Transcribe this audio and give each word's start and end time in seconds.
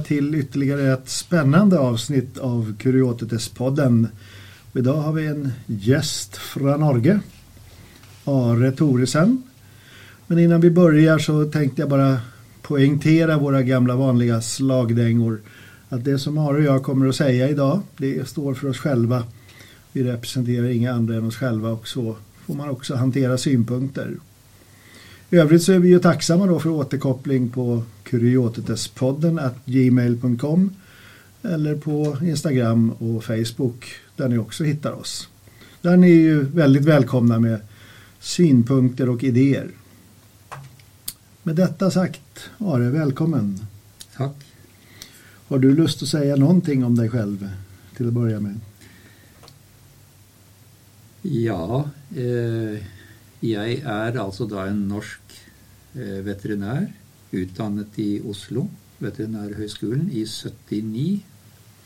till 0.00 0.34
ytterligare 0.34 0.92
ett 0.92 1.08
spännande 1.08 1.78
avsnitt 1.78 2.38
av 2.38 2.74
Kuriotetes-podden. 2.78 4.08
Idag 4.74 4.96
har 4.96 5.12
vi 5.12 5.26
en 5.26 5.52
gäst 5.66 6.36
från 6.36 6.80
Norge, 6.80 7.20
Are 8.24 8.72
Thoresen. 8.72 9.42
Men 10.26 10.38
innan 10.38 10.60
vi 10.60 10.70
börjar 10.70 11.18
så 11.18 11.44
tänkte 11.44 11.82
jag 11.82 11.88
bara 11.88 12.20
poängtera 12.62 13.38
våra 13.38 13.62
gamla 13.62 13.96
vanliga 13.96 14.40
slagdängor. 14.40 15.40
Att 15.88 16.04
det 16.04 16.18
som 16.18 16.38
Are 16.38 16.56
och 16.56 16.62
jag 16.62 16.82
kommer 16.82 17.08
att 17.08 17.16
säga 17.16 17.48
idag, 17.48 17.80
det 17.96 18.28
står 18.28 18.54
för 18.54 18.68
oss 18.68 18.78
själva. 18.78 19.24
Vi 19.92 20.04
representerar 20.04 20.68
inga 20.68 20.92
andra 20.92 21.14
än 21.14 21.26
oss 21.26 21.36
själva 21.36 21.70
och 21.70 21.88
så 21.88 22.16
får 22.46 22.54
man 22.54 22.68
också 22.68 22.94
hantera 22.94 23.38
synpunkter. 23.38 24.16
I 25.32 25.36
övrigt 25.36 25.62
så 25.62 25.72
är 25.72 25.78
vi 25.78 25.88
ju 25.88 25.98
tacksamma 25.98 26.46
då 26.46 26.60
för 26.60 26.70
återkoppling 26.70 27.48
på 27.48 27.82
kuriotetespodden 28.02 29.38
at 29.38 29.56
gmail.com 29.64 30.70
eller 31.42 31.74
på 31.74 32.16
Instagram 32.22 32.90
och 32.90 33.24
Facebook 33.24 33.84
där 34.16 34.28
ni 34.28 34.38
också 34.38 34.64
hittar 34.64 34.92
oss. 34.92 35.28
Där 35.80 35.96
ni 35.96 36.10
är 36.10 36.20
ju 36.20 36.42
väldigt 36.42 36.84
välkomna 36.84 37.38
med 37.38 37.60
synpunkter 38.20 39.08
och 39.08 39.24
idéer. 39.24 39.70
Med 41.42 41.56
detta 41.56 41.90
sagt, 41.90 42.50
Are, 42.58 42.90
välkommen. 42.90 43.58
Tack. 44.16 44.36
Har 45.48 45.58
du 45.58 45.74
lust 45.74 46.02
att 46.02 46.08
säga 46.08 46.36
någonting 46.36 46.84
om 46.84 46.96
dig 46.96 47.08
själv 47.08 47.50
till 47.96 48.06
att 48.06 48.12
börja 48.12 48.40
med? 48.40 48.60
Ja, 51.22 51.90
eh, 52.16 52.82
jeg 53.40 53.80
er 53.80 54.18
altså 54.20 54.44
da 54.48 54.66
en 54.68 54.82
norsk 54.88 55.29
veterinær, 55.94 56.86
utdannet 57.32 57.98
i 58.02 58.10
Oslo, 58.26 58.66
Veterinærhøgskolen, 59.00 60.08
i 60.12 60.24
79. 60.26 61.22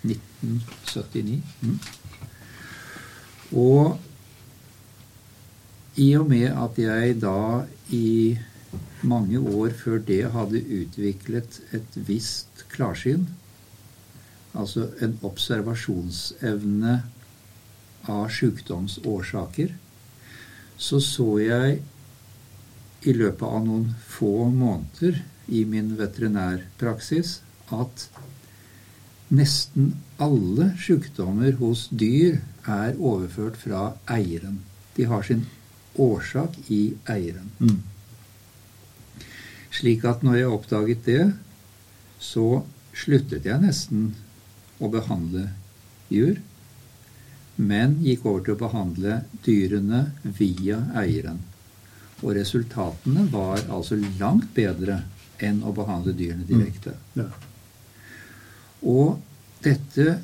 1979. 0.05 1.43
Mm. 1.61 1.79
Og 3.53 4.01
i 5.97 6.11
og 6.19 6.29
med 6.29 6.51
at 6.51 6.79
jeg 6.79 7.21
da 7.23 7.65
i 7.95 8.39
mange 9.03 9.39
år 9.39 9.71
før 9.79 9.99
det 9.99 10.25
hadde 10.33 10.65
utviklet 10.81 11.61
et 11.77 11.99
visst 12.09 12.65
klarsyn, 12.73 13.27
altså 14.55 14.89
en 15.03 15.19
observasjonsevne 15.23 16.95
av 18.11 18.29
sykdomsårsaker, 18.31 19.75
så 20.77 21.01
så 21.01 21.29
jeg 21.39 21.79
i 23.05 23.13
løpet 23.17 23.45
av 23.45 23.65
noen 23.67 23.89
få 24.09 24.49
måneder 24.51 25.21
i 25.53 25.65
min 25.69 25.93
veterinærpraksis 25.99 27.39
at 27.75 28.07
nesten 29.35 29.95
alle 30.23 30.71
sykdommer 30.81 31.57
hos 31.61 31.89
dyr 31.91 32.41
er 32.71 32.97
overført 32.97 33.59
fra 33.61 33.91
eieren. 34.11 34.61
De 34.97 35.09
har 35.11 35.25
sin 35.27 35.45
årsak 36.01 36.57
i 36.73 36.95
eieren. 37.11 37.51
Mm. 37.59 37.83
Slik 39.75 40.05
at 40.07 40.23
når 40.23 40.39
jeg 40.39 40.53
oppdaget 40.55 41.07
det, 41.09 41.25
så 42.23 42.63
sluttet 42.95 43.47
jeg 43.49 43.63
nesten 43.63 44.13
å 44.79 44.91
behandle 44.93 45.49
dyr, 46.11 46.39
men 47.57 47.99
gikk 48.03 48.25
over 48.27 48.45
til 48.45 48.57
å 48.57 48.63
behandle 48.65 49.19
dyrene 49.47 50.07
via 50.39 50.81
eieren. 50.99 51.43
Og 52.23 52.35
resultatene 52.37 53.27
var 53.33 53.65
altså 53.69 53.99
langt 54.21 54.53
bedre 54.57 55.03
enn 55.43 55.63
å 55.67 55.73
behandle 55.75 56.15
dyrene 56.17 56.47
direkte. 56.49 56.95
Ja. 57.19 57.27
Og 58.85 59.19
dette 59.65 60.21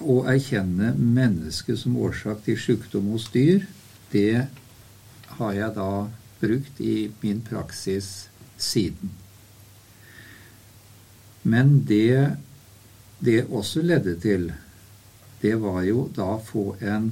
å 0.00 0.20
erkjenne 0.28 0.92
mennesket 0.96 1.80
som 1.80 1.96
årsak 2.00 2.42
til 2.46 2.58
sykdom 2.60 3.12
hos 3.14 3.28
dyr, 3.34 3.66
det 4.12 4.46
har 5.36 5.52
jeg 5.56 5.76
da 5.76 5.90
brukt 6.40 6.80
i 6.80 6.96
min 7.22 7.40
praksis 7.44 8.28
siden. 8.60 9.12
Men 11.46 11.80
det 11.88 12.36
det 13.18 13.46
også 13.48 13.82
ledde 13.82 14.16
til, 14.20 14.50
det 15.42 15.54
var 15.60 15.82
jo 15.86 16.06
da 16.16 16.36
å 16.36 16.42
få 16.44 16.66
en 16.84 17.10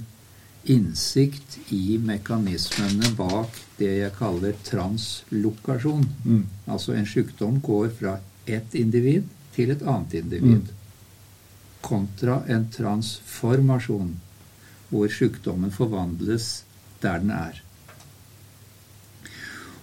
innsikt 0.70 1.58
i 1.72 1.98
mekanismene 2.00 3.10
bak 3.18 3.58
det 3.78 3.90
jeg 3.98 4.14
kaller 4.16 4.56
translokasjon. 4.64 6.06
Mm. 6.24 6.44
Altså 6.66 6.94
en 6.96 7.08
sykdom 7.08 7.60
går 7.64 7.90
fra 7.98 8.18
ett 8.46 8.74
individ 8.74 9.28
til 9.54 9.74
et 9.74 9.82
annet 9.82 10.16
individ. 10.20 10.72
Kontra 11.84 12.40
en 12.48 12.66
transformasjon, 12.72 14.14
hvor 14.88 15.12
sykdommen 15.12 15.72
forvandles 15.74 16.64
der 17.02 17.20
den 17.20 17.34
er. 17.34 17.60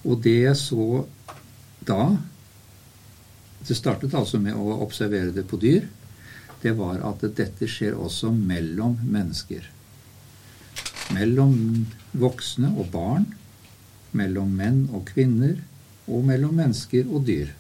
Og 0.01 0.21
det 0.25 0.37
jeg 0.41 0.57
så 0.57 1.05
da 1.85 2.17
Det 3.61 3.75
startet 3.77 4.15
altså 4.17 4.39
med 4.41 4.57
å 4.57 4.79
observere 4.81 5.29
det 5.35 5.43
på 5.45 5.59
dyr. 5.61 5.83
Det 6.63 6.71
var 6.73 6.97
at 7.05 7.21
dette 7.37 7.67
skjer 7.69 7.93
også 7.93 8.31
mellom 8.33 8.95
mennesker. 9.05 9.67
Mellom 11.15 11.85
voksne 12.17 12.73
og 12.77 12.91
barn. 12.93 13.27
Mellom 14.17 14.51
menn 14.57 14.85
og 14.91 15.05
kvinner. 15.11 15.55
Og 16.07 16.25
mellom 16.27 16.57
mennesker 16.59 17.07
og 17.07 17.25
dyr. 17.27 17.53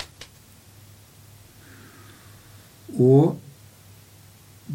Og 2.99 3.39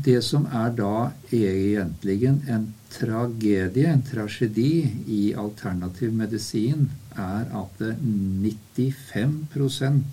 det 0.04 0.18
som 0.24 0.46
er 0.52 0.70
da 0.76 1.10
egentlig 1.32 2.26
en 2.28 2.74
tragedie, 2.92 3.88
en 3.88 4.02
tragedi 4.04 4.92
i 5.08 5.34
alternativ 5.36 6.12
medisin, 6.12 6.90
er 7.16 7.44
at 7.56 7.80
95% 7.80 10.04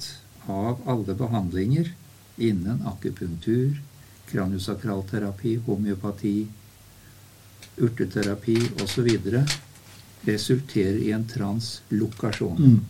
av 0.48 0.80
alle 0.88 1.14
behandlinger 1.20 1.92
innen 2.38 2.82
akupunktur, 2.88 3.76
kraniosakralterapi, 4.32 5.56
homeopati, 5.68 6.48
urteterapi 7.78 8.58
osv. 8.84 9.10
resulterer 10.24 11.00
i 11.04 11.12
en 11.12 11.26
translokasjon. 11.28 12.58
Mm. 12.58 12.82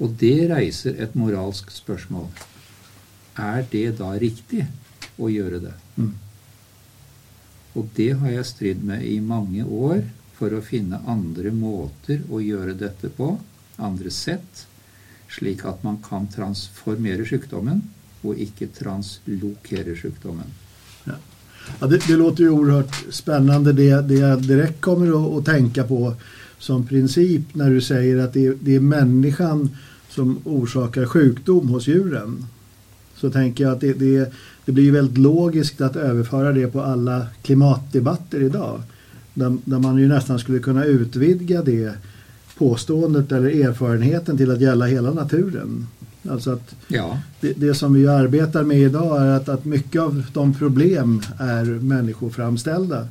Og 0.00 0.12
det 0.20 0.48
reiser 0.50 0.96
et 1.00 1.16
moralsk 1.16 1.70
spørsmål. 1.72 2.28
Er 3.36 3.64
det 3.72 3.98
da 3.98 4.12
riktig 4.16 4.64
å 5.20 5.28
gjøre 5.32 5.60
det? 5.66 5.74
Mm. 5.96 6.14
Og 7.76 7.90
det 7.96 8.12
har 8.20 8.32
jeg 8.32 8.48
stridd 8.48 8.84
med 8.84 9.04
i 9.04 9.18
mange 9.20 9.64
år 9.64 10.00
for 10.36 10.52
å 10.52 10.64
finne 10.64 11.02
andre 11.08 11.52
måter 11.52 12.24
å 12.32 12.40
gjøre 12.40 12.76
dette 12.76 13.10
på, 13.12 13.34
andre 13.76 14.12
sett, 14.12 14.64
slik 15.32 15.64
at 15.68 15.82
man 15.84 15.98
kan 16.04 16.28
transformere 16.32 17.26
sykdommen 17.28 17.82
og 18.24 18.40
ikke 18.40 18.68
translokere 18.72 19.96
sykdommen. 19.98 20.52
Ja, 21.06 21.18
det, 21.80 22.06
det 22.08 22.16
låter 22.16 22.42
ju 22.42 22.50
oerhört 22.50 23.04
spännande. 23.10 23.72
Det, 23.72 24.00
det 24.00 24.14
jag 24.14 24.42
direkt 24.42 24.80
kommer 24.80 25.38
att 25.38 25.44
tänka 25.44 25.84
på 25.84 26.14
som 26.58 26.86
princip 26.86 27.42
när 27.52 27.70
du 27.70 27.80
säger 27.80 28.18
att 28.18 28.32
det, 28.32 28.54
det 28.60 28.74
är 28.74 28.80
människan 28.80 29.70
som 30.08 30.38
orsakar 30.44 31.06
sjukdom 31.06 31.68
hos 31.68 31.88
djuren. 31.88 32.46
Så 33.16 33.30
tänker 33.30 33.64
jag 33.64 33.72
att 33.72 33.80
det, 33.80 33.92
det, 33.92 34.32
det 34.64 34.72
blir 34.72 34.92
väldigt 34.92 35.18
logiskt 35.18 35.80
att 35.80 35.96
överföra 35.96 36.52
det 36.52 36.66
på 36.66 36.80
alla 36.80 37.26
klimatdebatter 37.42 38.42
idag. 38.42 38.82
Där, 39.34 39.56
där 39.64 39.78
man 39.78 39.98
ju 39.98 40.08
nästan 40.08 40.38
skulle 40.38 40.58
kunna 40.58 40.84
utvidga 40.84 41.62
det 41.62 41.92
påståendet 42.58 43.32
eller 43.32 43.66
erfarenheten 43.68 44.36
till 44.36 44.50
att 44.50 44.60
gälla 44.60 44.86
hela 44.86 45.12
naturen. 45.12 45.86
Alltså 46.30 46.50
att 46.50 46.74
Ja, 46.88 47.18
det, 47.40 47.52
det 47.52 47.74
som 47.74 47.94
vi 47.94 48.08
arbetar 48.08 48.62
med 48.64 48.78
idag 48.78 49.22
är 49.22 49.26
att, 49.26 49.48
att 49.48 49.64
mycket 49.64 50.02
av 50.02 50.22
de 50.32 50.54
problem 50.54 51.22
är 51.38 51.64
människoframställda. 51.64 53.08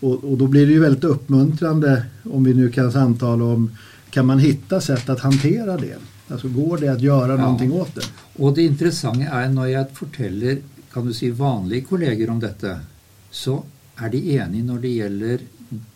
Och, 0.00 0.24
och 0.24 0.38
då 0.38 0.46
blir 0.46 0.66
det 0.66 0.72
ju 0.72 0.80
väldigt 0.80 1.04
uppmuntrande 1.04 2.04
om 2.24 2.44
vi 2.44 2.54
nu 2.54 2.70
kan 2.70 2.92
samtala 2.92 3.44
om 3.44 3.70
kan 4.10 4.26
man 4.26 4.38
hitta 4.38 4.80
sätt 4.80 5.08
att 5.08 5.20
hantera 5.20 5.76
det? 5.76 5.96
Alltså 6.28 6.48
går 6.48 6.78
det 6.78 6.88
att 6.88 7.00
göra 7.00 7.32
Ja. 7.32 7.36
någonting 7.40 7.72
åt 7.72 7.94
det? 7.94 8.04
Og 8.38 8.54
det 8.54 8.62
interessante 8.62 9.24
er 9.28 9.48
når 9.52 9.66
jeg 9.68 9.86
forteller 9.94 10.58
kan 10.92 11.06
du 11.06 11.12
si, 11.14 11.30
vanlige 11.30 11.84
kolleger 11.84 12.30
om 12.30 12.40
dette, 12.40 12.78
så 13.30 13.62
er 14.00 14.08
de 14.08 14.18
enige 14.38 14.64
når 14.64 14.78
det 14.80 14.88
gjelder 14.88 15.38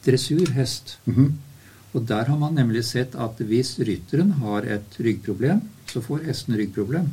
dressurhest. 0.04 0.98
Mhm. 1.04 1.32
Og 1.96 2.04
der 2.04 2.28
har 2.28 2.36
man 2.36 2.58
nemlig 2.58 2.84
sett 2.84 3.14
at 3.16 3.38
hvis 3.40 3.78
rytteren 3.80 4.34
har 4.42 4.66
et 4.68 4.98
ryggproblem, 5.00 5.62
så 5.88 6.02
får 6.04 6.26
hesten 6.28 6.58
ryggproblem. 6.58 7.08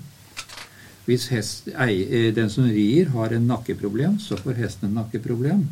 Hvis 1.08 1.30
hest, 1.32 1.70
ei, 1.72 2.04
eh, 2.04 2.34
den 2.36 2.50
som 2.52 2.68
rir, 2.68 3.12
har 3.16 3.32
en 3.32 3.48
nakkeproblem, 3.48 4.20
så 4.20 4.36
får 4.40 4.60
hesten 4.60 4.90
en 4.90 5.00
nakkeproblem. 5.00 5.64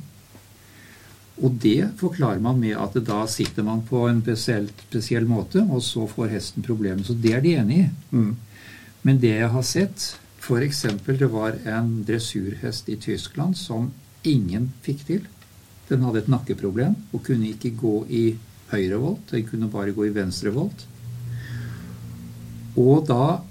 Og 1.42 1.56
det 1.64 1.90
forklarer 2.00 2.40
man 2.44 2.60
med 2.60 2.76
at 2.78 2.96
da 3.08 3.26
sitter 3.28 3.66
man 3.68 3.82
på 3.88 4.06
en 4.08 4.22
spesiell, 4.22 4.70
spesiell 4.88 5.28
måte, 5.28 5.64
og 5.64 5.84
så 5.84 6.06
får 6.08 6.36
hesten 6.36 6.64
problemet. 6.64 7.08
Så 7.08 7.16
det 7.18 7.34
er 7.36 7.44
de 7.44 7.56
enig 7.58 7.80
i. 7.86 7.90
Mm. 8.12 8.36
Men 9.02 9.20
det 9.20 9.34
jeg 9.40 9.50
har 9.50 9.66
sett 9.66 10.12
F.eks. 10.42 10.86
det 11.06 11.30
var 11.32 11.58
en 11.70 12.04
dressurhest 12.06 12.90
i 12.90 12.98
Tyskland 12.98 13.58
som 13.58 13.92
ingen 14.24 14.72
fikk 14.86 15.06
til. 15.08 15.26
Den 15.90 16.06
hadde 16.06 16.24
et 16.24 16.32
nakkeproblem 16.32 16.96
og 17.12 17.24
kunne 17.26 17.52
ikke 17.52 17.74
gå 17.78 17.96
i 18.10 18.26
høyre 18.72 19.00
volt. 19.02 19.30
Den 19.32 19.48
kunne 19.48 19.70
bare 19.72 19.96
gå 19.96 20.08
i 20.08 20.16
venstre 20.16 20.54
volt. 20.56 20.86
Og 22.80 23.06
da 23.08 23.42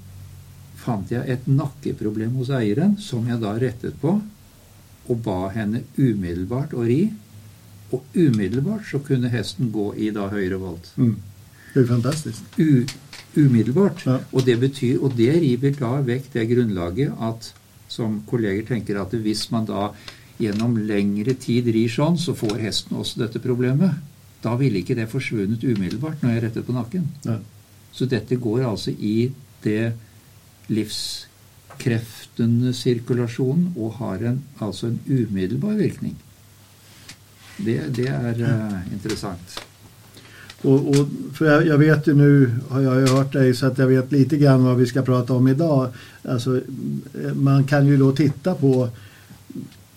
fant 0.81 1.11
jeg 1.13 1.29
et 1.29 1.49
nakkeproblem 1.49 2.39
hos 2.41 2.53
eieren, 2.57 2.97
som 3.01 3.27
jeg 3.29 3.41
da 3.43 3.53
rettet 3.61 3.99
på, 4.01 4.17
og 5.11 5.23
ba 5.25 5.51
henne 5.53 5.85
umiddelbart 5.99 6.73
å 6.73 6.87
ri. 6.87 7.03
Og 7.91 8.05
umiddelbart 8.15 8.87
så 8.89 9.01
kunne 9.05 9.33
hesten 9.33 9.73
gå 9.75 9.91
i 9.99 10.13
da 10.15 10.29
høyre 10.33 10.61
volt. 10.63 10.93
Mm. 10.97 11.17
Det 11.75 11.83
er 11.83 11.89
fantastisk. 11.91 12.59
U 12.59 12.85
umiddelbart. 13.37 14.07
Ja. 14.07 14.19
Og 14.33 14.47
det 14.47 14.57
betyr, 14.63 14.99
og 15.03 15.15
det 15.19 15.33
river 15.43 15.75
da 15.79 15.93
vekk 16.07 16.33
det 16.33 16.49
grunnlaget 16.51 17.13
at 17.23 17.53
som 17.91 18.21
kolleger 18.27 18.67
tenker 18.67 19.01
at 19.03 19.15
hvis 19.15 19.49
man 19.51 19.67
da 19.67 19.91
gjennom 20.41 20.77
lengre 20.89 21.35
tid 21.39 21.69
rir 21.75 21.91
sånn, 21.91 22.17
så 22.19 22.35
får 22.39 22.59
hesten 22.63 22.99
også 22.99 23.21
dette 23.25 23.43
problemet. 23.43 23.99
Da 24.45 24.55
ville 24.57 24.79
ikke 24.81 24.95
det 24.97 25.13
forsvunnet 25.13 25.65
umiddelbart 25.65 26.23
når 26.23 26.31
jeg 26.33 26.43
rettet 26.47 26.67
på 26.67 26.77
nakken. 26.77 27.05
Ja. 27.27 27.37
Så 27.93 28.07
dette 28.09 28.37
går 28.41 28.71
altså 28.71 28.91
i 28.91 29.33
det 29.65 29.93
livskreftende 30.71 32.75
sirkulasjonen 32.77 33.73
og 33.77 33.93
har 33.99 34.17
en, 34.31 34.43
altså 34.61 34.87
en 34.87 35.01
umiddelbar 35.09 35.75
virkning. 35.81 36.17
Det, 37.61 37.97
det 37.97 38.09
er 38.09 38.35
uh, 38.41 38.93
interessant. 38.93 39.65
Og, 40.61 40.89
og, 40.93 41.09
for 41.37 41.45
jeg, 41.49 41.67
jeg 41.71 41.79
vet 41.81 42.09
jo 42.09 42.15
nå, 42.17 42.47
har 42.71 42.81
jeg 42.85 43.01
jo 43.05 43.15
hørt 43.17 43.37
deg, 43.37 43.57
så 43.57 43.71
jeg 43.77 43.89
vet 43.89 44.13
lite 44.13 44.37
grann 44.41 44.65
hva 44.65 44.75
vi 44.77 44.87
skal 44.89 45.07
prate 45.07 45.33
om 45.37 45.49
i 45.49 45.57
dag. 45.57 45.89
Altså, 46.29 46.51
man 47.37 47.65
kan 47.69 47.87
jo 47.89 47.97
da 48.01 48.11
titta 48.17 48.55
på 48.61 48.89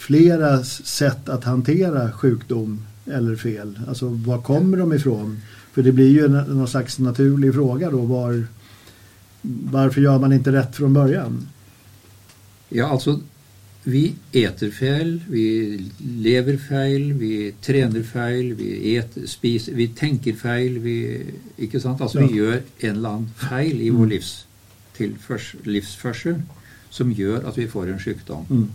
flere 0.03 0.63
sett 0.67 1.29
å 1.31 1.37
håndtere 1.43 2.11
sykdom 2.19 2.79
eller 3.05 3.35
fel. 3.35 3.79
Alltså 3.87 4.07
var 4.09 4.41
kommer 4.41 4.77
de 4.77 4.93
ifrån? 4.93 5.39
För 5.73 5.83
det 5.83 5.91
blir 5.91 6.09
ju 6.11 6.25
en, 6.25 6.31
någon 6.31 6.67
slags 6.67 6.99
naturlig 6.99 7.53
fråga 7.53 7.91
då. 7.91 8.01
Var, 8.01 8.43
varför 9.71 10.01
gör 10.01 10.19
man 10.19 10.33
inte 10.33 10.51
rätt 10.51 10.75
från 10.75 10.93
början? 10.93 11.47
Ja, 12.69 12.85
altså 12.89 13.19
Vi 13.85 14.13
eter 14.31 14.69
fel, 14.71 15.19
vi 15.29 15.79
lever 15.99 16.57
feil, 16.57 17.13
vi 17.13 17.53
trener 17.61 18.03
feil, 18.03 18.53
vi, 18.53 18.95
et, 18.95 19.17
spiser, 19.29 19.73
vi 19.75 19.87
tenker 19.87 20.33
feil. 20.33 20.79
Vi, 20.79 21.21
ikke 21.57 21.79
sant? 21.79 22.01
Altså 22.01 22.19
Vi 22.19 22.25
Ja. 22.25 22.35
gjør 22.35 22.61
en 22.79 22.95
eller 22.95 23.09
annen 23.09 23.29
feil 23.49 23.81
i 23.81 23.89
vår 23.89 24.05
livs, 24.07 24.45
tilførs- 24.97 25.55
livsførsel 25.65 26.35
som 26.89 27.11
gjør 27.11 27.43
at 27.49 27.57
vi 27.57 27.67
får 27.67 27.87
en 27.91 27.99
sykdom. 27.99 28.45
Mm. 28.49 28.69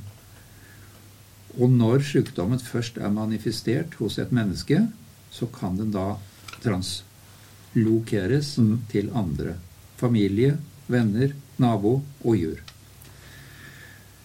Og 1.56 1.70
når 1.72 2.04
sykdommen 2.04 2.60
først 2.60 2.98
er 2.98 3.10
manifestert 3.10 3.94
hos 3.98 4.18
et 4.18 4.32
menneske, 4.34 4.82
så 5.30 5.46
kan 5.52 5.76
den 5.76 5.90
da 5.94 6.16
translokeres 6.62 8.56
Mm. 8.58 8.78
til 8.88 9.10
andre. 9.14 9.54
Familie, 9.96 10.58
venner, 10.88 11.32
nabo 11.58 12.02
og 12.24 12.36
jur. 12.36 12.58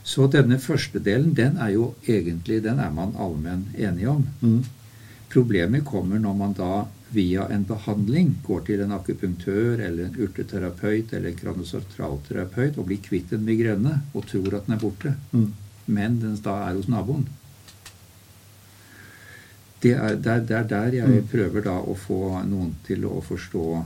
Så 0.03 0.27
denne 0.27 0.59
første 0.59 0.99
delen, 0.99 1.33
den 1.33 1.57
er 1.57 1.69
jo 1.69 1.93
egentlig 2.07 2.61
den 2.63 2.79
er 2.79 2.91
man 2.91 3.15
allmenn 3.17 3.69
enig 3.77 4.07
om. 4.07 4.27
Mm. 4.41 4.63
Problemet 5.29 5.85
kommer 5.85 6.19
når 6.19 6.33
man 6.37 6.53
da 6.53 6.85
via 7.13 7.47
en 7.49 7.63
behandling 7.63 8.35
går 8.45 8.65
til 8.65 8.81
en 8.81 8.91
akupunktør 8.91 9.79
eller 9.79 10.05
en 10.05 10.15
urteterapeut 10.19 11.13
eller 11.13 11.29
en 11.29 11.35
kranosortralterapeut 11.39 12.77
og 12.77 12.85
blir 12.89 12.97
kvitt 13.01 13.33
en 13.33 13.45
migrene 13.45 14.01
og 14.13 14.27
tror 14.27 14.55
at 14.57 14.67
den 14.67 14.75
er 14.75 14.81
borte 14.81 15.15
Mm. 15.31 15.53
Men 15.85 16.19
den 16.21 16.35
da 16.43 16.57
er 16.69 16.75
hos 16.77 16.87
naboen. 16.87 17.25
Det 19.83 19.91
er 19.91 20.15
der, 20.15 20.39
der, 20.39 20.63
der 20.63 20.93
jeg 20.95 21.07
Mm. 21.07 21.27
prøver 21.31 21.61
da 21.61 21.75
å 21.81 21.95
få 21.95 22.43
noen 22.47 22.75
til 22.87 23.03
å 23.05 23.21
forstå 23.21 23.85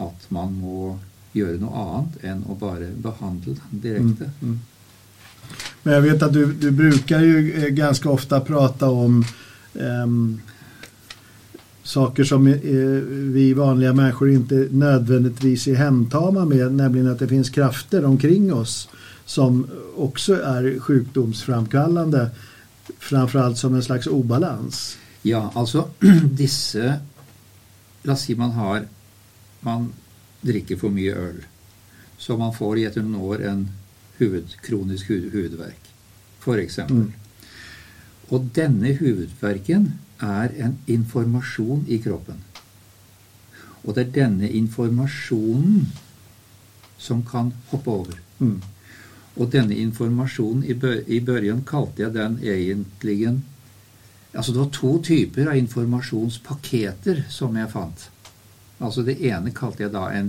at 0.00 0.26
man 0.30 0.54
må 0.60 0.98
gjøre 1.34 1.58
noe 1.60 1.82
annet 1.82 2.24
enn 2.24 2.42
å 2.48 2.56
bare 2.56 2.88
behandle 3.02 3.54
den 3.58 3.80
direkte. 3.82 4.30
Mm. 4.40 4.48
Mm. 4.48 4.58
Men 5.84 5.94
jeg 5.94 6.02
vet 6.02 6.22
at 6.22 6.32
du, 6.32 6.52
du 6.52 6.70
bruker 6.72 7.20
jo 7.20 7.70
ganske 7.76 8.08
ofte 8.08 8.40
prate 8.40 8.88
om 8.88 9.20
um, 9.74 10.40
saker 11.86 12.24
som 12.24 12.46
eh, 12.48 13.04
vi 13.36 13.52
vanlige 13.54 13.92
mennesker 13.94 14.32
ikke 14.32 14.62
nødvendigvis 14.72 15.68
er 15.68 15.82
hemtama 15.84 16.44
med, 16.44 16.72
nemlig 16.74 17.06
at 17.12 17.20
det 17.22 17.28
finnes 17.30 17.52
krafter 17.54 18.04
omkring 18.08 18.48
oss 18.52 18.88
som 19.26 19.66
också 19.96 20.34
är 20.42 20.78
sjukdomsframkallande, 20.80 22.30
framförallt 22.98 23.58
som 23.58 23.74
en 23.74 23.82
slags 23.82 24.06
obalans. 24.06 24.98
Ja, 25.22 25.50
altså 25.54 25.88
disse 26.30 27.00
La 28.02 28.12
oss 28.12 28.20
si 28.22 28.34
man 28.38 28.50
har 28.50 28.84
Man 29.60 29.88
drikker 30.46 30.76
for 30.78 30.90
mye 30.94 31.14
øl. 31.18 31.40
Så 32.18 32.36
man 32.38 32.52
får 32.54 32.78
i 32.78 32.84
etter 32.86 33.02
noen 33.02 33.16
år 33.20 33.42
en 33.50 33.64
huvud, 34.20 34.52
kronisk 34.62 35.08
hu- 35.10 35.30
hudverk, 35.32 35.88
f.eks. 36.44 36.78
Mm. 36.86 37.08
Og 38.30 38.46
denne 38.54 38.92
hovedverken 39.00 39.88
er 40.22 40.54
en 40.62 40.76
informasjon 40.86 41.82
i 41.88 41.98
kroppen. 42.04 42.38
Og 43.84 43.94
det 43.96 44.06
er 44.06 44.14
denne 44.20 44.48
informasjonen 44.54 45.88
som 46.98 47.24
kan 47.26 47.50
hoppe 47.72 47.90
over. 47.90 48.22
Mm. 48.38 48.60
Og 49.36 49.52
denne 49.52 49.76
informasjonen 49.76 50.64
i, 50.64 50.74
bør 50.74 51.04
i 51.06 51.20
børjen 51.20 51.62
kalte 51.68 52.02
jeg 52.02 52.16
den 52.16 52.40
egentlig 52.42 53.36
Altså 54.36 54.52
det 54.52 54.60
var 54.60 54.76
to 54.76 54.90
typer 55.00 55.48
av 55.48 55.56
informasjonspaketer 55.56 57.24
som 57.32 57.56
jeg 57.56 57.72
fant. 57.72 58.10
Altså 58.84 59.00
det 59.06 59.16
ene 59.24 59.48
kalte 59.56 59.86
jeg 59.86 59.92
da 59.94 60.10
en 60.12 60.28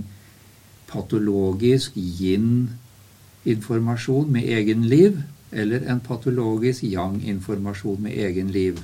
patologisk 0.88 1.92
yin-informasjon 2.00 4.32
med 4.32 4.48
egen 4.48 4.88
liv, 4.88 5.20
eller 5.52 5.84
en 5.92 6.00
patologisk 6.00 6.82
yang-informasjon 6.88 8.00
med 8.06 8.16
egen 8.16 8.48
liv. 8.52 8.78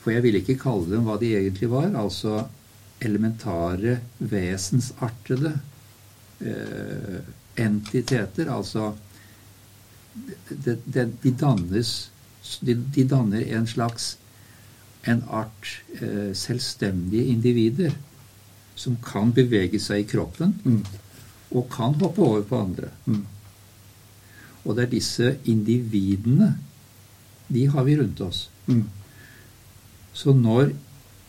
For 0.00 0.10
jeg 0.14 0.22
ville 0.24 0.38
ikke 0.40 0.62
kalle 0.62 0.88
dem 0.88 1.04
hva 1.04 1.18
de 1.20 1.36
egentlig 1.36 1.68
var, 1.72 1.90
altså 1.92 2.48
elementare, 3.04 4.00
vesensartede 4.18 5.60
eh, 6.40 7.20
entiteter. 7.60 8.50
Altså 8.50 8.92
de, 10.50 10.76
de, 10.86 11.04
de 11.22 11.32
dannes 11.40 12.10
de, 12.66 13.04
danner 13.04 13.44
en 13.56 13.66
slags 13.68 14.16
en 15.08 15.22
art 15.32 15.68
eh, 16.00 16.32
selvstendige 16.36 17.24
individer 17.32 17.94
som 18.80 18.96
kan 19.04 19.32
bevege 19.36 19.80
seg 19.80 20.02
i 20.04 20.08
kroppen 20.08 20.54
Mm. 20.64 20.82
og 21.50 21.68
kan 21.72 21.94
hoppe 22.00 22.22
over 22.22 22.42
på 22.42 22.58
andre. 22.60 22.88
Mm. 23.06 23.24
Og 24.64 24.76
det 24.76 24.84
er 24.84 24.90
disse 24.92 25.30
individene 25.44 26.54
de 27.48 27.66
har 27.68 27.84
vi 27.84 27.96
rundt 27.98 28.20
oss. 28.20 28.48
Mm. 28.66 28.84
Så 30.12 30.32
når 30.36 30.70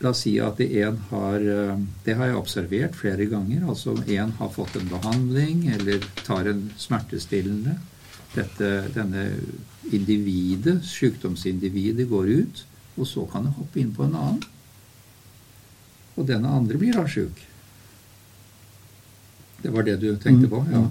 La 0.02 0.10
oss 0.10 0.24
si 0.26 0.32
at 0.42 0.60
en 0.64 0.98
har 1.12 1.44
eh, 1.46 1.82
Det 2.06 2.16
har 2.18 2.32
jeg 2.32 2.38
observert 2.40 2.96
flere 2.98 3.26
ganger. 3.30 3.68
Altså 3.70 3.94
en 4.08 4.32
har 4.40 4.50
fått 4.56 4.76
en 4.80 4.88
behandling 4.90 5.68
eller 5.76 6.02
tar 6.26 6.50
en 6.50 6.64
smertestillende. 6.82 7.76
Dette, 8.34 8.70
denne 8.96 9.26
individet, 9.92 10.80
sykdomsindividet, 10.88 12.08
går 12.10 12.30
ut, 12.32 12.62
og 12.98 13.08
så 13.10 13.26
kan 13.30 13.44
det 13.46 13.54
hoppe 13.58 13.82
inn 13.82 13.92
på 13.94 14.06
en 14.08 14.16
annen. 14.16 14.42
Og 16.16 16.26
denne 16.30 16.48
andre 16.52 16.80
blir 16.80 16.96
da 16.96 17.04
sjuk. 17.12 17.38
Det 19.62 19.70
var 19.76 19.84
det 19.86 20.00
du 20.02 20.10
tenkte 20.18 20.48
Mm, 20.48 20.50
på? 20.50 20.64
Ja. 20.72 20.82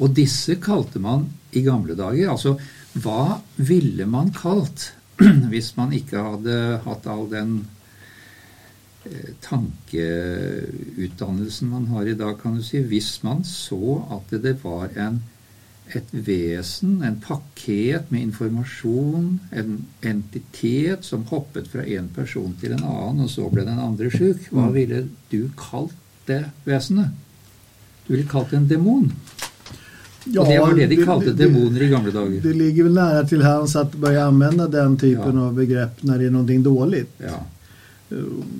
Og 0.00 0.14
disse 0.16 0.54
kalte 0.62 1.00
man 1.02 1.26
i 1.52 1.60
gamle 1.66 1.96
dager 1.98 2.30
Altså, 2.30 2.54
hva 2.94 3.40
ville 3.56 4.06
man 4.06 4.30
kalt 4.32 4.92
hvis 5.50 5.72
man 5.76 5.90
ikke 5.92 6.22
hadde 6.22 6.54
hatt 6.84 7.06
all 7.10 7.26
den 7.32 7.56
tankeutdannelsen 9.44 11.68
man 11.68 11.86
har 11.86 12.06
i 12.06 12.14
dag, 12.14 12.40
kan 12.42 12.56
du 12.56 12.62
si. 12.62 12.82
Hvis 12.82 13.22
man 13.26 13.44
så 13.44 14.02
at 14.12 14.30
det 14.42 14.56
var 14.64 14.88
en, 15.00 15.20
et 15.94 16.06
vesen, 16.12 17.00
en 17.02 17.16
pakket 17.24 18.10
med 18.12 18.20
informasjon, 18.28 19.38
en 19.52 19.72
entitet 20.06 21.04
som 21.06 21.24
hoppet 21.32 21.68
fra 21.72 21.82
en 21.84 22.08
person 22.14 22.54
til 22.60 22.72
en 22.76 22.84
annen, 22.84 23.20
og 23.26 23.30
så 23.32 23.48
ble 23.52 23.64
den 23.66 23.78
andre 23.82 24.10
sjuk, 24.12 24.36
hva 24.52 24.66
Mm. 24.68 24.72
ville 24.74 25.08
du 25.30 25.48
kalt 25.58 25.92
det 26.26 26.44
vesenet? 26.66 27.08
Du 28.06 28.12
ville 28.14 28.28
kalt 28.28 28.50
det 28.50 28.56
en 28.58 28.68
demon. 28.68 29.12
og 30.36 30.46
det 30.46 30.60
var 30.60 30.74
det 30.76 30.88
de 30.90 30.96
kalte 31.04 31.32
demoner 31.34 31.80
i 31.82 31.88
gamle 31.88 32.12
dager. 32.12 32.40
Det 32.42 32.54
ligger 32.56 32.84
vel 32.84 32.92
nære 32.94 33.26
til 33.28 33.42
hands 33.42 33.76
at 33.76 33.90
bare 34.00 34.26
anvende 34.28 34.68
den 34.70 34.96
typen 34.98 35.34
Ja. 35.34 35.40
av 35.46 35.54
begrepp 35.54 36.02
når 36.04 36.18
det 36.18 36.26
er 36.26 36.30
noe 36.30 36.62
dårlig. 36.62 37.06
Ja. 37.20 37.38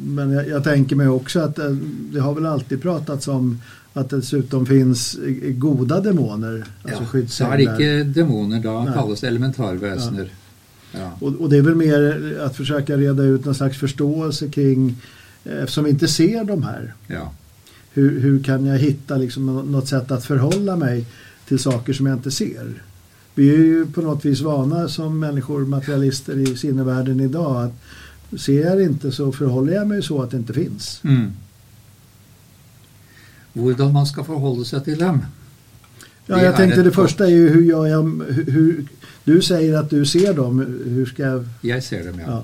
Men 0.04 0.30
jag, 0.32 0.48
jag 0.48 0.64
tänker 0.64 0.96
mig 0.96 1.08
också 1.08 1.40
att 1.40 1.58
eh, 1.58 1.70
det 2.12 2.20
har 2.20 2.34
väl 2.34 2.46
alltid 2.46 2.82
pratats 2.82 3.28
om 3.28 3.60
Att 3.92 4.10
det 4.10 4.16
dessutom 4.16 4.66
finns 4.66 5.14
eh, 5.14 5.52
goda 5.52 6.00
demoner, 6.00 6.64
alltså 6.82 6.88
Ja, 6.88 6.94
er 6.94 7.00
det 7.00 7.06
skyddsänglar. 7.06 7.58
ikke 7.58 8.04
demoner, 8.04 8.60
da 8.62 8.84
Nei. 8.84 8.92
kalles 8.94 9.24
elementarvesener. 9.24 10.28
Ja. 10.92 11.10
Och, 11.20 11.34
och 11.40 11.50
det 11.50 11.56
är 11.56 11.62
väl 11.62 11.74
mer 11.74 12.38
att 12.40 12.56
försöka 12.56 12.96
reda 12.96 13.22
ut 13.22 13.44
någon 13.44 13.54
slags 13.54 13.78
förståelse 13.78 14.48
kring, 14.48 14.96
eh, 15.44 15.58
eftersom 15.62 15.84
vi 15.84 15.90
inte 15.90 16.08
ser 16.08 16.44
de 16.44 16.62
här, 16.62 16.94
ja. 17.06 17.32
hur, 17.92 18.20
hur 18.20 18.42
kan 18.42 18.66
jag 18.66 18.78
hitta 18.78 19.16
liksom 19.16 19.46
något 19.46 19.88
sätt 19.88 20.10
att 20.10 20.24
förhålla 20.24 20.76
mig 20.76 21.06
till 21.48 21.58
saker 21.58 21.92
som 21.92 22.06
jag 22.06 22.16
inte 22.16 22.30
ser? 22.30 22.82
Vi 23.34 23.50
är 23.50 23.58
ju 23.58 23.86
på 23.86 24.00
något 24.00 24.24
vis 24.24 24.40
vana 24.40 24.88
som 24.88 25.18
människor, 25.18 25.60
materialister 25.66 26.38
i 26.38 26.56
sinnevärlden 26.56 27.20
idag 27.20 27.64
att 27.64 27.74
ser 28.38 28.66
jag 28.66 28.78
det 28.78 28.84
inte 28.84 29.12
så 29.12 29.32
förhåller 29.32 29.72
jag 29.72 29.86
mig 29.88 30.02
så 30.02 30.22
att 30.22 30.30
det 30.30 30.36
inte 30.36 30.52
finns. 30.52 31.00
Mm. 31.04 31.32
Hvordan 33.52 33.92
man 33.92 34.06
skal 34.06 34.24
forholde 34.24 34.64
seg 34.64 34.84
til 34.84 34.98
dem. 35.00 35.24
Ja, 36.28 36.38
jeg 36.38 36.54
tenkte 36.54 36.84
det 36.86 36.94
første 36.94 37.26
er 37.26 37.32
jo 37.34 37.48
hur 37.50 37.62
gör 37.62 37.86
jag, 37.86 38.02
hur, 38.54 38.84
du 39.24 39.40
sier 39.42 39.78
at 39.80 39.90
du 39.90 40.04
ser 40.06 40.32
dem, 40.32 40.60
hur 40.84 41.06
ska 41.06 41.22
jag, 41.22 41.46
Jeg 41.62 41.82
ser 41.82 42.04
dem, 42.04 42.20
ja. 42.20 42.30
ja. 42.30 42.42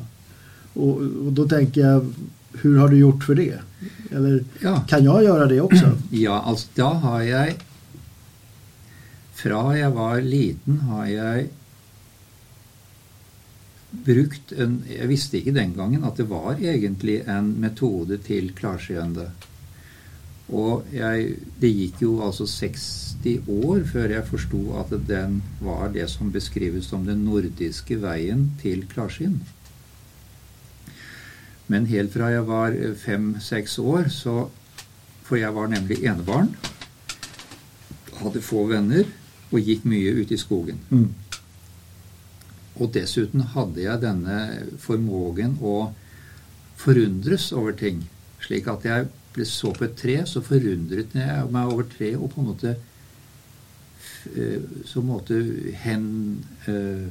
Og, 0.74 1.04
og 1.26 1.30
da 1.36 1.46
tenker 1.56 1.80
jeg, 1.80 2.00
hur 2.62 2.78
har 2.78 2.88
du 2.88 2.96
gjort 2.98 3.24
for 3.24 3.34
det? 3.34 3.60
Eller 4.10 4.40
Ja, 4.62 4.80
kan 4.88 5.04
jeg 5.04 5.28
gjøre 5.28 5.48
det 5.48 5.60
også? 5.62 5.92
ja 6.24 6.40
altså 6.50 6.66
da 6.76 6.88
har 7.04 7.20
jeg 7.22 7.56
Fra 9.36 9.62
jeg 9.76 9.92
var 9.94 10.20
liten, 10.24 10.80
har 10.88 11.06
jeg 11.06 11.48
brukt 13.90 14.52
en 14.52 14.80
Jeg 14.88 15.08
visste 15.08 15.38
ikke 15.38 15.54
den 15.56 15.74
gangen 15.76 16.04
at 16.04 16.18
det 16.18 16.28
var 16.30 16.58
egentlig 16.58 17.20
en 17.30 17.54
metode 17.60 18.18
til 18.26 18.52
klarseende. 18.56 19.30
Og 20.46 20.86
jeg, 20.94 21.36
det 21.60 21.72
gikk 21.74 22.02
jo 22.04 22.12
altså 22.22 22.46
60 22.46 23.48
år 23.50 23.82
før 23.90 24.12
jeg 24.14 24.28
forsto 24.28 24.60
at 24.78 24.92
den 25.08 25.40
var 25.60 25.90
det 25.94 26.06
som 26.10 26.30
beskrives 26.32 26.86
som 26.86 27.06
den 27.06 27.24
nordiske 27.26 27.98
veien 28.02 28.52
til 28.62 28.84
klarsyn. 28.86 29.40
Men 31.66 31.88
helt 31.90 32.12
fra 32.14 32.30
jeg 32.30 32.46
var 32.46 32.76
fem-seks 33.02 33.78
år, 33.78 34.08
så 34.08 34.48
For 35.26 35.34
jeg 35.34 35.50
var 35.54 35.66
nemlig 35.66 36.04
enebarn. 36.06 36.52
Hadde 38.14 38.38
få 38.40 38.60
venner 38.70 39.08
og 39.50 39.58
gikk 39.58 39.82
mye 39.82 40.12
ute 40.20 40.36
i 40.36 40.38
skogen. 40.38 40.78
Mm. 40.86 41.08
Og 42.76 42.92
dessuten 42.92 43.44
hadde 43.54 43.84
jeg 43.84 44.02
denne 44.02 44.40
formågen 44.82 45.56
å 45.64 45.76
forundres 46.76 47.52
over 47.56 47.72
ting. 47.76 48.02
Slik 48.44 48.68
at 48.68 48.84
jeg 48.84 49.08
ble 49.36 49.46
så 49.48 49.72
på 49.76 49.86
et 49.86 49.96
tre, 49.96 50.18
så 50.28 50.42
forundret 50.44 51.16
jeg 51.16 51.48
meg 51.52 51.72
over 51.72 51.88
treet 51.88 52.20
og 52.20 52.30
på 52.32 52.42
en 52.42 52.50
måte 52.50 52.76
eh, 54.36 54.60
Så 54.84 55.02
måte 55.04 55.40
hen, 55.82 56.06
eh, 56.68 57.08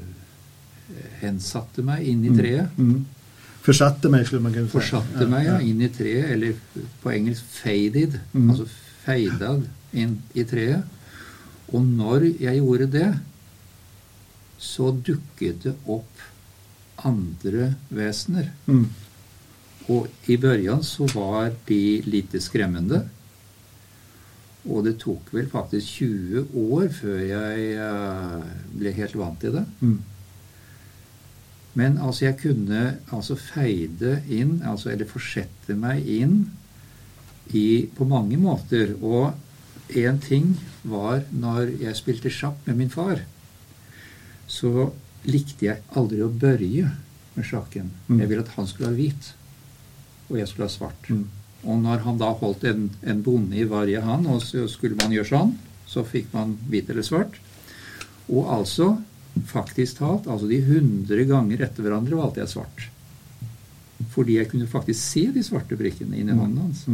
hensatte 1.21 1.85
meg 1.85 2.05
inn 2.05 2.25
i 2.25 2.33
treet. 2.37 2.77
Mm. 2.77 2.93
mm. 2.93 3.03
Forsatte 3.65 4.11
meg, 4.13 4.27
skulle 4.27 4.45
man 4.45 4.53
kunne 4.53 4.69
si. 4.69 4.75
Forsatte 4.75 5.25
meg 5.25 5.47
ja, 5.47 5.55
inn 5.65 5.79
i 5.81 5.89
treet, 5.89 6.27
eller 6.35 6.53
på 7.01 7.09
engelsk 7.09 7.41
'faded', 7.49 8.19
Mm. 8.33 8.49
altså 8.51 8.67
feidad 9.05 9.63
inn 9.93 10.19
i 10.37 10.43
treet. 10.43 10.83
Og 11.73 11.81
når 11.85 12.27
jeg 12.39 12.59
gjorde 12.59 12.91
det, 12.91 13.07
så 14.57 14.91
dukket 14.91 15.63
det 15.65 15.75
opp 15.85 16.23
andre 17.05 17.73
vesener. 17.93 18.51
Mm. 18.67 18.87
Og 19.91 20.31
i 20.31 20.37
børjan 20.41 20.81
så 20.85 21.07
var 21.13 21.51
de 21.67 22.01
lite 22.07 22.41
skremmende. 22.41 23.03
Og 24.65 24.81
det 24.87 24.95
tok 25.03 25.29
vel 25.35 25.47
faktisk 25.51 26.01
20 26.01 26.47
år 26.57 26.89
før 26.95 27.21
jeg 27.21 27.71
eh, 27.77 28.51
ble 28.73 28.93
helt 28.97 29.17
vant 29.19 29.37
til 29.41 29.59
det. 29.59 29.65
Mm. 29.81 29.99
Men 31.75 31.97
altså, 31.99 32.25
jeg 32.25 32.39
kunne 32.39 32.83
altså 33.13 33.35
feide 33.37 34.21
inn, 34.31 34.61
altså, 34.63 34.93
eller 34.93 35.09
forsette 35.09 35.75
meg 35.77 36.07
inn 36.07 36.37
i, 37.51 37.85
på 37.93 38.07
mange 38.07 38.39
måter. 38.41 38.95
Og 39.03 39.35
én 39.93 40.17
ting 40.23 40.55
var 40.87 41.27
når 41.35 41.75
jeg 41.83 41.99
spilte 41.99 42.33
sjakk 42.33 42.63
med 42.65 42.79
min 42.79 42.93
far, 42.93 43.21
så 44.47 44.91
likte 45.25 45.67
jeg 45.67 45.83
aldri 45.97 46.21
å 46.23 46.29
børje 46.29 46.91
med 47.35 47.47
sjakken. 47.47 47.89
Mm. 48.07 48.19
Jeg 48.21 48.29
ville 48.29 48.45
at 48.45 48.53
han 48.55 48.69
skulle 48.69 48.91
ha 48.91 48.97
hvit, 48.97 49.31
og 50.29 50.37
jeg 50.39 50.49
skulle 50.49 50.69
ha 50.69 50.75
svart. 50.75 51.09
Mm. 51.09 51.25
Og 51.65 51.81
når 51.81 52.03
han 52.05 52.21
da 52.21 52.29
holdt 52.37 52.65
en, 52.69 52.87
en 53.01 53.23
bonde 53.25 53.57
i 53.57 53.65
varje 53.69 54.01
hand, 54.05 54.29
og 54.29 54.43
så 54.45 54.67
skulle 54.69 54.97
man 54.99 55.13
gjøre 55.13 55.31
sånn, 55.31 55.55
så 55.89 56.05
fikk 56.05 56.31
man 56.35 56.55
hvit 56.69 56.89
eller 56.93 57.05
svart. 57.05 57.39
Og 58.29 58.49
altså, 58.53 58.95
faktisk 59.49 59.99
talt, 59.99 60.29
altså 60.31 60.49
de 60.49 60.61
hundre 60.65 61.25
ganger 61.29 61.65
etter 61.65 61.85
hverandre 61.85 62.19
valgte 62.19 62.43
jeg 62.43 62.53
svart. 62.53 62.87
Fordi 64.13 64.39
jeg 64.39 64.49
kunne 64.51 64.69
faktisk 64.69 64.99
se 65.01 65.27
de 65.33 65.43
svarte 65.45 65.77
brikkene 65.79 66.19
inni 66.19 66.35
hånden 66.35 66.61
hans. 66.67 66.85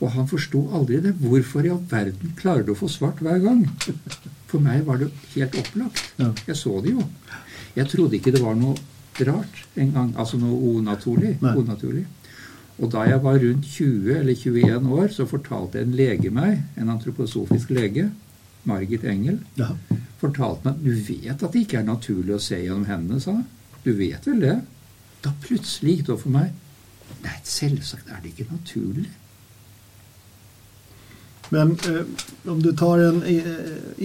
Og 0.00 0.12
han 0.14 0.28
forsto 0.30 0.60
aldri 0.78 1.00
det. 1.02 1.14
Hvorfor 1.18 1.66
i 1.66 1.70
all 1.74 1.82
verden 1.90 2.34
klarer 2.38 2.62
du 2.66 2.72
å 2.74 2.78
få 2.78 2.88
svart 2.92 3.18
hver 3.24 3.40
gang? 3.42 3.64
For 4.48 4.62
meg 4.62 4.84
var 4.86 5.00
det 5.02 5.08
helt 5.34 5.56
opplagt. 5.58 6.04
Ja. 6.20 6.30
Jeg 6.46 6.56
så 6.56 6.76
det 6.84 6.92
jo. 6.94 7.02
Jeg 7.76 7.90
trodde 7.90 8.16
ikke 8.18 8.32
det 8.34 8.42
var 8.44 8.54
noe 8.58 8.76
rart 9.26 9.64
engang. 9.76 10.12
Altså 10.16 10.38
noe 10.38 10.76
unaturlig. 10.78 11.34
Nei. 11.42 11.56
unaturlig. 11.58 12.04
Og 12.78 12.92
da 12.94 13.02
jeg 13.10 13.18
var 13.24 13.40
rundt 13.42 13.66
20 13.66 14.14
eller 14.20 14.38
21 14.38 14.86
år, 14.94 15.08
så 15.10 15.26
fortalte 15.26 15.80
en 15.82 15.96
lege 15.98 16.30
meg, 16.30 16.60
en 16.78 16.92
antroposofisk 16.94 17.72
lege, 17.74 18.06
Margit 18.70 19.02
Engel, 19.04 19.40
Ja. 19.58 19.72
fortalte 20.20 20.64
meg 20.64 20.74
at 20.76 20.84
du 20.84 20.92
vet 20.94 21.42
at 21.42 21.52
det 21.52 21.64
ikke 21.66 21.78
er 21.80 21.88
naturlig 21.88 22.34
å 22.36 22.40
se 22.40 22.54
gjennom 22.62 22.86
hendene, 22.86 23.20
sa 23.20 23.32
han. 23.32 23.46
Du 23.82 23.92
vet 23.98 24.24
vel 24.26 24.40
det? 24.40 24.60
Da 25.22 25.32
plutselig 25.42 25.96
gikk 25.98 26.06
det 26.06 26.14
opp 26.14 26.20
for 26.22 26.30
meg. 26.30 26.52
Nei, 27.24 27.34
selvsagt 27.42 28.10
er 28.14 28.20
det 28.22 28.30
ikke 28.36 28.46
naturlig. 28.52 29.08
Men 31.50 31.70
eh, 31.86 32.50
om 32.52 32.62
du 32.62 32.72
tar 32.76 32.98
en 32.98 33.22
eh, 33.22 33.42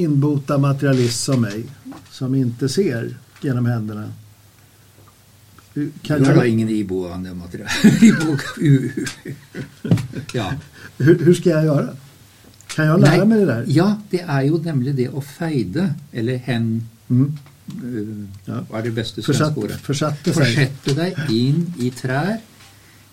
inbota 0.04 0.58
materialist 0.58 1.24
som 1.24 1.42
mig, 1.42 1.64
som 2.12 2.36
inte 2.36 2.70
ser 2.70 3.18
genom 3.42 3.66
händerna. 3.66 4.12
hur- 5.74 5.92
Kan 6.02 6.20
Du 6.24 6.30
har 6.30 6.36
da 6.36 6.46
ingen 6.46 6.70
iboende 6.70 7.34
materialist. 7.34 7.84
Ja. 10.34 10.54
hur, 10.98 11.20
hur 11.26 11.34
ska 11.34 11.50
jag 11.50 11.66
göra? 11.66 11.90
Kan 12.68 12.86
jag 12.86 13.02
lära 13.02 13.18
Nei, 13.18 13.26
mig 13.26 13.40
det 13.40 13.46
där? 13.46 13.66
Ja, 13.68 13.98
det 14.10 14.20
er 14.28 14.42
jo 14.42 14.58
nemlig 14.58 14.96
det 14.96 15.10
å 15.10 15.22
feide, 15.22 15.94
eller 16.12 16.38
hen 16.38 16.88
Mm. 17.10 17.34
uh, 17.84 18.26
Ja. 18.46 18.64
Hva 18.70 18.78
er 18.80 18.84
det 18.84 18.92
beste 18.96 19.22
svenske 19.22 19.60
ordet? 19.60 19.78
försatte 19.82 20.34
sig. 20.34 20.56
Forsette 20.56 20.94
deg 20.96 21.14
inn 21.30 21.74
i 21.80 21.90
trær, 21.92 22.38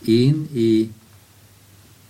inn 0.07 0.47
i 0.55 0.89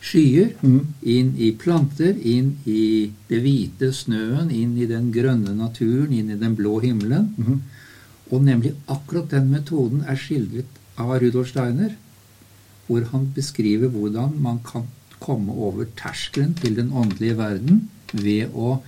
skyer, 0.00 0.54
Mm. 0.62 0.86
inn 1.02 1.34
i 1.38 1.50
planter, 1.52 2.16
inn 2.24 2.56
i 2.66 3.10
det 3.28 3.42
hvite 3.42 3.92
snøen, 3.92 4.50
inn 4.50 4.76
i 4.78 4.86
den 4.86 5.10
grønne 5.12 5.54
naturen, 5.56 6.12
inn 6.12 6.30
i 6.30 6.36
den 6.40 6.54
blå 6.56 6.80
himmelen. 6.80 7.34
Mm. 7.36 7.60
Og 8.32 8.42
nemlig 8.42 8.72
akkurat 8.88 9.28
den 9.30 9.50
metoden 9.50 10.04
er 10.08 10.16
skildret 10.16 10.64
av 10.96 11.18
Rudolf 11.20 11.48
Steiner, 11.50 11.96
hvor 12.86 13.04
han 13.12 13.32
beskriver 13.34 13.88
hvordan 13.88 14.40
man 14.40 14.58
kan 14.64 14.86
komme 15.20 15.52
over 15.52 15.84
terskelen 15.96 16.54
til 16.54 16.74
den 16.74 16.90
åndelige 16.92 17.36
verden 17.36 17.88
ved 18.12 18.48
å 18.54 18.80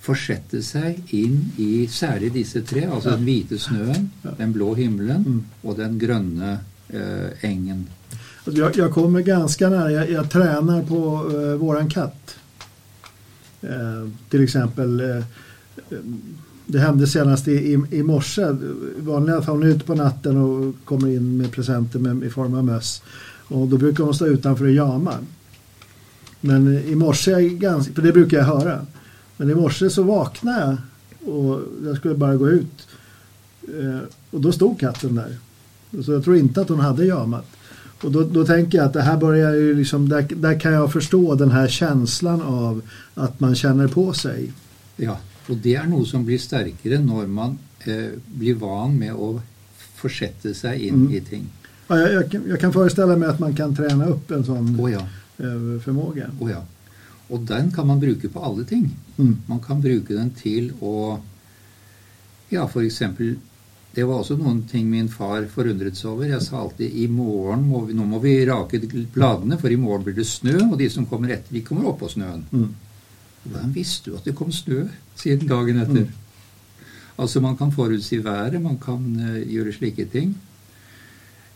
forsette 0.00 0.62
seg 0.64 1.02
inn 1.12 1.52
i 1.60 1.86
særlig 1.92 2.32
disse 2.32 2.62
tre, 2.66 2.86
altså 2.88 3.16
den 3.18 3.26
hvite 3.28 3.58
snøen, 3.60 4.08
den 4.38 4.52
blå 4.56 4.72
himmelen 4.78 5.24
Mm. 5.26 5.44
og 5.64 5.76
den 5.76 5.98
grønne 5.98 6.60
eh, 6.92 7.30
engen. 7.46 7.86
Jag, 8.52 8.76
jag 8.76 8.92
kommer 8.92 9.20
ganska 9.20 9.70
nära, 9.70 9.92
jag, 9.92 10.10
jag 10.10 10.30
tränar 10.30 10.82
på 10.82 11.30
eh, 11.36 11.54
våran 11.54 11.90
katt. 11.90 12.36
Eh, 13.60 14.08
till 14.28 14.44
exempel, 14.44 15.00
eh, 15.00 15.16
eh, 15.16 15.22
det 16.66 16.78
hände 16.78 17.06
senast 17.06 17.48
i, 17.48 17.52
i, 17.52 17.82
i 17.90 18.02
morse. 18.02 18.42
I 18.42 19.00
vanliga 19.00 19.42
fall 19.42 19.54
hon 19.54 19.62
är 19.62 19.68
ute 19.68 19.84
på 19.84 19.94
natten 19.94 20.36
och 20.36 20.74
kommer 20.84 21.08
in 21.08 21.36
med 21.36 21.52
presenter 21.52 21.98
med, 21.98 22.24
i 22.24 22.30
form 22.30 22.54
av 22.54 22.64
möss. 22.64 23.02
Och 23.48 23.68
då 23.68 23.78
brukar 23.78 24.04
hon 24.04 24.14
stå 24.14 24.26
utanför 24.26 24.64
och 24.64 24.70
jama. 24.70 25.14
Men 26.40 26.78
i 26.78 26.94
morse, 26.94 27.30
jag 27.30 27.42
ganska, 27.42 27.92
för 27.94 28.02
det 28.02 28.12
brukar 28.12 28.38
jag 28.38 28.44
höra. 28.44 28.86
Men 29.36 29.50
i 29.50 29.54
morse 29.54 29.90
så 29.90 30.02
vaknade 30.02 30.60
jag 30.60 30.76
och 31.34 31.60
jag 31.84 31.96
skulle 31.96 32.14
bara 32.14 32.36
gå 32.36 32.48
ut. 32.48 32.88
Eh, 33.62 34.00
och 34.30 34.40
då 34.40 34.52
stod 34.52 34.80
katten 34.80 35.14
där. 35.14 35.36
Så 36.02 36.12
jag 36.12 36.24
tror 36.24 36.36
inte 36.36 36.60
att 36.60 36.68
hon 36.68 36.80
hade 36.80 37.04
jamat. 37.04 37.46
Och 38.02 38.12
då, 38.12 38.22
då 38.24 38.44
tänker 38.46 38.78
jag 38.78 38.84
att 38.86 38.92
det 38.92 39.02
här 39.02 39.16
börjar 39.16 39.54
ju 39.54 39.74
liksom, 39.74 40.08
där, 40.08 40.26
där 40.36 40.60
kan 40.60 40.72
jag 40.72 40.92
förstå 40.92 41.34
den 41.34 41.50
här 41.50 41.68
känslan 41.68 42.42
av 42.42 42.82
att 43.14 43.40
man 43.40 43.54
känner 43.54 43.88
på 43.88 44.12
sig. 44.12 44.52
Ja, 44.96 45.16
og 45.48 45.56
det 45.62 45.72
er 45.74 45.86
noe 45.88 46.04
som 46.06 46.24
blir 46.24 46.38
sterkere 46.38 46.98
når 47.02 47.26
man 47.26 47.58
eh, 47.86 48.12
blir 48.26 48.54
van 48.60 48.92
med 48.98 49.12
å 49.16 49.40
forsette 49.96 50.52
seg 50.54 50.80
inn 50.88 50.94
Mm. 51.06 51.14
i 51.14 51.20
ting. 51.20 51.46
Ja, 51.88 51.96
jag, 51.98 52.12
jag, 52.12 52.30
kan- 52.30 52.44
jag 52.48 52.60
kan 52.60 52.72
föreställa 52.72 53.16
mig 53.16 53.28
att 53.28 53.38
man 53.38 53.54
kan 53.56 53.76
träna 53.76 54.06
upp 54.06 54.30
en 54.30 54.44
sån 54.44 54.80
oh 54.80 54.92
ja. 54.92 55.00
förmåga. 55.84 56.30
Oh 56.40 56.50
ja. 56.50 56.64
Og 57.30 57.40
den 57.46 57.72
kan 57.72 57.86
man 57.86 58.00
bruke 58.00 58.28
på 58.28 58.40
alle 58.44 58.64
ting. 58.64 58.90
Mm. 59.18 59.36
Man 59.46 59.60
kan 59.60 59.80
bruke 59.80 60.14
den 60.14 60.30
til 60.30 60.72
å 60.80 61.18
Ja, 62.48 62.66
for 62.68 62.82
eksempel 62.82 63.36
Det 63.90 64.04
var 64.06 64.20
også 64.20 64.36
noen 64.38 64.62
ting 64.70 64.86
min 64.86 65.08
far 65.10 65.48
forundret 65.50 65.98
seg 65.98 66.12
over. 66.12 66.28
Jeg 66.30 66.44
sa 66.44 66.60
alltid 66.60 66.94
i 67.02 67.08
morgen 67.10 67.64
må 67.66 67.82
vi, 67.88 67.96
nå 67.98 68.06
må 68.06 68.20
vi 68.22 68.36
rake 68.46 68.78
bladene, 69.10 69.58
for 69.58 69.72
i 69.72 69.78
morgen 69.80 70.06
blir 70.06 70.18
det 70.20 70.28
snø, 70.30 70.56
og 70.68 70.76
de 70.78 70.86
som 70.92 71.08
kommer 71.10 71.34
etter, 71.34 71.56
de 71.56 71.64
kommer 71.66 71.90
oppå 71.90 72.10
snøen. 72.12 72.44
Mm. 72.54 72.68
Hvordan 73.42 73.72
visste 73.74 74.10
du 74.10 74.18
at 74.18 74.28
det 74.28 74.36
kom 74.38 74.52
snø 74.54 74.84
siden 75.18 75.48
dagen 75.50 75.80
etter? 75.82 76.06
Altså 77.20 77.40
Man 77.40 77.56
kan 77.56 77.72
forutsi 77.72 78.20
været, 78.24 78.62
man 78.62 78.78
kan 78.78 79.02
uh, 79.18 79.40
gjøre 79.52 79.72
slike 79.72 80.06
ting. 80.12 80.36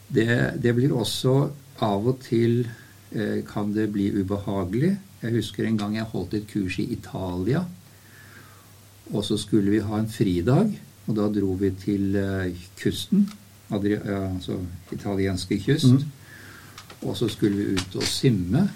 Det, 0.08 0.60
det 0.62 0.74
blir 0.74 0.92
også 0.92 1.36
av 1.80 2.08
og 2.08 2.18
til 2.24 2.66
uh, 3.14 3.40
kan 3.46 3.72
det 3.72 3.92
bli 3.92 4.10
ubehagelig. 4.12 4.96
Jeg 5.22 5.38
husker 5.38 5.64
en 5.64 5.78
gang 5.78 5.94
jeg 5.96 6.10
holdt 6.10 6.34
et 6.34 6.50
kurs 6.50 6.78
i 6.78 6.90
Italia. 6.92 7.64
Og 9.12 9.24
så 9.24 9.38
skulle 9.40 9.70
vi 9.70 9.80
ha 9.84 9.98
en 10.00 10.08
fridag, 10.08 10.74
og 11.06 11.16
da 11.18 11.28
dro 11.32 11.54
vi 11.60 11.70
til 11.80 12.16
eh, 12.16 12.66
kysten. 12.80 13.26
Altså 13.74 14.58
italienske 14.92 15.58
kyst. 15.60 15.92
Mm. 15.92 17.04
Og 17.08 17.16
så 17.16 17.28
skulle 17.28 17.56
vi 17.56 17.78
ut 17.78 17.96
og 17.96 18.06
simme. 18.08 18.68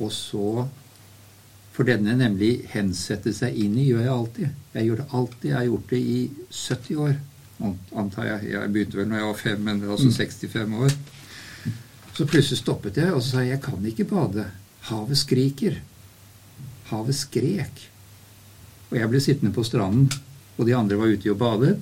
Og 0.00 0.12
så 0.12 0.68
For 1.72 1.88
denne 1.88 2.12
nemlig 2.12 2.66
hensette 2.68 3.32
seg 3.32 3.54
inn 3.56 3.78
i 3.80 3.86
gjør 3.86 4.02
jeg 4.02 4.12
alltid. 4.12 4.48
Jeg 4.74 4.84
gjør 4.84 4.98
det 5.00 5.04
alltid. 5.16 5.46
Jeg 5.48 5.56
har 5.56 5.68
gjort 5.70 5.86
det 5.90 6.00
i 6.04 6.18
70 6.52 6.98
år. 7.00 7.14
Antar 7.96 8.26
jeg. 8.26 8.50
Jeg 8.52 8.72
begynte 8.74 8.98
vel 8.98 9.08
når 9.08 9.16
jeg 9.16 9.28
var 9.30 9.38
fem, 9.40 9.62
men 9.64 9.80
altså 9.88 10.10
65 10.12 10.74
år. 10.84 10.92
Så 12.12 12.26
plutselig 12.28 12.58
stoppet 12.60 13.00
jeg, 13.00 13.14
og 13.14 13.22
så 13.22 13.38
sa 13.38 13.44
jeg 13.46 13.54
jeg 13.54 13.62
kan 13.64 13.86
ikke 13.88 14.04
bade. 14.10 14.44
Havet 14.90 15.18
skriker. 15.22 15.78
Havet 16.90 17.16
skrek. 17.16 17.82
Og 18.90 18.98
jeg 18.98 19.08
ble 19.08 19.24
sittende 19.24 19.54
på 19.56 19.64
stranden, 19.64 20.12
og 20.58 20.66
de 20.68 20.74
andre 20.76 20.98
var 21.00 21.12
ute 21.14 21.30
og 21.32 21.38
badet. 21.40 21.78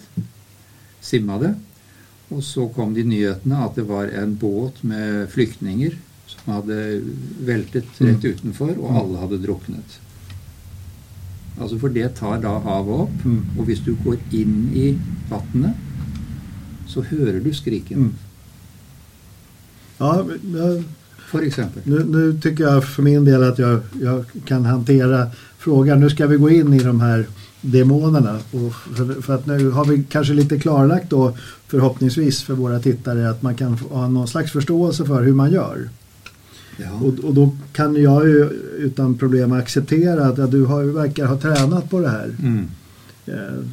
Simma 1.03 1.39
det. 1.43 1.55
Og 2.31 2.43
så 2.47 2.69
kom 2.75 2.95
de 2.95 3.03
nyhetene 3.05 3.65
at 3.65 3.75
det 3.79 3.89
var 3.89 4.13
en 4.15 4.37
båt 4.39 4.85
med 4.87 5.27
flyktninger 5.33 5.97
som 6.31 6.53
hadde 6.55 6.77
veltet 7.43 7.89
rett 7.99 8.23
utenfor, 8.25 8.77
og 8.79 9.01
alle 9.01 9.19
hadde 9.25 9.41
druknet. 9.43 9.97
Altså 11.61 11.77
For 11.81 11.93
det 11.93 12.15
tar 12.17 12.39
da 12.41 12.59
havet 12.65 13.01
opp, 13.07 13.25
Mm. 13.25 13.43
og 13.59 13.65
hvis 13.67 13.83
du 13.85 13.95
går 14.05 14.19
inn 14.33 14.71
i 14.75 14.99
vannet, 15.29 15.75
så 16.87 17.03
hører 17.03 17.41
du 17.43 17.53
skriken. 17.53 17.99
Mm. 17.99 18.15
Ja, 20.01 20.23
jeg, 20.25 20.85
For 21.31 21.41
eksempel. 21.47 21.83
Nå 21.87 21.99
nu 22.11 22.33
jeg 22.43 22.83
for 22.83 23.03
min 23.03 23.25
del 23.25 23.43
at 23.43 23.59
jeg, 23.59 23.81
jeg 24.01 24.25
kan 24.47 24.65
hantera 24.65 25.31
frågan. 25.59 26.01
Nå 26.01 26.09
skal 26.11 26.29
vi 26.29 26.37
gå 26.37 26.49
inn 26.51 26.73
i 26.75 26.79
de 26.79 27.01
här 27.01 27.27
demonerna. 27.61 28.39
Och 28.51 28.75
för, 28.97 29.23
för 29.23 29.35
att 29.35 29.47
nu 29.47 29.71
har 29.71 29.85
vi 29.85 30.05
kanske 30.09 30.33
lite 30.35 30.59
klarlagt 30.59 31.11
då 31.11 31.37
förhoppningsvis 31.67 32.43
för 32.43 32.55
våra 32.55 32.81
tittare 32.81 33.31
att 33.31 33.43
man 33.43 33.55
kan 33.55 33.73
ha 33.75 34.09
någon 34.09 34.29
slags 34.29 34.53
förståelse 34.53 35.05
för 35.05 35.23
hur 35.23 35.33
man 35.35 35.53
gör. 35.53 35.89
Ja. 36.77 36.93
Och, 36.93 37.25
och 37.25 37.35
då 37.35 37.57
kan 37.73 38.03
jag 38.03 38.29
ju 38.29 38.49
utan 38.79 39.19
problem 39.19 39.53
acceptera 39.53 40.27
att 40.27 40.39
ja, 40.39 40.47
du 40.47 40.65
har, 40.65 40.85
verkar 40.85 41.27
ha 41.27 41.39
tränat 41.39 41.91
på 41.91 42.01
det 42.01 42.09
här. 42.09 42.35
Mm. 42.43 42.67
Eh, 43.27 43.65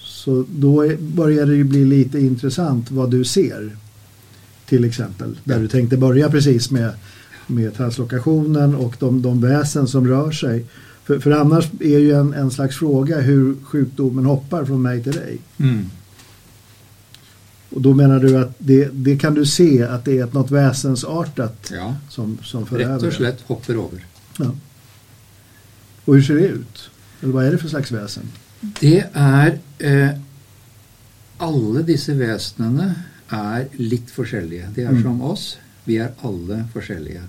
Så 0.00 0.44
då 0.48 0.82
är, 0.82 0.96
börjar 0.96 1.46
det 1.46 1.54
ju 1.54 1.64
bli 1.64 1.84
lite 1.84 2.18
intressant 2.18 2.90
vad 2.90 3.10
du 3.10 3.24
ser. 3.24 3.76
Till 4.66 4.84
exempel. 4.84 5.38
Där 5.44 5.60
du 5.60 5.68
tänkte 5.68 5.96
börja 5.96 6.30
precis 6.30 6.70
med, 6.70 6.90
med 7.46 7.74
translokationen 7.76 8.74
och 8.74 8.96
de, 8.98 9.22
de 9.22 9.40
väsen 9.40 9.86
som 9.88 10.08
rör 10.08 10.30
sig. 10.30 10.64
För, 11.06 11.18
för 11.18 11.30
annars 11.30 11.64
är 11.80 11.98
ju 11.98 12.12
en, 12.12 12.32
en 12.32 12.50
slags 12.50 12.76
fråga 12.76 13.20
hur 13.20 13.56
sjukdomen 13.64 14.24
hoppar 14.26 14.64
från 14.64 14.82
mig 14.82 15.02
till 15.02 15.12
dig. 15.12 15.38
Mm. 15.58 15.90
Och 17.70 17.80
då 17.82 17.94
menar 17.94 18.20
du 18.20 18.36
att 18.38 18.54
det, 18.58 18.88
det 18.92 19.18
kan 19.18 19.34
du 19.34 19.46
se 19.46 19.82
att 19.82 20.04
det 20.04 20.18
är 20.18 20.24
ett 20.24 20.32
något 20.32 20.50
väsensartat 20.50 21.72
Ja. 21.74 21.94
som, 22.08 22.38
som 22.42 22.66
för 22.66 22.78
Rett 22.78 22.86
över 22.86 22.98
og 22.98 23.06
och 23.06 23.12
slett 23.12 23.40
hopper 23.40 23.76
over. 23.76 24.04
Ja. 24.38 24.50
Och 26.04 26.14
hur 26.14 26.22
ser 26.22 26.34
det 26.34 26.46
ut? 26.46 26.90
Eller 27.22 27.32
vad 27.32 27.46
är 27.46 27.52
det 27.52 27.58
för 27.58 27.68
slags 27.68 27.92
väsen? 27.92 28.28
Det 28.80 29.04
er 29.14 29.58
eh, 29.78 30.10
Alle 31.38 31.82
disse 31.82 32.14
vesenene 32.16 32.94
er 33.32 33.66
litt 33.76 34.10
forskjellige. 34.10 34.68
De 34.74 34.82
er 34.82 34.88
Mm. 34.90 35.02
som 35.02 35.22
oss. 35.22 35.58
Vi 35.84 35.96
er 36.00 36.08
alle 36.24 36.64
forskjellige. 36.72 37.22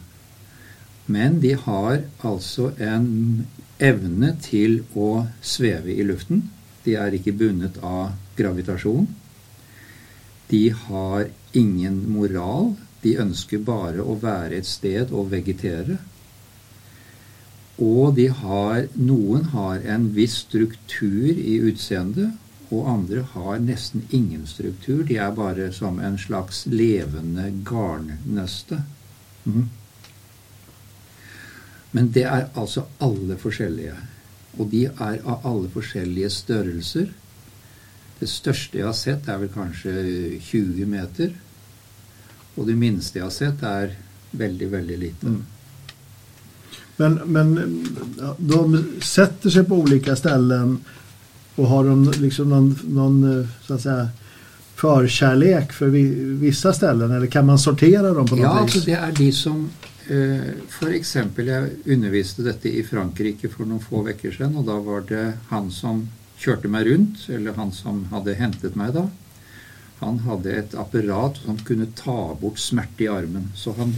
Men 1.06 1.40
de 1.42 1.54
har 1.54 1.98
altså 2.24 2.72
en 2.80 3.46
evne 3.80 4.34
til 4.42 4.82
å 4.96 5.28
sveve 5.42 5.94
i 5.94 6.06
luften. 6.06 6.44
De 6.84 6.96
er 6.96 7.16
ikke 7.18 7.36
bundet 7.36 7.80
av 7.84 8.16
gravitasjon. 8.38 9.08
De 10.48 10.70
har 10.70 11.28
ingen 11.58 12.04
moral. 12.12 12.76
De 13.04 13.18
ønsker 13.22 13.62
bare 13.64 14.04
å 14.04 14.18
være 14.22 14.58
et 14.60 14.68
sted 14.68 15.12
og 15.12 15.32
vegetere. 15.34 16.00
Og 17.78 18.18
har, 18.42 18.88
noen 18.96 19.50
har 19.54 19.84
en 19.86 20.08
viss 20.16 20.40
struktur 20.48 21.30
i 21.30 21.60
utseendet, 21.70 22.34
og 22.74 22.88
andre 22.90 23.22
har 23.36 23.60
nesten 23.64 24.08
ingen 24.10 24.48
struktur. 24.50 25.04
De 25.08 25.20
er 25.22 25.36
bare 25.36 25.70
som 25.72 26.00
en 26.04 26.18
slags 26.18 26.66
levende 26.66 27.52
garnnøste. 27.68 28.82
Mhm. 29.46 29.70
Men 31.98 32.12
det 32.14 32.28
er 32.30 32.52
altså 32.54 32.84
alle 33.02 33.40
forskjellige. 33.42 33.96
Og 34.62 34.70
de 34.70 34.84
er 34.86 35.16
av 35.26 35.46
alle 35.50 35.70
forskjellige 35.74 36.30
størrelser. 36.36 37.08
Det 38.20 38.30
største 38.30 38.78
jeg 38.78 38.86
har 38.86 38.98
sett, 38.98 39.30
er 39.30 39.40
vel 39.42 39.50
kanskje 39.54 39.94
20 40.46 40.86
meter. 40.90 41.34
Og 42.58 42.70
det 42.70 42.76
minste 42.78 43.18
jeg 43.18 43.26
har 43.26 43.34
sett, 43.34 43.66
er 43.66 43.96
veldig, 44.38 44.70
veldig 44.76 45.00
lite. 45.02 45.34
Mm. 45.34 45.42
Men, 46.98 47.18
men 47.34 47.52
de 48.38 48.84
setter 49.06 49.54
seg 49.54 49.68
på 49.70 49.82
olika 49.88 50.16
ställen 50.18 50.78
og 51.58 51.68
har 51.70 51.90
de 51.90 52.14
liksom 52.22 52.50
någon, 52.50 52.72
någon 52.84 53.48
så 53.66 53.74
att 53.74 53.82
säga, 53.82 54.10
förkärlek 54.76 55.74
för 55.74 55.88
vi, 55.88 56.04
vissa 56.40 56.74
ställen 56.74 57.12
eller 57.12 57.28
kan 57.28 57.46
man 57.46 57.60
sortera 57.60 58.14
dem 58.14 58.28
på 58.28 58.36
noe 58.36 58.44
Ja, 58.46 58.54
vis? 58.54 58.62
altså 58.62 58.86
det 58.86 58.98
er 58.98 59.14
de 59.18 59.32
som 59.34 59.70
eh, 60.14 60.94
eksempel, 60.94 61.50
jeg 61.52 61.78
underviste 61.96 62.46
dette 62.46 62.70
i 62.70 62.84
Frankrike 62.86 63.50
for 63.52 63.70
noen 63.70 63.84
få 63.84 64.04
uker 64.08 64.34
siden, 64.34 64.58
og 64.60 64.68
da 64.70 64.78
var 64.84 65.06
det 65.10 65.26
han 65.52 65.72
som 65.74 66.06
kjørte 66.38 66.70
meg 66.72 66.88
rundt, 66.88 67.26
eller 67.34 67.58
han 67.58 67.74
som 67.74 68.04
hadde 68.12 68.38
hentet 68.38 68.78
meg 68.78 68.94
da. 68.98 69.08
Han 70.00 70.20
hadde 70.28 70.54
et 70.54 70.76
apparat 70.78 71.40
som 71.42 71.58
kunne 71.66 71.90
ta 71.98 72.36
bort 72.38 72.62
smerte 72.62 73.08
i 73.08 73.10
armen. 73.10 73.50
Så 73.58 73.74
han 73.80 73.96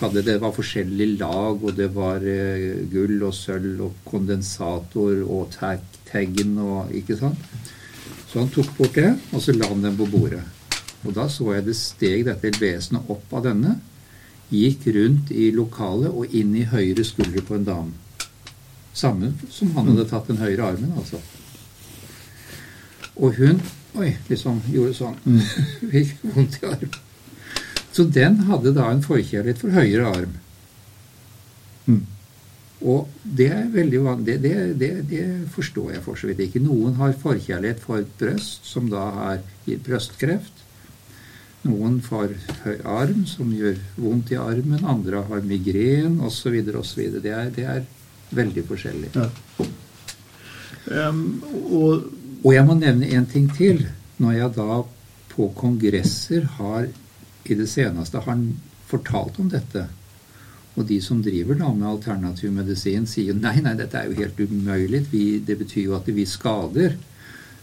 hadde 0.00 0.22
Det 0.22 0.38
var 0.40 0.52
forskjellige 0.52 1.18
lag, 1.20 1.62
og 1.62 1.76
det 1.76 1.90
var 1.94 2.24
eh, 2.24 2.82
gull 2.90 3.22
og 3.22 3.34
sølv 3.36 3.84
og 3.86 4.00
kondensator 4.08 5.20
og 5.22 5.52
tag, 5.54 5.84
taggen 6.08 6.58
og 6.58 6.90
Ikke 6.92 7.16
sant? 7.20 7.38
Så 8.26 8.40
han 8.40 8.50
tok 8.50 8.72
bort 8.76 8.96
det, 8.98 9.12
og 9.32 9.42
så 9.42 9.54
la 9.54 9.68
han 9.70 9.84
den 9.84 9.96
på 9.96 10.08
bordet. 10.10 10.42
Og 11.04 11.12
da 11.14 11.28
så 11.28 11.52
jeg 11.54 11.66
det 11.68 11.76
steg 11.78 12.24
dette 12.26 12.50
vesenet 12.58 13.10
opp 13.12 13.36
av 13.36 13.44
denne, 13.46 13.76
gikk 14.52 14.88
rundt 14.96 15.30
i 15.34 15.50
lokalet 15.54 16.12
og 16.12 16.34
inn 16.34 16.54
i 16.58 16.66
høyre 16.68 17.04
skulder 17.06 17.44
på 17.46 17.56
en 17.58 17.68
dame. 17.68 18.26
Samme 18.94 19.32
som 19.50 19.72
han 19.74 19.90
hadde 19.90 20.06
tatt 20.10 20.28
den 20.30 20.42
høyre 20.42 20.74
armen, 20.74 20.92
altså. 20.98 21.22
Og 23.14 23.40
hun 23.40 23.62
Oi, 23.94 24.08
liksom 24.26 24.56
gjorde 24.74 24.96
sånn. 24.98 25.18
Mm. 25.22 25.42
Fikk 25.92 26.22
vondt 26.34 26.56
i 26.58 26.64
armen. 26.66 26.96
Så 27.94 28.02
den 28.10 28.40
hadde 28.48 28.72
da 28.74 28.88
en 28.90 29.04
forkjærlighet 29.04 29.60
for 29.62 29.70
høyre 29.70 30.08
arm. 30.08 30.32
Mm. 31.86 32.00
Og 32.82 33.12
det 33.22 33.46
er 33.54 33.68
veldig 33.70 34.00
vanlig. 34.02 34.34
Det, 34.42 34.54
det, 34.80 34.90
det, 35.12 35.22
forstår 35.54 35.92
jeg 35.94 36.02
for 36.02 36.18
så 36.18 36.30
vidt 36.30 36.42
ikke. 36.42 36.64
Noen 36.64 36.98
har 36.98 37.14
forkjærlighet 37.22 37.84
for 37.84 38.02
brøst, 38.18 38.66
som 38.66 38.90
da 38.90 39.04
har 39.20 39.44
gir 39.68 39.78
brystkreft. 39.86 40.63
Noen 41.64 42.00
får 42.04 42.34
høy 42.64 42.78
arm, 42.84 43.22
som 43.26 43.52
gjør 43.56 43.78
vondt 43.96 44.32
i 44.34 44.36
armen. 44.40 44.84
Andre 44.84 45.22
har 45.28 45.40
migren 45.48 46.18
osv. 46.20 46.58
osv. 46.76 47.04
Det, 47.24 47.32
er- 47.32 47.50
det 47.56 47.64
er 47.64 47.84
veldig 48.36 48.64
forskjellig. 48.68 49.12
Ja. 49.16 49.30
Um, 51.08 51.42
og, 51.72 52.10
Og 52.44 52.52
jeg 52.52 52.66
må 52.68 52.74
nevne 52.76 53.08
en 53.16 53.24
ting 53.26 53.46
til. 53.56 53.86
Når 54.20 54.32
jeg 54.36 54.52
da 54.58 54.82
på 55.32 55.46
kongresser 55.56 56.44
har 56.58 56.86
i 57.44 57.54
det 57.58 57.66
seneste 57.68 58.20
har 58.26 58.42
fortalt 58.86 59.40
om 59.40 59.48
dette, 59.50 59.86
og 60.76 60.86
de 60.88 60.98
som 61.02 61.22
driver 61.22 61.56
da 61.58 61.70
med 61.72 61.88
alternativ 61.88 62.52
medisin, 62.52 63.06
sier 63.06 63.34
nei, 63.34 63.56
nei, 63.62 63.72
dette 63.78 63.96
er 63.98 64.10
jo 64.10 64.18
helt 64.20 64.38
umulig, 64.42 65.04
vi, 65.10 65.38
det 65.40 65.56
betyr 65.60 65.88
jo 65.88 65.96
at 65.96 66.06
vi 66.12 66.24
skader, 66.26 66.96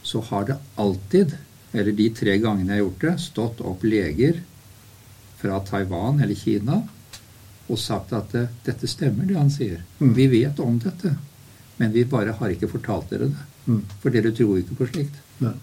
så 0.03 0.21
har 0.31 0.45
det 0.49 0.57
alltid, 0.81 1.33
eller 1.71 1.95
de 1.95 2.07
tre 2.15 2.37
gangene 2.41 2.73
jeg 2.73 2.79
har 2.79 2.85
gjort 2.85 3.05
det, 3.05 3.13
stått 3.23 3.61
opp 3.67 3.85
leger 3.87 4.41
fra 5.41 5.59
Taiwan 5.65 6.21
eller 6.21 6.37
Kina 6.37 6.81
og 7.71 7.79
sagt 7.79 8.13
at 8.15 8.33
eh, 8.35 8.49
dette 8.65 8.89
stemmer, 8.89 9.27
det 9.27 9.37
han 9.39 9.51
sier. 9.53 9.81
Mm. 10.01 10.13
Vi 10.17 10.27
vet 10.33 10.59
om 10.63 10.79
dette, 10.81 11.13
men 11.79 11.93
vi 11.93 12.03
bare 12.09 12.35
har 12.37 12.53
ikke 12.53 12.69
fortalt 12.71 13.13
dere 13.13 13.29
det. 13.31 13.45
Mm. 13.67 13.83
For 14.01 14.13
dere 14.13 14.33
tror 14.35 14.59
ikke 14.59 14.79
på 14.79 14.89
slikt. 14.89 15.21
Ne. 15.43 15.53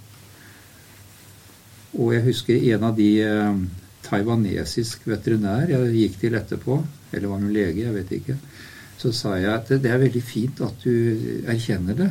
Og 1.99 2.15
jeg 2.15 2.25
husker 2.29 2.71
en 2.73 2.87
av 2.89 2.97
de 2.97 3.11
eh, 3.25 3.61
taiwanesisk 4.09 5.05
veterinær 5.11 5.69
jeg 5.75 5.93
gikk 5.99 6.19
til 6.23 6.39
etterpå, 6.39 6.81
eller 7.13 7.29
var 7.29 7.43
hun 7.43 7.53
lege, 7.53 7.85
jeg 7.85 7.97
vet 7.97 8.17
ikke, 8.21 8.39
så 8.99 9.13
sa 9.15 9.37
jeg 9.39 9.53
at 9.53 9.69
det 9.83 9.91
er 9.93 10.01
veldig 10.01 10.25
fint 10.25 10.61
at 10.65 10.81
du 10.83 11.45
erkjenner 11.49 11.97
det, 11.99 12.09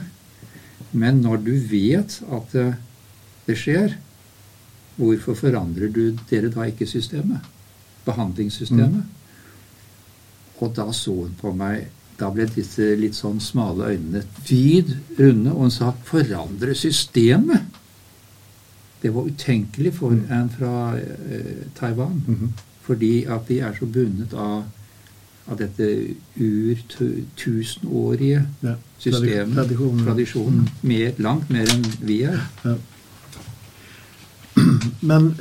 men 0.98 1.20
når 1.24 1.42
du 1.44 1.56
vet 1.68 2.20
at 2.38 2.54
eh, 2.58 2.76
det 3.48 3.58
skjer, 3.58 3.94
hvorfor 4.98 5.34
forandrer 5.36 5.88
du 5.94 6.16
dere 6.30 6.50
da 6.50 6.62
ikke 6.68 6.86
systemet? 6.90 7.40
Behandlingssystemet? 8.06 9.04
Og 10.60 10.74
da 10.76 10.92
så 10.92 11.14
hun 11.24 11.36
på 11.42 11.54
meg 11.56 11.88
Da 12.18 12.32
ble 12.34 12.48
disse 12.50 12.96
litt 12.98 13.14
sånn 13.14 13.38
smale 13.40 13.92
øynene 13.94 14.24
vid 14.50 14.88
runde, 15.20 15.52
og 15.52 15.58
hun 15.68 15.72
sa 15.72 15.92
'forandre 16.06 16.74
systemet'. 16.74 17.62
Det 19.04 19.14
var 19.14 19.22
utenkelig 19.30 19.94
for 19.94 20.10
en 20.12 20.50
fra 20.50 20.98
eh, 20.98 21.66
Taiwan. 21.76 22.24
Mhm. 22.28 22.54
Fordi 22.82 23.24
at 23.26 23.48
de 23.48 23.60
er 23.60 23.72
så 23.80 23.86
bundet 23.86 24.34
av, 24.34 24.64
av 25.48 25.58
dette 25.58 26.16
urtusenårige 26.40 28.46
Ja. 28.64 28.74
systemet, 29.00 29.54
Tradisjonen. 29.56 30.06
tradisjonen, 30.06 30.70
mer, 30.82 31.12
langt 31.20 31.50
mer 31.50 31.68
enn 31.70 31.86
vi 32.02 32.22
er. 32.24 32.40
Ja. 32.66 32.76
Men 35.00 35.36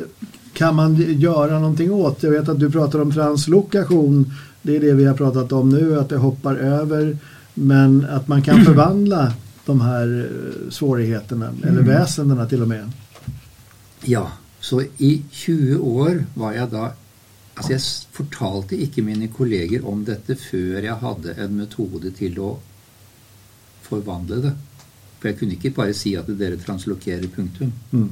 kan 0.52 0.74
man 0.74 0.96
göra 1.20 1.58
någonting 1.60 1.92
åt? 1.92 2.22
Jag 2.22 2.30
vet 2.30 2.48
att 2.48 2.60
du 2.60 2.70
pratar 2.70 2.98
om 3.00 3.12
translokation. 3.12 4.32
Det 4.62 4.76
är 4.76 4.80
det 4.80 4.92
vi 4.92 5.04
har 5.04 5.14
pratat 5.14 5.52
om 5.52 5.68
nu, 5.70 5.98
att 5.98 6.08
det 6.08 6.16
hoppar 6.16 6.56
över. 6.56 7.18
Men 7.54 8.06
att 8.10 8.28
man 8.28 8.42
kan 8.42 8.64
förvandla 8.64 9.32
de 9.66 9.80
här 9.80 10.28
eh, 10.30 10.70
svårigheterna, 10.70 11.46
eller 11.62 11.80
Mm. 11.82 11.84
väsendena 11.86 12.46
till 12.46 12.62
och 12.62 12.68
med. 12.68 12.90
Ja, 14.04 14.32
så 14.60 14.82
i 14.98 15.22
20 15.30 15.76
år 15.78 16.24
var 16.34 16.52
jeg 16.52 16.70
da 16.70 16.90
Altså, 17.58 17.72
jeg 17.72 17.80
fortalte 18.12 18.76
ikke 18.76 19.00
mine 19.02 19.28
kolleger 19.32 19.86
om 19.88 20.02
dette 20.04 20.34
før 20.36 20.82
jeg 20.84 20.92
hadde 21.00 21.32
en 21.40 21.54
metode 21.56 22.10
til 22.12 22.34
å 22.44 22.50
forvandle 23.86 24.42
det. 24.44 24.50
For 25.20 25.30
jeg 25.30 25.38
kunne 25.38 25.56
ikke 25.56 25.70
bare 25.78 25.94
si 25.96 26.12
at 26.20 26.28
dere 26.38 26.58
translokerer 26.60 27.24
punktum. 27.32 27.72
Mm. 27.92 28.10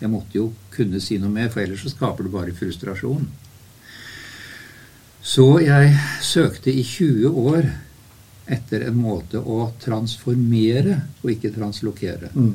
Jeg 0.00 0.10
måtte 0.10 0.38
jo 0.38 0.50
kunne 0.74 1.00
si 1.00 1.18
noe 1.22 1.32
mer, 1.32 1.50
for 1.52 1.62
ellers 1.62 1.84
så 1.86 1.92
skaper 1.92 2.26
det 2.26 2.34
bare 2.34 2.56
frustrasjon. 2.56 3.26
Så 5.24 5.46
jeg 5.64 5.94
søkte 6.20 6.72
i 6.72 6.82
20 6.84 7.38
år 7.40 7.68
etter 8.44 8.84
en 8.90 8.98
måte 9.00 9.40
å 9.40 9.70
transformere 9.80 10.98
og 11.22 11.30
ikke 11.32 11.54
translokere. 11.54 12.28
Mm. 12.34 12.52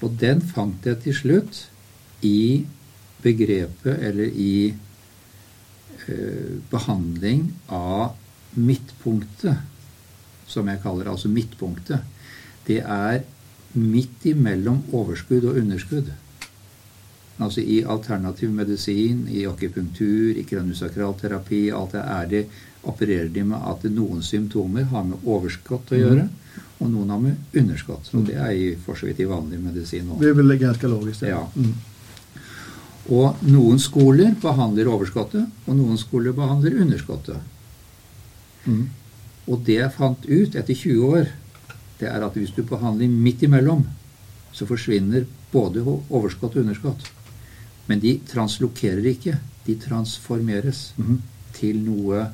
Og 0.00 0.14
den 0.20 0.44
fant 0.52 0.86
jeg 0.86 1.00
til 1.02 1.16
slutt 1.16 1.64
i 2.24 2.62
begrepet, 3.20 3.98
eller 3.98 4.30
i 4.30 4.70
eh, 4.70 6.54
behandling 6.70 7.48
av 7.74 8.14
midtpunktet, 8.54 9.66
som 10.50 10.70
jeg 10.70 10.82
kaller 10.82 11.06
det, 11.06 11.12
altså 11.16 11.30
midtpunktet. 11.32 12.06
Det 12.66 12.80
er 12.80 13.22
midt 13.74 14.24
imellom 14.30 14.82
overskudd 14.96 15.46
og 15.50 15.58
underskudd. 15.60 16.10
Altså 17.40 17.62
i 17.64 17.80
alternativ 17.88 18.50
medisin, 18.52 19.24
i 19.32 19.46
akupunktur, 19.48 20.36
i 20.36 20.44
kranusakralterapi, 20.44 21.70
alt 21.72 21.96
det 21.96 22.02
er 22.04 22.26
det 22.28 22.42
opererer 22.82 23.28
de 23.28 23.44
med 23.44 23.60
at 23.68 23.84
noen 23.92 24.22
symptomer 24.24 24.86
har 24.88 25.04
med 25.04 25.28
overskudd 25.28 25.92
å 25.92 26.00
gjøre, 26.00 26.26
og 26.80 26.88
noen 26.88 27.12
har 27.12 27.20
med 27.20 27.56
underskudd. 27.60 28.08
Og 28.16 28.26
det 28.28 28.36
er 28.40 28.52
i, 28.56 28.66
for 28.80 28.96
så 28.96 29.08
vidt 29.08 29.20
i 29.20 29.28
vanlig 29.28 29.60
medisin 29.60 30.08
Det 30.20 30.30
er 30.30 30.38
vel 30.38 30.56
ganske 30.60 30.88
logisk. 30.88 31.26
Ja. 31.28 31.42
Mm. 31.54 31.74
Og 33.10 33.44
noen 33.48 33.80
skoler 33.82 34.32
behandler 34.40 34.88
overskuddet, 34.92 35.48
og 35.66 35.76
noen 35.76 36.00
skoler 36.00 36.36
behandler 36.36 36.80
underskuddet. 36.84 37.40
Mm. 38.64 38.88
Og 39.50 39.62
det 39.66 39.80
jeg 39.80 39.96
fant 39.96 40.26
ut 40.28 40.56
etter 40.56 40.74
20 40.74 41.14
år, 41.16 41.30
det 42.00 42.08
er 42.08 42.24
at 42.24 42.36
hvis 42.36 42.52
du 42.56 42.62
behandler 42.64 43.12
midt 43.12 43.44
imellom, 43.44 43.84
så 44.56 44.66
forsvinner 44.66 45.26
både 45.52 45.82
overskudd 45.84 46.54
og 46.56 46.62
underskudd. 46.64 47.08
Men 47.90 48.00
de 48.02 48.14
translokerer 48.30 49.06
ikke. 49.10 49.36
De 49.66 49.74
transformeres 49.82 50.92
Mhm. 50.96 51.20
til 51.56 51.80
noe 51.84 52.28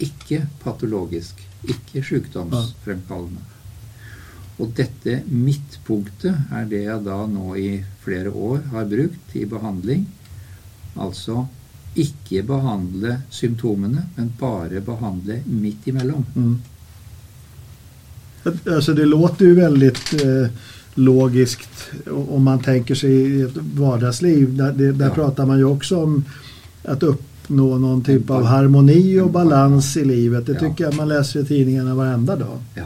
ikke 0.00 0.44
patologisk, 0.62 1.40
ikke 1.68 2.02
sykdomsfremkallende. 2.06 3.42
Og 4.60 4.70
dette 4.76 5.22
midtpunktet 5.28 6.52
er 6.52 6.64
det 6.68 6.82
jeg 6.84 7.04
da 7.04 7.26
nå 7.26 7.54
i 7.56 7.82
flere 8.04 8.30
år 8.30 8.62
har 8.72 8.84
brukt 8.88 9.36
i 9.36 9.44
behandling. 9.48 10.06
Altså 10.96 11.46
ikke 11.96 12.42
behandle 12.46 13.16
symptomene, 13.30 14.06
men 14.16 14.32
bare 14.38 14.80
behandle 14.84 15.40
midt 15.46 15.88
imellom. 15.90 16.26
Mm. 16.36 16.58
Alltså 18.66 18.94
det 18.94 19.04
låter 19.06 19.44
ju 19.44 19.54
väldigt 19.54 20.12
eh, 20.12 20.50
logiskt 20.94 21.90
om 22.28 22.44
man 22.44 22.60
tänker 22.62 22.94
sig 22.94 23.42
ett 23.42 23.56
vardagsliv. 23.56 24.56
Där, 24.56 24.72
det, 24.72 24.92
där 24.92 25.06
Ja. 25.08 25.14
pratar 25.14 25.46
man 25.46 25.58
ju 25.58 25.64
också 25.64 26.02
om 26.02 26.24
att 26.84 27.02
uppnå 27.02 27.78
någon 27.78 28.02
typ 28.04 28.30
av 28.30 28.44
harmoni 28.44 29.20
och 29.20 29.30
balans 29.30 29.96
i 29.96 30.04
livet. 30.04 30.46
Det 30.46 30.52
Ja. 30.52 30.60
tycker 30.60 30.84
jag 30.84 30.94
man 30.94 31.08
läser 31.08 31.40
i 31.40 31.44
tidningarna 31.44 31.94
varenda 31.94 32.36
dag. 32.36 32.58
Ja. 32.74 32.84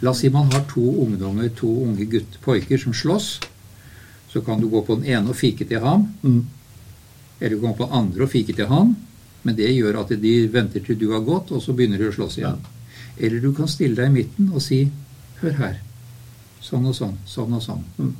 La 0.00 0.10
oss 0.10 0.18
si 0.18 0.30
man 0.30 0.52
har 0.52 0.60
to 0.74 0.80
ungdommer, 1.06 1.48
to 1.48 1.66
unge 1.84 2.04
gutt, 2.04 2.40
pojker 2.44 2.78
som 2.78 2.94
slåss. 2.94 3.40
Så 4.28 4.40
kan 4.40 4.60
du 4.60 4.66
gå 4.68 4.82
på 4.82 4.94
den 4.94 5.04
ene 5.04 5.28
og 5.30 5.36
fike 5.36 5.64
til 5.64 5.78
ham, 5.80 6.08
Mm. 6.22 6.46
eller 7.40 7.56
du 7.56 7.60
kan 7.60 7.70
gå 7.70 7.76
på 7.76 7.84
den 7.84 7.92
andre 7.92 8.22
og 8.22 8.30
fike 8.30 8.52
til 8.52 8.66
ham. 8.66 8.96
Men 9.42 9.56
det 9.56 9.68
gjør 9.74 10.00
at 10.00 10.08
de 10.22 10.48
venter 10.52 10.80
til 10.80 10.98
du 10.98 11.12
har 11.12 11.20
gått, 11.20 11.50
og 11.52 11.62
så 11.62 11.72
begynner 11.72 11.98
de 11.98 12.08
å 12.08 12.12
slåss 12.12 12.38
igjen. 12.38 12.58
Eller 13.20 13.40
du 13.40 13.52
kan 13.52 13.68
stille 13.68 13.94
deg 13.96 14.06
i 14.06 14.12
midten 14.12 14.50
og 14.54 14.62
si 14.62 14.90
'Hør 15.42 15.52
her. 15.52 15.74
Sånn 16.64 16.86
og 16.88 16.94
sånn. 16.96 17.18
Sånn 17.26 17.52
og 17.52 17.62
sånn'. 17.62 18.12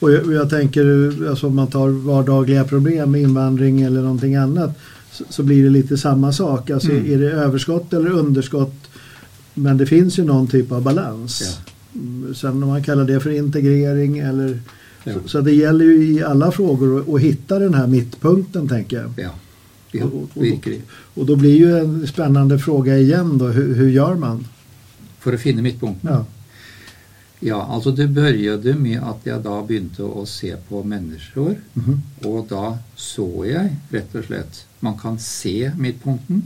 Och 0.00 0.12
jag, 0.12 0.32
jag 0.32 0.50
tänker, 0.50 0.84
alltså 1.28 1.46
om 1.46 1.56
man 1.56 1.66
tar 1.66 1.88
vardagliga 1.88 2.64
problem 2.64 3.10
med 3.10 3.20
invandring 3.22 3.82
eller 3.82 4.00
någonting 4.02 4.34
annat 4.36 4.78
så, 5.12 5.24
så 5.28 5.42
blir 5.42 5.64
det 5.64 5.70
lite 5.70 5.96
samma 5.98 6.32
sak. 6.32 6.70
Alltså 6.70 6.90
Mm. 6.90 7.12
är 7.12 7.18
det 7.18 7.30
överskott 7.32 7.92
eller 7.92 8.10
underskott 8.10 8.74
men 9.54 9.76
det 9.78 9.86
finns 9.86 10.18
ju 10.18 10.24
någon 10.24 10.46
typ 10.46 10.72
av 10.72 10.82
balans. 10.82 11.42
Ja. 11.42 12.00
Mm, 12.00 12.34
Sen 12.34 12.62
om 12.62 12.68
man 12.68 12.82
kallar 12.84 13.04
det 13.04 13.20
för 13.20 13.30
integrering 13.30 14.18
eller 14.18 14.60
Ja. 15.04 15.12
så, 15.14 15.28
så 15.28 15.40
det 15.40 15.52
gäller 15.52 15.84
ju 15.84 16.12
i 16.12 16.22
alla 16.24 16.50
frågor 16.52 17.00
att, 17.00 17.08
att 17.08 17.20
hitta 17.20 17.58
den 17.58 17.74
här 17.74 17.86
mittpunkten 17.86 18.68
tänker 18.68 18.96
jag. 18.96 19.10
Ja. 19.16 19.30
ja 19.92 20.04
og- 20.04 20.28
da 20.64 20.70
Och 21.14 21.26
då 21.26 21.36
blir 21.36 21.56
ju 21.56 21.78
en 21.78 22.06
spännande 22.06 22.58
fråga 22.58 22.98
igen 22.98 23.38
då, 23.38 23.46
hur, 23.46 23.74
hur 23.74 23.88
gör 23.90 24.14
man? 24.14 24.46
For 25.20 25.34
å 25.34 25.38
finne 25.38 25.62
midtpunktene. 25.62 26.12
Ja. 26.12 26.24
Ja, 27.40 27.58
altså 27.62 27.92
det 27.94 28.08
begynte 28.10 28.74
med 28.74 28.98
at 28.98 29.26
jeg 29.26 29.42
da 29.44 29.58
begynte 29.62 30.06
å 30.06 30.24
se 30.26 30.50
på 30.68 30.82
mennesker. 30.82 31.54
Mhm. 31.74 32.00
Og 32.26 32.48
da 32.50 32.78
så 32.96 33.28
jeg 33.46 33.76
rett 33.94 34.14
og 34.14 34.24
slett 34.26 34.64
Man 34.80 34.94
kan 34.98 35.18
se 35.18 35.72
midtpunkten 35.74 36.42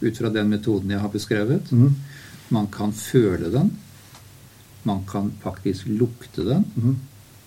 ut 0.00 0.18
fra 0.18 0.28
den 0.28 0.50
metoden 0.50 0.90
jeg 0.90 1.00
har 1.00 1.08
beskrevet. 1.08 1.70
Mm. 1.72 1.94
Man 2.48 2.66
kan 2.66 2.92
føle 2.92 3.48
den. 3.50 3.70
Man 4.82 5.06
kan 5.08 5.30
faktisk 5.40 5.86
lukte 5.88 6.44
den. 6.44 6.64
Mhm. 6.74 6.96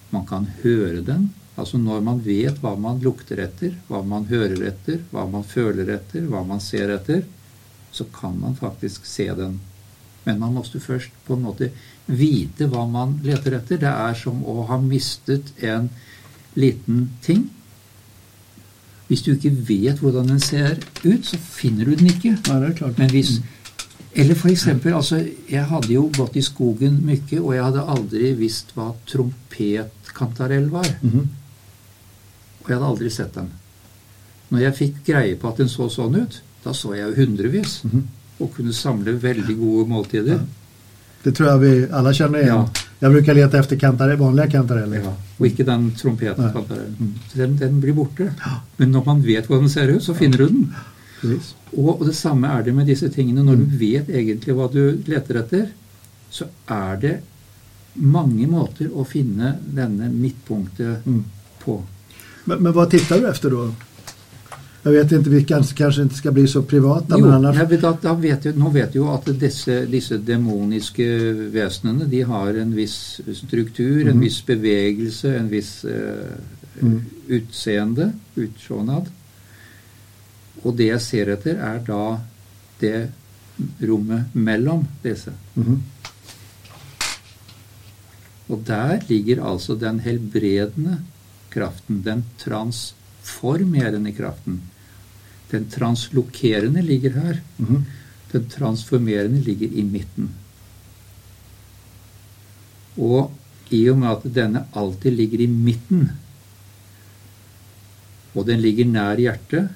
Man 0.09 0.25
kan 0.25 0.47
høre 0.63 1.01
den. 1.01 1.29
Altså 1.55 1.77
når 1.77 2.01
man 2.01 2.21
vet 2.25 2.57
hva 2.63 2.73
man 2.79 2.99
lukter 3.03 3.43
etter, 3.43 3.75
hva 3.87 4.01
man 4.01 4.25
hører 4.25 4.57
etter, 4.71 5.03
hva 5.11 5.27
man 5.29 5.43
føler 5.43 5.93
etter, 5.93 6.25
hva 6.25 6.41
man 6.47 6.59
ser 6.59 6.89
etter, 6.89 7.23
så 7.91 8.05
kan 8.09 8.39
man 8.39 8.55
faktisk 8.55 9.05
se 9.05 9.27
den. 9.37 9.59
Men 10.25 10.39
man 10.39 10.53
måtte 10.55 10.79
først 10.79 11.11
på 11.27 11.35
en 11.35 11.43
måte 11.43 11.71
vite 12.07 12.67
hva 12.71 12.85
man 12.89 13.17
leter 13.23 13.57
etter. 13.57 13.81
Det 13.81 13.91
er 13.91 14.15
som 14.19 14.43
å 14.45 14.63
ha 14.69 14.79
mistet 14.81 15.51
en 15.63 15.89
liten 16.59 17.09
ting. 17.23 17.49
Hvis 19.07 19.23
du 19.25 19.33
ikke 19.33 19.51
vet 19.67 19.99
hvordan 20.01 20.31
den 20.31 20.39
ser 20.41 20.79
ut, 21.03 21.25
så 21.25 21.37
finner 21.37 21.85
du 21.85 21.95
den 21.95 22.09
ikke. 22.13 22.37
Ja, 22.47 22.59
det 22.59 22.71
er 22.71 22.79
klart. 22.83 22.97
Men 22.97 23.11
hvis 23.11 23.41
Eller 24.15 24.35
for 24.37 24.49
eksempel, 24.49 24.93
altså, 24.93 25.23
jeg 25.49 25.65
hadde 25.65 25.89
jo 25.89 26.03
gått 26.13 26.35
i 26.37 26.41
skogen 26.45 26.99
mye, 27.01 27.39
og 27.39 27.55
jeg 27.55 27.63
hadde 27.63 27.85
aldri 27.95 28.27
visst 28.37 28.75
hva 28.75 28.91
trompetkantarell 29.09 30.67
var. 30.69 30.85
Mhm. 31.01 31.23
Og 32.61 32.69
jeg 32.69 32.75
hadde 32.77 32.89
aldri 32.91 33.09
sett 33.09 33.33
den. 33.33 33.49
Når 34.49 34.59
jeg 34.59 34.75
fikk 34.75 34.99
greie 35.07 35.35
på 35.35 35.49
at 35.49 35.57
den 35.57 35.67
så 35.69 35.89
sånn 35.89 36.19
ut, 36.21 36.41
da 36.63 36.75
så 36.77 36.93
jeg 36.93 37.09
jo 37.09 37.25
hundrevis. 37.25 37.79
Mhm. 37.83 38.03
Og 38.39 38.53
kunne 38.55 38.73
samle 38.73 39.13
veldig 39.21 39.57
gode 39.59 39.89
måltider. 39.89 40.39
Det 41.23 41.31
tror 41.35 41.49
jeg 41.53 41.59
vi 41.61 41.73
alle 41.95 42.13
kjenner 42.13 42.39
igjen. 42.43 42.55
Ja. 42.55 42.87
bruker 42.99 43.13
brukar 43.13 43.35
lete 43.35 43.57
efter 43.59 43.79
kantarell, 43.79 44.17
vanlige 44.19 44.51
kantareller. 44.51 45.03
Ja. 45.05 45.13
Og 45.39 45.45
ikke 45.47 45.63
den 45.67 45.91
trompetkantarellen. 45.99 46.95
Mm. 46.99 47.13
Den, 47.33 47.55
den 47.59 47.79
blir 47.83 47.93
borte. 47.93 48.31
Men 48.77 48.91
når 48.91 49.05
man 49.05 49.21
vet 49.23 49.45
hvordan 49.47 49.63
den 49.67 49.69
ser 49.71 49.91
ut, 49.95 50.03
så 50.03 50.13
finner 50.15 50.37
du 50.37 50.47
den. 50.47 50.65
Og, 51.77 52.01
og 52.01 52.05
det 52.07 52.15
samme 52.15 52.47
er 52.47 52.63
det 52.63 52.73
med 52.75 52.87
disse 52.91 53.09
tingene. 53.09 53.43
Når 53.43 53.55
du 53.61 53.77
vet 53.79 54.09
egentlig 54.09 54.55
hva 54.57 54.67
du 54.71 54.81
leter 55.07 55.39
etter, 55.43 55.69
så 56.33 56.49
er 56.67 56.99
det 56.99 57.13
mange 57.95 58.47
måter 58.49 58.89
å 58.91 59.03
finne 59.05 59.55
denne 59.63 60.09
midtpunktet 60.11 61.05
Mm. 61.05 61.23
på. 61.63 61.77
Men, 62.45 62.63
men 62.63 62.73
hva 62.73 62.85
tittar 62.91 63.19
du 63.21 63.27
efter 63.29 63.49
då? 63.49 63.67
Jag 64.83 64.91
vet 64.91 65.11
inte, 65.11 65.29
vi 65.29 65.43
kanske, 65.43 65.75
kanske 65.75 66.01
inte 66.01 66.15
ska 66.15 66.31
bli 66.31 66.47
så 66.47 66.61
privata, 66.63 67.15
Jo, 67.17 67.25
men 67.25 67.33
annars... 67.33 67.55
nei, 67.69 67.77
da, 67.77 67.97
da 68.01 68.13
vet 68.13 68.43
du, 68.43 68.53
nå 68.59 68.69
vet 68.69 68.95
vi 68.95 68.99
jo 68.99 69.05
at 69.13 69.29
disse, 69.39 69.85
disse 69.87 70.17
demoniske 70.17 71.05
vesenene 71.53 72.05
de 72.11 72.21
har 72.27 72.53
en 72.59 72.73
viss 72.75 73.21
struktur, 73.37 74.01
en 74.01 74.17
Mhm. 74.17 74.19
viss 74.25 74.41
bevegelse, 74.45 75.37
en 75.37 75.49
viss 75.49 75.85
eh, 75.85 76.35
Mm. 76.81 77.01
utseende, 77.27 78.11
utsjånad. 78.35 79.07
Og 80.63 80.75
det 80.77 80.87
jeg 80.87 81.01
ser 81.01 81.29
etter, 81.29 81.55
er 81.61 81.79
da 81.85 82.19
det 82.81 83.09
rommet 83.87 84.33
mellom 84.33 84.87
disse. 85.03 85.31
Mm. 85.55 85.79
Og 88.49 88.63
der 88.67 88.99
ligger 89.07 89.43
altså 89.45 89.75
den 89.79 89.99
helbredende 89.99 90.97
kraften, 91.53 92.01
den 92.05 92.23
transformerende 92.41 94.11
kraften. 94.17 94.61
Den 95.53 95.69
translokerende 95.69 96.81
ligger 96.81 97.13
her. 97.19 97.41
Mhm. 97.57 97.85
Den 98.33 98.49
transformerende 98.49 99.41
ligger 99.45 99.69
i 99.69 99.83
midten. 99.85 100.31
Og 102.97 103.31
i 103.69 103.85
og 103.89 103.99
med 104.01 104.09
at 104.09 104.25
denne 104.35 104.65
alltid 104.73 105.11
ligger 105.11 105.45
i 105.45 105.47
midten, 105.49 106.11
og 108.33 108.47
den 108.47 108.61
ligger 108.61 108.89
nær 108.89 109.21
hjertet, 109.21 109.69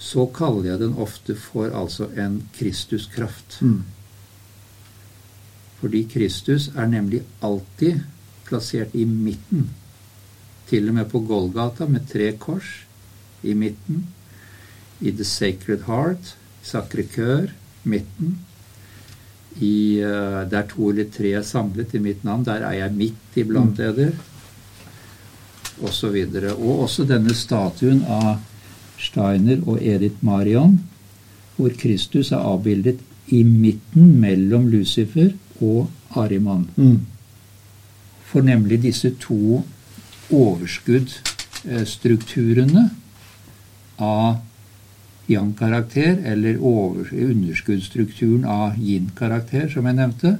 så 0.00 0.26
kaller 0.34 0.72
jeg 0.72 0.80
den 0.80 0.94
ofte 0.98 1.36
for 1.38 1.70
altså 1.70 2.08
en 2.18 2.40
Kristuskraft. 2.56 3.60
Mm. 3.62 3.82
Fordi 5.80 6.02
Kristus 6.12 6.68
er 6.74 6.86
nemlig 6.90 7.22
alltid 7.42 8.00
plassert 8.48 8.94
i 8.94 9.04
midten. 9.04 9.68
Til 10.70 10.88
og 10.88 10.94
med 10.94 11.10
på 11.10 11.20
Golgata 11.26 11.86
med 11.86 12.08
tre 12.10 12.32
kors 12.38 12.89
i 13.42 13.54
midten. 13.54 14.06
I 15.00 15.10
The 15.10 15.24
Sacred 15.24 15.82
Heart, 15.86 16.34
Sacre 16.62 17.04
Coeur, 17.14 17.48
midten. 17.82 18.38
I, 19.60 20.02
uh, 20.04 20.50
der 20.50 20.62
to 20.70 20.90
eller 20.90 21.08
tre 21.12 21.32
er 21.38 21.46
samlet 21.46 21.94
i 21.94 22.02
mitt 22.02 22.24
navn, 22.24 22.44
der 22.46 22.66
er 22.66 22.72
jeg 22.78 22.96
midt 22.96 23.40
iblant 23.40 23.76
dere. 23.76 24.12
Og 25.80 25.92
så 25.96 26.08
videre. 26.12 26.54
Og 26.54 26.80
også 26.86 27.04
denne 27.08 27.34
statuen 27.34 28.04
av 28.04 28.36
Steiner 29.00 29.62
og 29.66 29.82
Edith 29.82 30.24
Marion, 30.24 30.80
hvor 31.56 31.70
Kristus 31.80 32.32
er 32.32 32.44
avbildet 32.44 32.98
i 33.32 33.42
midten 33.44 34.20
mellom 34.20 34.68
Lucifer 34.70 35.30
og 35.60 35.90
Ariman. 36.18 36.70
Mm. 36.76 37.00
For 38.30 38.40
nemlig 38.46 38.82
disse 38.82 39.10
to 39.20 39.62
overskuddstrukturene 40.30 42.90
av 44.00 44.36
yang-karakter, 45.30 46.18
eller 46.26 46.58
over, 46.58 47.06
underskuddsstrukturen 47.14 48.44
av 48.44 48.78
yin-karakter, 48.78 49.68
som 49.70 49.86
jeg 49.86 49.98
nevnte, 49.98 50.36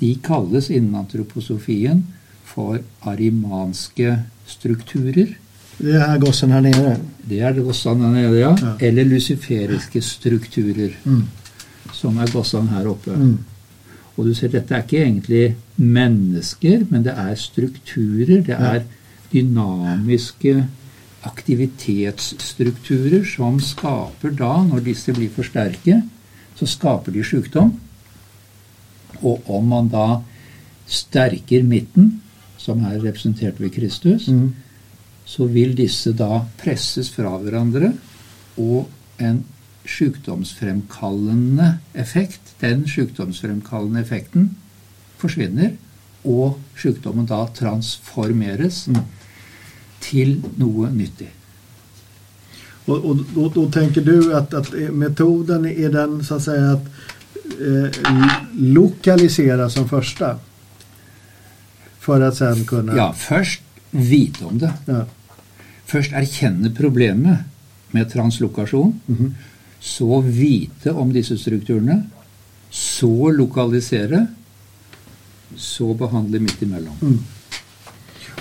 de 0.00 0.14
kalles 0.24 0.70
innen 0.70 0.94
antroposofien 1.04 2.04
for 2.44 2.80
arimanske 3.06 4.18
strukturer. 4.46 5.34
Det 5.78 5.94
er 5.94 6.06
här 6.06 6.18
gossen 6.18 6.48
nede? 6.48 6.70
nere. 6.70 6.96
Det 7.28 7.40
er 7.40 7.52
det 7.52 7.64
gossan 7.64 8.00
her 8.00 8.12
nede, 8.12 8.38
ja. 8.38 8.56
Ja. 8.60 8.74
Eller 8.80 9.04
luciferiske 9.04 10.02
strukturer, 10.02 10.90
Mm. 11.04 11.24
som 11.92 12.18
er 12.18 12.26
gossan 12.32 12.68
her 12.68 12.86
oppe. 12.88 13.10
Mm. 13.10 13.38
Og 14.16 14.26
du 14.26 14.34
ser, 14.34 14.48
dette 14.48 14.74
er 14.74 14.82
ikke 14.82 15.02
egentlig 15.04 15.56
mennesker, 15.76 16.84
men 16.90 17.02
det 17.02 17.12
er 17.16 17.34
strukturer. 17.34 18.42
Det 18.46 18.54
er 18.58 18.82
dynamiske 19.32 20.66
aktivitetsstrukturer 21.24 23.24
som 23.24 23.60
skaper 23.60 24.30
da, 24.36 24.62
når 24.66 24.80
disse 24.90 25.12
blir 25.16 25.30
for 25.32 25.42
sterke, 25.46 26.02
så 26.58 26.66
skaper 26.68 27.12
de 27.14 27.24
sykdom. 27.26 27.72
Og 29.22 29.50
om 29.50 29.66
man 29.70 29.88
da 29.92 30.20
sterker 30.90 31.62
midten, 31.64 32.20
som 32.58 32.84
er 32.84 33.00
representert 33.02 33.60
ved 33.60 33.70
Kristus, 33.74 34.28
Mm. 34.28 34.54
så 35.24 35.46
vil 35.46 35.74
disse 35.74 36.12
da 36.12 36.44
presses 36.58 37.10
fra 37.10 37.38
hverandre, 37.38 37.92
og 38.58 38.88
en 39.18 39.44
sykdomsfremkallende 39.86 41.78
effekt, 41.94 42.54
den 42.60 42.88
sykdomsfremkallende 42.88 44.00
effekten, 44.00 44.56
forsvinner, 45.18 45.70
og 46.24 46.58
sykdommen 46.76 47.26
da 47.26 47.46
transformeres 47.54 48.88
Mm. 48.88 48.94
Til 50.04 50.36
noe 50.60 50.90
nyttig. 50.92 51.30
Og, 52.86 53.16
da 53.16 53.48
tenker 53.48 53.54
då 53.54 53.70
tänker 53.70 54.00
du 54.00 54.34
at, 54.36 54.54
at, 54.54 54.72
metoden 54.92 55.64
er 55.66 55.92
den 55.92 56.18
så 56.24 56.36
å 56.36 56.42
si 56.44 56.56
at 56.56 56.88
eh, 57.56 58.00
lokalisere 58.60 59.70
som 59.72 59.88
første? 59.88 60.34
For 62.04 62.20
å 62.20 62.28
sen 62.36 62.66
kunne 62.68 62.96
Ja, 62.98 63.08
først 63.16 63.64
vite 63.94 64.44
om 64.44 64.58
det. 64.60 64.72
Ja. 64.90 65.06
Først 65.88 66.12
erkjenne 66.12 66.74
problemet 66.76 67.48
med 67.94 68.10
translokasjon. 68.12 69.00
Mhm. 69.06 69.34
Så 69.84 70.20
vite 70.20 70.92
om 70.92 71.12
disse 71.12 71.36
strukturene. 71.38 72.02
Så 72.70 73.30
lokalisere. 73.30 74.26
Så 75.56 75.94
behandle 75.94 76.40
midt 76.40 76.62
imellom. 76.62 76.96
Mm. 77.00 77.18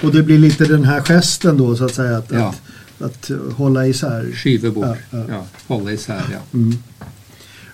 Och 0.01 0.11
det 0.11 0.23
blir 0.23 0.37
lite 0.39 0.65
den 0.65 0.83
här 0.83 1.01
gesten 1.01 1.57
då 1.57 1.75
så 1.75 1.85
att 1.85 1.93
säga 1.95 2.17
att, 2.17 2.31
Ja. 2.31 2.55
att, 2.99 3.31
att 3.31 3.53
hålla 3.53 3.87
isär. 3.87 4.31
Skyve 4.33 4.69
bort. 4.71 4.85
Ja, 4.85 5.17
ja. 5.17 5.25
Ja, 5.29 5.45
holde 5.67 5.93
især, 5.93 6.23
ja. 6.31 6.39
Mm. 6.53 6.77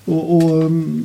Och, 0.05 0.35
och 0.35 0.61
mm, 0.61 1.03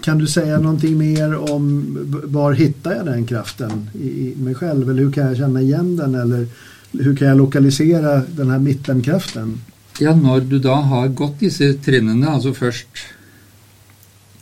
kan 0.00 0.18
du 0.18 0.26
säga 0.26 0.58
någonting 0.60 0.98
mer 0.98 1.52
om 1.52 1.98
var 2.24 2.52
hittar 2.52 2.94
jag 2.96 3.06
den 3.06 3.26
kraften 3.26 3.90
i, 3.94 4.08
i 4.08 4.34
mig 4.36 4.54
själv? 4.54 4.90
Eller 4.90 5.02
hur 5.02 5.12
kan 5.12 5.26
jag 5.26 5.36
känna 5.36 5.60
igen 5.60 5.96
den? 5.96 6.14
Eller 6.14 6.46
hur 6.92 7.16
kan 7.16 7.28
jag 7.28 7.36
lokalisera 7.36 8.22
den 8.36 8.50
här 8.50 8.58
mittenkraften? 8.58 9.60
Ja, 9.98 10.14
når 10.16 10.40
du 10.40 10.58
da 10.58 10.74
har 10.74 11.08
gått 11.08 11.40
disse 11.40 11.72
trinnene, 11.74 12.26
altså 12.28 12.54
først 12.54 12.86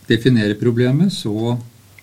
definere 0.08 0.54
problemet, 0.54 1.12
så 1.12 1.58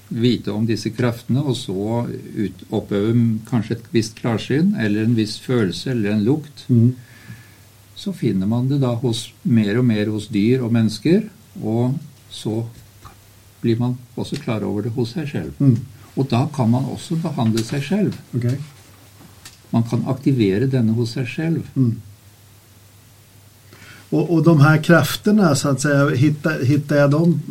vite 0.10 0.52
om 0.52 0.66
disse 0.66 0.90
kraftene, 0.90 1.42
og 1.46 1.56
så 1.58 2.06
ut, 2.10 2.64
oppøve 2.74 3.14
kanskje 3.50 3.78
et 3.78 3.90
visst 3.94 4.16
klarsyn, 4.18 4.74
eller 4.80 5.06
en 5.06 5.16
viss 5.18 5.38
følelse, 5.40 5.92
eller 5.92 6.12
en 6.16 6.26
lukt, 6.26 6.66
Mm. 6.70 6.96
så 7.96 8.14
finner 8.14 8.48
man 8.48 8.68
det 8.70 8.80
da 8.82 8.96
hos, 8.96 9.34
mer 9.44 9.78
og 9.78 9.86
mer 9.86 10.06
hos 10.08 10.28
dyr 10.28 10.62
og 10.64 10.72
mennesker, 10.72 11.30
og 11.62 12.00
så 12.32 12.66
blir 13.62 13.78
man 13.80 13.98
også 14.16 14.40
klar 14.42 14.64
over 14.64 14.84
det 14.84 14.92
hos 14.96 15.14
seg 15.14 15.28
selv. 15.28 15.54
Mm. 15.60 15.78
Og 16.16 16.30
da 16.30 16.48
kan 16.56 16.70
man 16.70 16.86
også 16.86 17.22
behandle 17.22 17.64
seg 17.64 17.84
selv. 17.84 18.14
Okay. 18.36 18.58
Man 19.72 19.84
kan 19.84 20.06
aktivere 20.08 20.68
denne 20.68 20.94
hos 20.94 21.14
seg 21.14 21.28
selv. 21.28 21.66
Mm. 21.76 22.02
Och, 24.12 24.34
och 24.34 24.44
de 24.44 24.62
här 24.62 24.78
krafterna 24.84 25.56
så 25.56 25.70
att 25.70 25.82
säga, 25.82 26.10
hittar, 26.10 26.64
hittar 26.66 26.96
jag 26.96 27.12
dem 27.12 27.42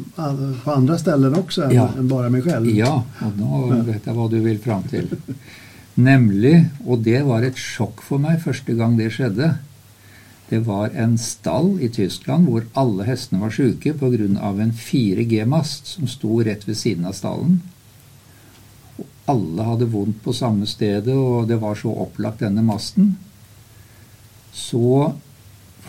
på 0.64 0.70
andra 0.70 0.98
ställen 0.98 1.34
också 1.34 1.62
än, 1.62 1.70
Ja. 1.74 1.88
än 1.98 2.08
bara 2.08 2.28
mig 2.28 2.42
själv? 2.42 2.70
Ja, 2.70 3.04
nå 3.36 3.74
Ja. 3.76 3.82
vet 3.82 4.06
jeg 4.06 4.14
hva 4.16 4.28
du 4.28 4.38
vil 4.40 4.58
fram 4.58 4.82
til. 4.82 5.08
Nemlig, 5.94 6.66
og 6.86 6.98
det 7.04 7.22
var 7.26 7.42
et 7.42 7.56
sjokk 7.58 8.02
for 8.02 8.18
meg 8.18 8.42
første 8.42 8.74
gang 8.74 8.96
det 8.98 9.12
skjedde, 9.12 9.52
det 10.50 10.60
var 10.66 10.90
en 10.94 11.18
stall 11.18 11.78
i 11.82 11.88
Tyskland 11.88 12.46
hvor 12.48 12.62
alle 12.74 13.04
hestene 13.04 13.40
var 13.40 13.50
sjuke 13.50 13.92
pga. 13.92 14.60
en 14.62 14.72
4G-mast 14.72 15.86
som 15.86 16.06
sto 16.08 16.40
rett 16.42 16.66
ved 16.68 16.74
siden 16.76 17.04
av 17.06 17.12
stallen. 17.12 17.60
Og 18.98 19.06
alle 19.28 19.62
hadde 19.62 19.90
vondt 19.92 20.22
på 20.24 20.32
samme 20.32 20.66
stedet, 20.66 21.14
og 21.14 21.48
det 21.48 21.60
var 21.60 21.74
så 21.74 21.90
opplagt, 21.92 22.40
denne 22.40 22.62
masten. 22.62 23.16
Så 24.52 25.12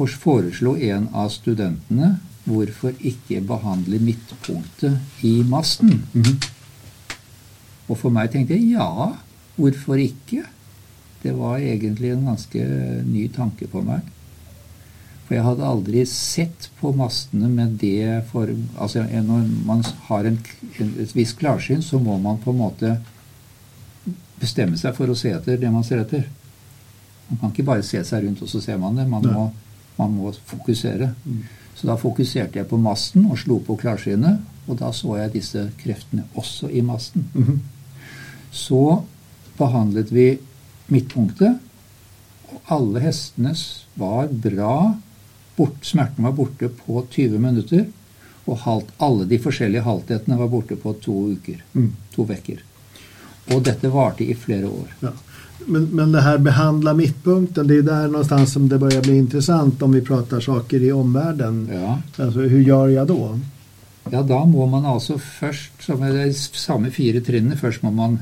foreslo 0.07 0.75
en 0.77 1.09
av 1.11 1.31
studentene 1.33 2.15
hvorfor 2.49 2.95
ikke 3.05 3.41
behandle 3.45 3.99
midtpunktet 4.01 5.25
i 5.25 5.41
masten. 5.43 6.05
Mhm. 6.13 6.37
Og 7.89 7.97
for 7.97 8.13
meg 8.13 8.31
tenkte 8.31 8.53
jeg 8.53 8.77
ja, 8.77 9.15
hvorfor 9.57 9.97
ikke? 9.97 10.45
Det 11.23 11.33
var 11.35 11.57
egentlig 11.57 12.13
en 12.13 12.25
ganske 12.25 12.63
ny 13.05 13.27
tanke 13.33 13.67
på 13.67 13.81
meg. 13.83 14.01
For 15.27 15.35
jeg 15.35 15.45
hadde 15.45 15.65
aldri 15.65 16.03
sett 16.09 16.69
på 16.79 16.89
mastene 16.97 17.49
med 17.53 17.75
det 17.81 18.23
for 18.31 18.49
Altså 18.81 19.03
når 19.03 19.43
man 19.65 19.83
har 20.07 20.25
en, 20.25 20.39
en, 20.79 20.93
et 21.03 21.15
visst 21.15 21.37
klarsyn, 21.37 21.81
så 21.81 21.99
må 21.99 22.17
man 22.17 22.39
på 22.41 22.49
en 22.51 22.57
måte 22.57 22.95
bestemme 24.39 24.77
seg 24.79 24.95
for 24.95 25.11
å 25.11 25.17
se 25.17 25.33
etter 25.35 25.59
det 25.59 25.69
man 25.69 25.83
ser 25.83 26.01
etter. 26.01 26.23
Man 27.29 27.41
kan 27.41 27.51
ikke 27.51 27.67
bare 27.67 27.85
se 27.85 28.01
seg 28.03 28.23
rundt, 28.23 28.41
og 28.41 28.49
så 28.49 28.61
ser 28.63 28.79
man 28.81 28.95
det. 28.97 29.05
Man 29.09 29.27
må 29.27 29.51
Man 29.99 30.15
må 30.15 30.31
fokusere. 30.49 31.11
Så 31.75 31.87
da 31.87 31.95
fokuserte 31.99 32.59
jeg 32.59 32.67
på 32.67 32.79
masten 32.81 33.27
og 33.29 33.39
slo 33.39 33.59
på 33.63 33.77
klarsynet. 33.79 34.39
og 34.69 34.77
da 34.77 34.91
så 34.93 35.15
jeg 35.17 35.31
disse 35.33 35.61
kreftene 35.81 36.27
også 36.37 36.69
i 36.69 36.81
masten. 36.85 37.23
Mhm. 37.33 37.59
Så 38.51 39.03
behandlet 39.57 40.11
vi 40.13 40.37
midtpunktet, 40.93 41.57
og 42.53 42.61
alle 42.75 42.99
hestene 42.99 43.53
var 43.97 44.27
bra. 44.27 44.95
Bort, 45.55 45.81
smerten 45.81 46.23
var 46.23 46.35
borte 46.37 46.69
på 46.69 47.01
20 47.09 47.39
minutter, 47.39 47.87
og 48.45 48.57
halt, 48.57 48.93
alle 48.99 49.25
de 49.25 49.39
forskjellige 49.41 49.85
halthetene 49.85 50.37
var 50.37 50.47
borte 50.47 50.75
på 50.75 50.93
to 51.01 51.15
uker. 51.33 51.63
Mm. 51.73 51.91
To 52.15 52.25
vekker. 52.29 52.61
Og 53.53 53.63
dette 53.65 53.89
varte 53.89 54.23
i 54.25 54.37
flere 54.37 54.69
år. 54.69 54.93
Ja. 55.01 55.11
Men, 55.65 55.83
men 55.83 56.11
det 56.11 56.21
här 56.21 56.37
behandla 56.37 56.93
mittpunkten, 56.93 57.67
det 57.67 57.75
är 57.75 57.81
där 57.81 58.07
någonstans 58.07 58.53
som 58.53 58.69
det 58.69 58.77
börjar 58.77 59.01
bli 59.01 59.17
intressant 59.17 59.81
om 59.81 59.91
vi 59.91 60.01
pratar 60.01 60.39
saker 60.39 60.81
i 60.81 60.91
omvärlden. 60.91 61.69
Ja. 61.73 62.01
Alltså, 62.23 62.39
hur 62.39 62.61
gör 62.61 62.87
jag 62.87 63.07
då? 63.07 63.39
Ja, 64.11 64.21
da 64.21 64.45
må 64.45 64.65
man 64.65 64.85
altså 64.85 65.17
først, 65.19 65.83
som 65.85 66.03
er 66.03 66.13
de 66.13 66.33
samme 66.33 66.89
fire 66.91 67.21
trinnene, 67.21 67.57
først 67.57 67.83
må 67.83 67.91
man 67.91 68.17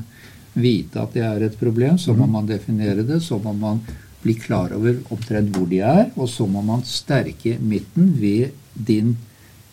vite 0.52 1.00
at 1.00 1.14
det 1.14 1.24
er 1.24 1.46
et 1.46 1.56
problem, 1.60 1.98
så 1.98 2.12
må 2.16 2.26
man 2.26 2.48
definere 2.48 3.06
det, 3.06 3.20
så 3.24 3.38
må 3.38 3.52
man 3.52 3.80
bli 4.22 4.34
klar 4.34 4.74
over 4.76 4.98
omtrent 5.14 5.54
hvor 5.56 5.68
de 5.70 5.80
er, 5.80 6.10
og 6.16 6.28
så 6.28 6.46
må 6.50 6.62
man 6.66 6.84
sterke 6.84 7.56
midten 7.60 8.12
ved 8.20 8.50
din 8.74 9.16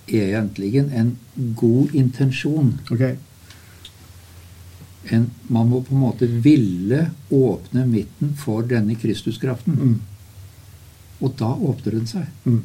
egentlig 0.08 0.76
en 0.78 1.16
god 1.56 1.96
intensjon. 1.98 2.76
Okej. 2.92 3.16
En, 5.14 5.30
man 5.48 5.70
må 5.70 5.82
på 5.82 5.94
en 5.94 6.02
måte 6.02 6.28
ville 6.28 7.10
åpne 7.30 7.86
midten 7.86 8.34
for 8.38 8.64
denne 8.64 8.96
Kristuskraften, 8.96 9.74
Mm. 9.74 10.00
og 11.20 11.36
da 11.38 11.54
åpner 11.54 11.92
den 11.92 12.08
seg. 12.08 12.26
Mm. 12.46 12.62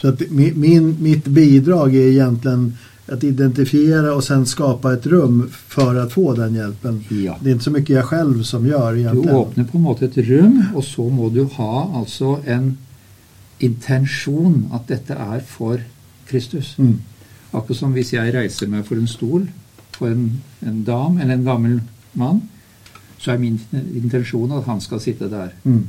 Så 0.00 0.08
att 0.08 0.22
min, 0.30 0.96
mitt 1.00 1.24
bidrag 1.24 1.94
er 1.94 2.08
egentlig 2.08 2.72
att 3.06 3.24
identifiera 3.24 4.14
og 4.14 4.22
sen 4.24 4.46
skapa 4.46 4.92
et 4.94 5.06
rum 5.06 5.42
for 5.50 5.98
å 5.98 6.06
få 6.10 6.34
den 6.38 6.54
hjelpen. 6.54 7.00
Ja. 7.10 7.34
Det 7.42 7.50
er 7.50 7.56
ikke 7.56 7.64
så 7.64 7.72
mye 7.74 7.94
jeg 7.96 8.06
selv 8.10 8.42
som 8.44 8.66
gör 8.66 9.14
Du 9.14 9.30
åpner 9.30 9.64
på 9.64 9.78
en 9.78 9.82
måte 9.84 10.04
et 10.04 10.18
rom, 10.28 10.62
og 10.74 10.84
så 10.84 11.08
må 11.08 11.28
du 11.28 11.44
ha 11.44 11.90
altså 11.98 12.38
en 12.46 12.78
intensjon 13.60 14.70
at 14.72 14.86
dette 14.88 15.14
er 15.14 15.40
for 15.40 15.80
Kristus. 16.28 16.78
Mm. 16.78 17.00
Akkurat 17.52 17.76
som 17.76 17.92
hvis 17.92 18.12
jeg 18.12 18.34
reiser 18.34 18.68
meg 18.68 18.86
for 18.86 18.94
en 18.96 19.10
stol 19.10 19.48
for 20.00 20.08
en, 20.14 20.26
en 20.66 20.80
dam 20.86 21.18
eller 21.20 21.36
en 21.36 21.44
gammel 21.46 21.80
mann, 22.16 22.40
så 23.20 23.34
er 23.34 23.40
min 23.42 23.58
intensjon 24.00 24.52
at 24.56 24.64
han 24.64 24.80
skal 24.80 25.00
sitte 25.04 25.28
der. 25.30 25.52
Mm. 25.68 25.82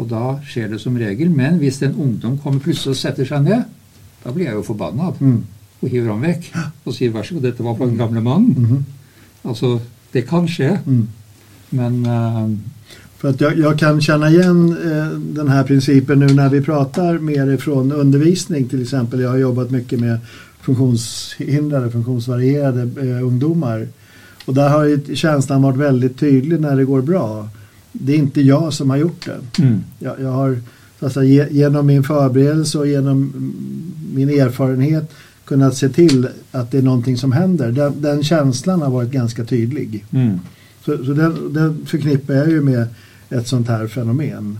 Og 0.00 0.08
da 0.10 0.22
skjer 0.46 0.72
det 0.72 0.80
som 0.82 0.96
regel. 0.98 1.30
Men 1.30 1.60
hvis 1.62 1.78
en 1.86 1.94
ungdom 1.94 2.38
kommer 2.42 2.62
plutselig 2.64 2.96
og 2.96 3.00
setter 3.00 3.28
seg 3.28 3.44
ned, 3.46 3.62
da 4.24 4.32
blir 4.34 4.48
jeg 4.50 4.58
jo 4.58 4.66
forbanna 4.66 5.12
Mm. 5.20 5.44
og 5.82 5.88
hiver 5.88 6.10
ham 6.12 6.22
vekk 6.26 6.50
og 6.84 6.92
sier 6.94 7.10
'vær 7.10 7.22
så 7.24 7.34
god, 7.34 7.42
dette 7.42 7.64
var 7.64 7.74
for 7.76 7.86
den 7.86 7.96
gamle 7.96 8.20
mannen'. 8.20 8.58
Mhm. 8.58 8.84
Altså, 9.44 9.78
det 10.12 10.26
kan 10.28 10.48
skje, 10.48 10.78
Mm. 10.86 11.08
men 11.70 12.06
uh, 12.06 12.50
För 13.20 13.28
att 13.28 13.40
jag, 13.40 13.58
jag 13.58 13.78
kan 13.78 14.00
känna 14.00 14.30
igen 14.30 14.76
eh, 14.84 15.18
den 15.18 15.48
här 15.48 15.64
principen 15.64 16.18
nu 16.18 16.26
när 16.26 16.48
vi 16.48 16.60
pratar 16.60 17.18
mer 17.18 17.50
ifrån 17.52 17.92
undervisning 17.92 18.68
till 18.68 18.82
exempel. 18.82 19.20
Jag 19.20 19.28
har 19.30 19.36
jobbat 19.36 19.70
mycket 19.70 20.00
med 20.00 20.18
funktionshindrade, 20.62 21.90
funktionsvarierade 21.90 22.82
eh, 23.10 23.26
ungdomar. 23.26 23.88
Och 24.44 24.54
där 24.54 24.68
har 24.68 24.84
ju 24.84 25.16
känslan 25.16 25.62
varit 25.62 25.76
väldigt 25.78 26.18
tydlig 26.18 26.60
när 26.60 26.76
det 26.76 26.84
går 26.84 27.02
bra. 27.02 27.48
Det 27.92 28.12
är 28.12 28.16
inte 28.16 28.40
jag 28.40 28.72
som 28.72 28.90
har 28.90 28.96
gjort 28.96 29.26
det. 29.26 29.62
mm. 29.62 29.80
Jag, 29.98 30.20
jag 30.20 30.32
har 30.32 30.58
så 31.00 31.06
att 31.06 31.12
säga, 31.12 31.50
genom 31.50 31.86
min 31.86 32.02
förberedelse 32.04 32.78
och 32.78 32.86
genom 32.88 33.32
min 34.14 34.28
erfarenhet 34.30 35.10
kunnat 35.44 35.76
se 35.76 35.88
till 35.88 36.28
att 36.52 36.70
det 36.70 36.78
är 36.78 36.82
någonting 36.82 37.16
som 37.16 37.32
händer. 37.32 37.72
Den, 37.72 38.02
den 38.02 38.22
känslan 38.22 38.82
har 38.82 38.90
varit 38.90 39.10
ganska 39.10 39.44
tydlig. 39.44 40.04
Mm. 40.10 40.40
Så, 40.84 41.04
så 41.04 41.12
den, 41.12 41.52
den 41.52 41.86
förknippar 41.86 42.34
jag 42.34 42.48
ju 42.50 42.60
med 42.60 42.86
ett 43.30 43.48
sånt 43.48 43.68
här 43.68 43.86
fenomen. 43.86 44.58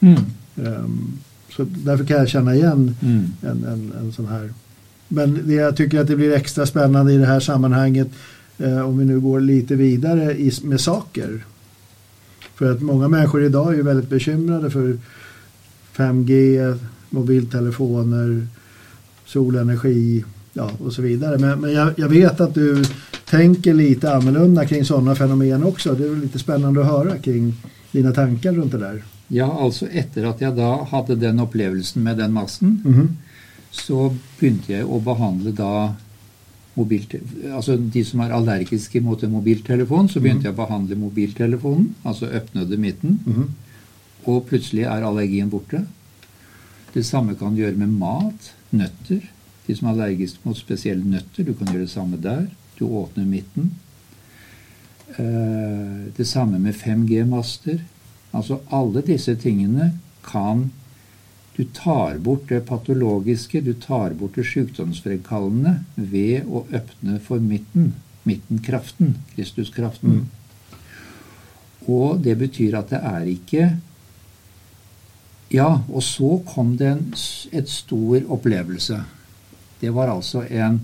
Mm. 0.00 0.20
Um, 0.56 1.12
så 1.56 1.66
därför 1.68 2.04
kan 2.04 2.16
jag 2.16 2.28
känna 2.28 2.54
igen 2.54 2.96
Mm. 3.02 3.32
en, 3.42 3.64
en, 3.64 3.92
en 4.00 4.12
sån 4.12 4.26
här. 4.26 4.50
Men 5.08 5.40
det 5.44 5.54
jag 5.54 5.76
tycker 5.76 6.00
att 6.00 6.06
det 6.06 6.16
blir 6.16 6.32
extra 6.32 6.66
spännande 6.66 7.12
i 7.12 7.16
det 7.18 7.26
här 7.26 7.40
sammanhanget 7.40 8.08
eh, 8.58 8.80
om 8.88 8.98
vi 8.98 9.04
nu 9.04 9.20
går 9.20 9.40
lite 9.40 9.74
vidare 9.74 10.32
i, 10.38 10.52
med 10.62 10.80
saker. 10.80 11.44
För 12.54 12.72
att 12.72 12.82
många 12.82 13.08
människor 13.08 13.44
idag 13.44 13.72
är 13.72 13.76
ju 13.76 13.82
väldigt 13.82 14.10
bekymrade 14.10 14.70
för 14.70 14.98
5G, 15.96 16.74
mobiltelefoner, 17.10 18.46
solenergi 19.26 20.24
ja, 20.52 20.70
och 20.84 20.92
så 20.92 21.02
vidare. 21.02 21.38
Men, 21.38 21.60
men 21.60 21.72
jag, 21.72 21.92
jag 21.96 22.08
vet 22.08 22.40
att 22.40 22.54
du 22.54 22.84
tänker 23.30 23.74
lite 23.74 24.12
annorlunda 24.14 24.66
kring 24.66 24.84
sådana 24.84 25.14
fenomen 25.14 25.64
också. 25.64 25.94
Det 25.94 26.04
är 26.04 26.08
väl 26.08 26.20
lite 26.20 26.38
spännande 26.38 26.80
att 26.80 26.86
höra 26.86 27.18
kring 27.18 27.54
dina 27.92 28.12
tankar 28.12 28.52
runt 28.52 28.72
det 28.72 28.78
där. 28.78 29.02
Ja, 29.30 29.58
altså 29.60 29.86
etter 29.92 30.24
at 30.24 30.40
jeg 30.40 30.56
da 30.56 30.70
hadde 30.90 31.14
den 31.20 31.40
opplevelsen 31.40 32.02
med 32.02 32.16
den 32.16 32.32
massen, 32.32 32.80
Mhm. 32.84 33.16
Så 33.72 34.12
begynte 34.38 34.72
jeg 34.72 34.84
å 34.86 35.00
behandle 35.04 35.52
da 35.52 35.94
altså 36.78 37.74
de 37.76 38.04
som 38.06 38.20
er 38.22 38.30
allergiske 38.30 39.00
mot 39.02 39.22
en 39.26 39.32
mobiltelefon, 39.32 40.06
så 40.08 40.20
begynte 40.22 40.46
jeg 40.46 40.54
å 40.54 40.60
behandle 40.60 40.94
mobiltelefonen, 40.96 41.88
altså 42.06 42.28
åpnede 42.30 42.78
midten, 42.78 43.18
Mm. 43.26 43.48
og 44.26 44.46
plutselig 44.46 44.84
er 44.84 45.02
allergien 45.02 45.50
borte. 45.50 45.84
Det 46.94 47.04
samme 47.04 47.34
kan 47.34 47.54
du 47.54 47.62
gjøre 47.62 47.76
med 47.76 47.88
mat, 47.98 48.52
nøtter. 48.72 49.20
De 49.66 49.74
som 49.74 49.88
er 49.88 49.92
allergiske 49.92 50.38
mot 50.44 50.56
spesielle 50.56 51.04
nøtter, 51.04 51.44
du 51.44 51.52
kan 51.54 51.66
gjøre 51.66 51.80
det 51.86 51.90
samme 51.90 52.16
der. 52.22 52.46
Du 52.78 52.84
åpner 52.86 53.24
midten. 53.24 53.72
Eh, 55.18 56.12
Det 56.16 56.26
samme 56.26 56.58
med 56.58 56.74
5G-master. 56.74 57.80
Altså 58.32 58.60
alle 58.70 59.02
disse 59.02 59.34
tingene 59.36 59.92
kan 60.22 60.70
Du 61.58 61.64
tar 61.64 62.18
bort 62.18 62.48
det 62.48 62.60
patologiske, 62.60 63.60
du 63.60 63.72
tar 63.74 64.12
bort 64.14 64.36
det 64.38 64.44
sykdomsfremkallende 64.46 65.72
ved 65.96 66.46
å 66.46 66.60
åpne 66.62 67.16
for 67.18 67.42
midten. 67.42 67.96
Midtenkraften, 68.22 69.16
Kristuskraften. 69.32 70.20
Mm. 70.20 70.76
Og 71.90 72.22
det 72.22 72.36
betyr 72.38 72.78
at 72.78 72.94
det 72.94 73.02
er 73.02 73.26
ikke 73.34 73.66
Ja, 75.50 75.80
og 75.88 76.02
så 76.04 76.30
kom 76.46 76.76
det 76.76 76.92
en, 76.92 77.04
et 77.50 77.70
stor 77.72 78.20
opplevelse. 78.36 79.00
Det 79.80 79.90
var 79.96 80.12
altså 80.12 80.44
en, 80.44 80.82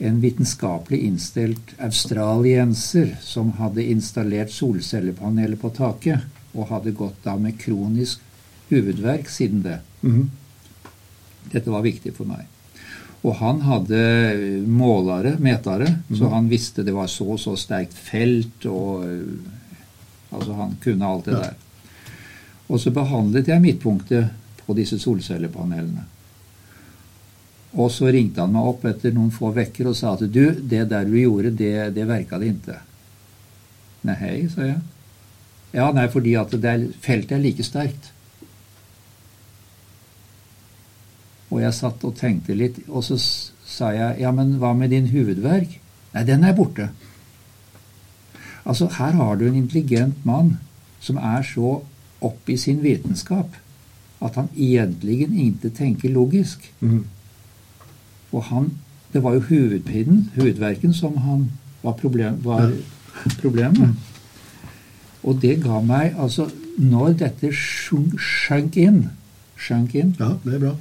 en 0.00 0.20
vitenskapelig 0.22 1.02
innstilt 1.04 1.74
australienser 1.78 3.18
som 3.22 3.52
hadde 3.60 3.84
installert 3.84 4.50
solcellepaneler 4.50 5.60
på 5.60 5.70
taket, 5.76 6.24
og 6.56 6.72
hadde 6.72 6.96
gått 6.96 7.20
da 7.22 7.36
med 7.36 7.60
kronisk 7.60 8.25
hovedverk 8.70 9.28
siden 9.30 9.62
det. 9.64 9.78
Mm. 10.02 10.28
Dette 11.52 11.70
var 11.70 11.84
viktig 11.86 12.12
for 12.16 12.28
meg. 12.28 12.46
Og 13.26 13.34
han 13.40 13.60
hadde 13.66 14.00
målere, 14.70 15.36
metere, 15.42 15.88
så 16.14 16.28
han 16.30 16.50
visste 16.50 16.84
det 16.86 16.94
var 16.94 17.08
så 17.10 17.26
og 17.34 17.40
så 17.42 17.56
sterkt 17.58 17.94
felt, 17.94 18.66
og 18.70 19.06
øh, 19.06 19.36
Altså, 20.36 20.52
han 20.58 20.72
kunne 20.82 21.06
alt 21.06 21.24
det 21.24 21.32
Ja. 21.32 21.38
der. 21.38 21.52
Og 22.68 22.80
så 22.82 22.90
behandlet 22.90 23.46
jeg 23.48 23.62
midtpunktet 23.62 24.30
på 24.66 24.74
disse 24.74 24.98
solcellepanelene. 24.98 26.02
Og 27.78 27.90
så 27.90 28.10
ringte 28.10 28.40
han 28.42 28.52
meg 28.52 28.66
opp 28.66 28.84
etter 28.90 29.14
noen 29.14 29.30
få 29.30 29.52
vekker 29.54 29.86
og 29.86 29.96
sa 29.96 30.14
at 30.16 30.24
du, 30.32 30.50
det 30.60 30.88
der 30.90 31.04
du 31.04 31.14
gjorde, 31.16 31.54
det, 31.56 31.94
det 31.94 32.08
verka 32.08 32.38
det 32.42 32.50
ikke. 32.56 32.78
Nei, 34.02 34.48
sa 34.52 34.66
jeg. 34.66 34.80
Ja, 35.76 35.92
nei, 35.92 36.08
fordi 36.08 36.34
at 36.40 36.50
det 36.50 36.64
er, 36.72 36.84
feltet 37.00 37.36
er 37.38 37.42
like 37.42 37.64
sterkt. 37.66 38.10
Og 41.50 41.60
jeg 41.62 41.74
satt 41.74 42.04
og 42.04 42.16
tenkte 42.18 42.54
litt, 42.58 42.80
og 42.88 43.04
så 43.06 43.16
sa 43.66 43.90
jeg 43.94 44.20
ja, 44.22 44.32
men 44.34 44.56
hva 44.60 44.72
med 44.74 44.90
din 44.90 45.06
hovedverk? 45.12 45.76
Nei, 46.14 46.24
den 46.26 46.44
er 46.44 46.54
borte. 46.56 46.88
Altså, 48.66 48.88
her 48.98 49.12
har 49.14 49.36
du 49.38 49.46
en 49.46 49.58
intelligent 49.60 50.24
mann 50.26 50.56
som 51.00 51.20
er 51.22 51.44
så 51.46 51.80
oppe 52.24 52.54
i 52.54 52.58
sin 52.58 52.80
vitenskap 52.82 53.54
at 54.24 54.34
han 54.40 54.48
egentlig 54.56 55.26
ikke 55.28 55.70
tenker 55.76 56.10
logisk. 56.10 56.72
Mm. 56.80 57.04
Og 58.32 58.42
han 58.50 58.72
Det 59.12 59.22
var 59.22 59.32
jo 59.34 59.40
hovedpinen, 59.40 60.30
hovedverken, 60.34 60.92
som 60.94 61.16
han 61.16 61.52
var, 61.82 61.92
problem, 61.92 62.44
var 62.44 62.72
problemet. 63.40 63.94
Og 65.22 65.38
det 65.42 65.62
ga 65.62 65.80
meg 65.80 66.14
Altså, 66.18 66.50
når 66.76 67.12
dette 67.12 67.52
sjunk- 67.52 68.18
sjønk 68.20 68.76
inn, 68.76 69.10
Sjunk 69.56 69.94
inn 69.94 70.16
Ja, 70.18 70.34
det 70.44 70.54
er 70.54 70.58
bra. 70.58 70.74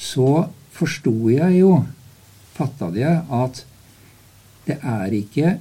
Så 0.00 0.48
forsto 0.72 1.12
jeg 1.32 1.58
jo, 1.60 1.74
fatta 2.56 2.88
det 2.94 3.02
jeg, 3.04 3.24
at 3.36 3.64
det 4.66 4.78
er 4.80 5.16
ikke 5.16 5.58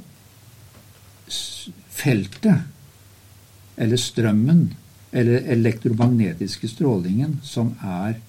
feltet 1.99 3.79
eller 3.79 3.99
strømmen 3.99 4.63
eller 5.11 5.45
elektromagnetiske 5.55 6.69
strålingen 6.69 7.39
som 7.43 7.73
er 7.83 8.19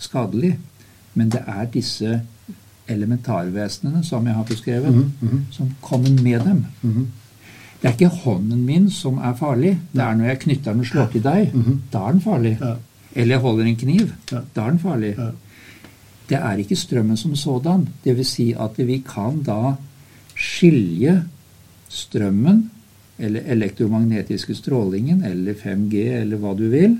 skadelig. 0.00 0.54
Men 1.14 1.32
det 1.34 1.42
er 1.46 1.66
disse 1.72 2.20
elementarvesenene 2.90 4.02
som 4.06 4.26
jeg 4.26 4.34
har 4.34 4.44
beskrevet, 4.44 4.94
mm 4.94 5.12
-hmm. 5.22 5.40
som 5.50 5.74
kommer 5.80 6.22
med 6.22 6.40
dem. 6.40 6.64
Mhm. 6.82 7.08
Det 7.82 7.88
er 7.88 7.92
ikke 7.92 8.16
hånden 8.24 8.64
min 8.64 8.90
som 8.90 9.18
er 9.18 9.34
farlig. 9.34 9.78
Det 9.92 10.02
er 10.02 10.14
når 10.14 10.24
jeg 10.24 10.38
knytter 10.38 10.72
den 10.72 10.80
og 10.80 10.86
slår 10.86 11.06
til 11.06 11.22
deg. 11.22 11.50
Mhm. 11.54 11.82
Da 11.92 11.98
er 11.98 12.12
den 12.12 12.20
farlig. 12.20 12.58
Ja. 12.60 12.74
Eller 13.14 13.34
jeg 13.34 13.40
holder 13.40 13.64
en 13.64 13.76
kniv. 13.76 14.12
Ja. 14.32 14.38
Da 14.56 14.60
er 14.60 14.70
den 14.70 14.78
farlig. 14.78 15.14
Ja. 15.18 15.30
Det 16.30 16.38
er 16.38 16.60
ikke 16.62 16.78
strømmen 16.78 17.18
som 17.18 17.34
sådan. 17.36 17.88
Vil 18.04 18.24
si 18.26 18.52
at 18.54 18.78
vi 18.78 19.00
kan 19.06 19.42
da 19.46 19.74
skilje 20.38 21.16
strømmen, 21.90 22.68
eller 23.18 23.48
elektromagnetiske 23.52 24.54
strålingen, 24.54 25.24
eller 25.26 25.58
5G, 25.58 26.04
eller 26.22 26.40
hva 26.40 26.54
du 26.56 26.68
vil, 26.72 26.94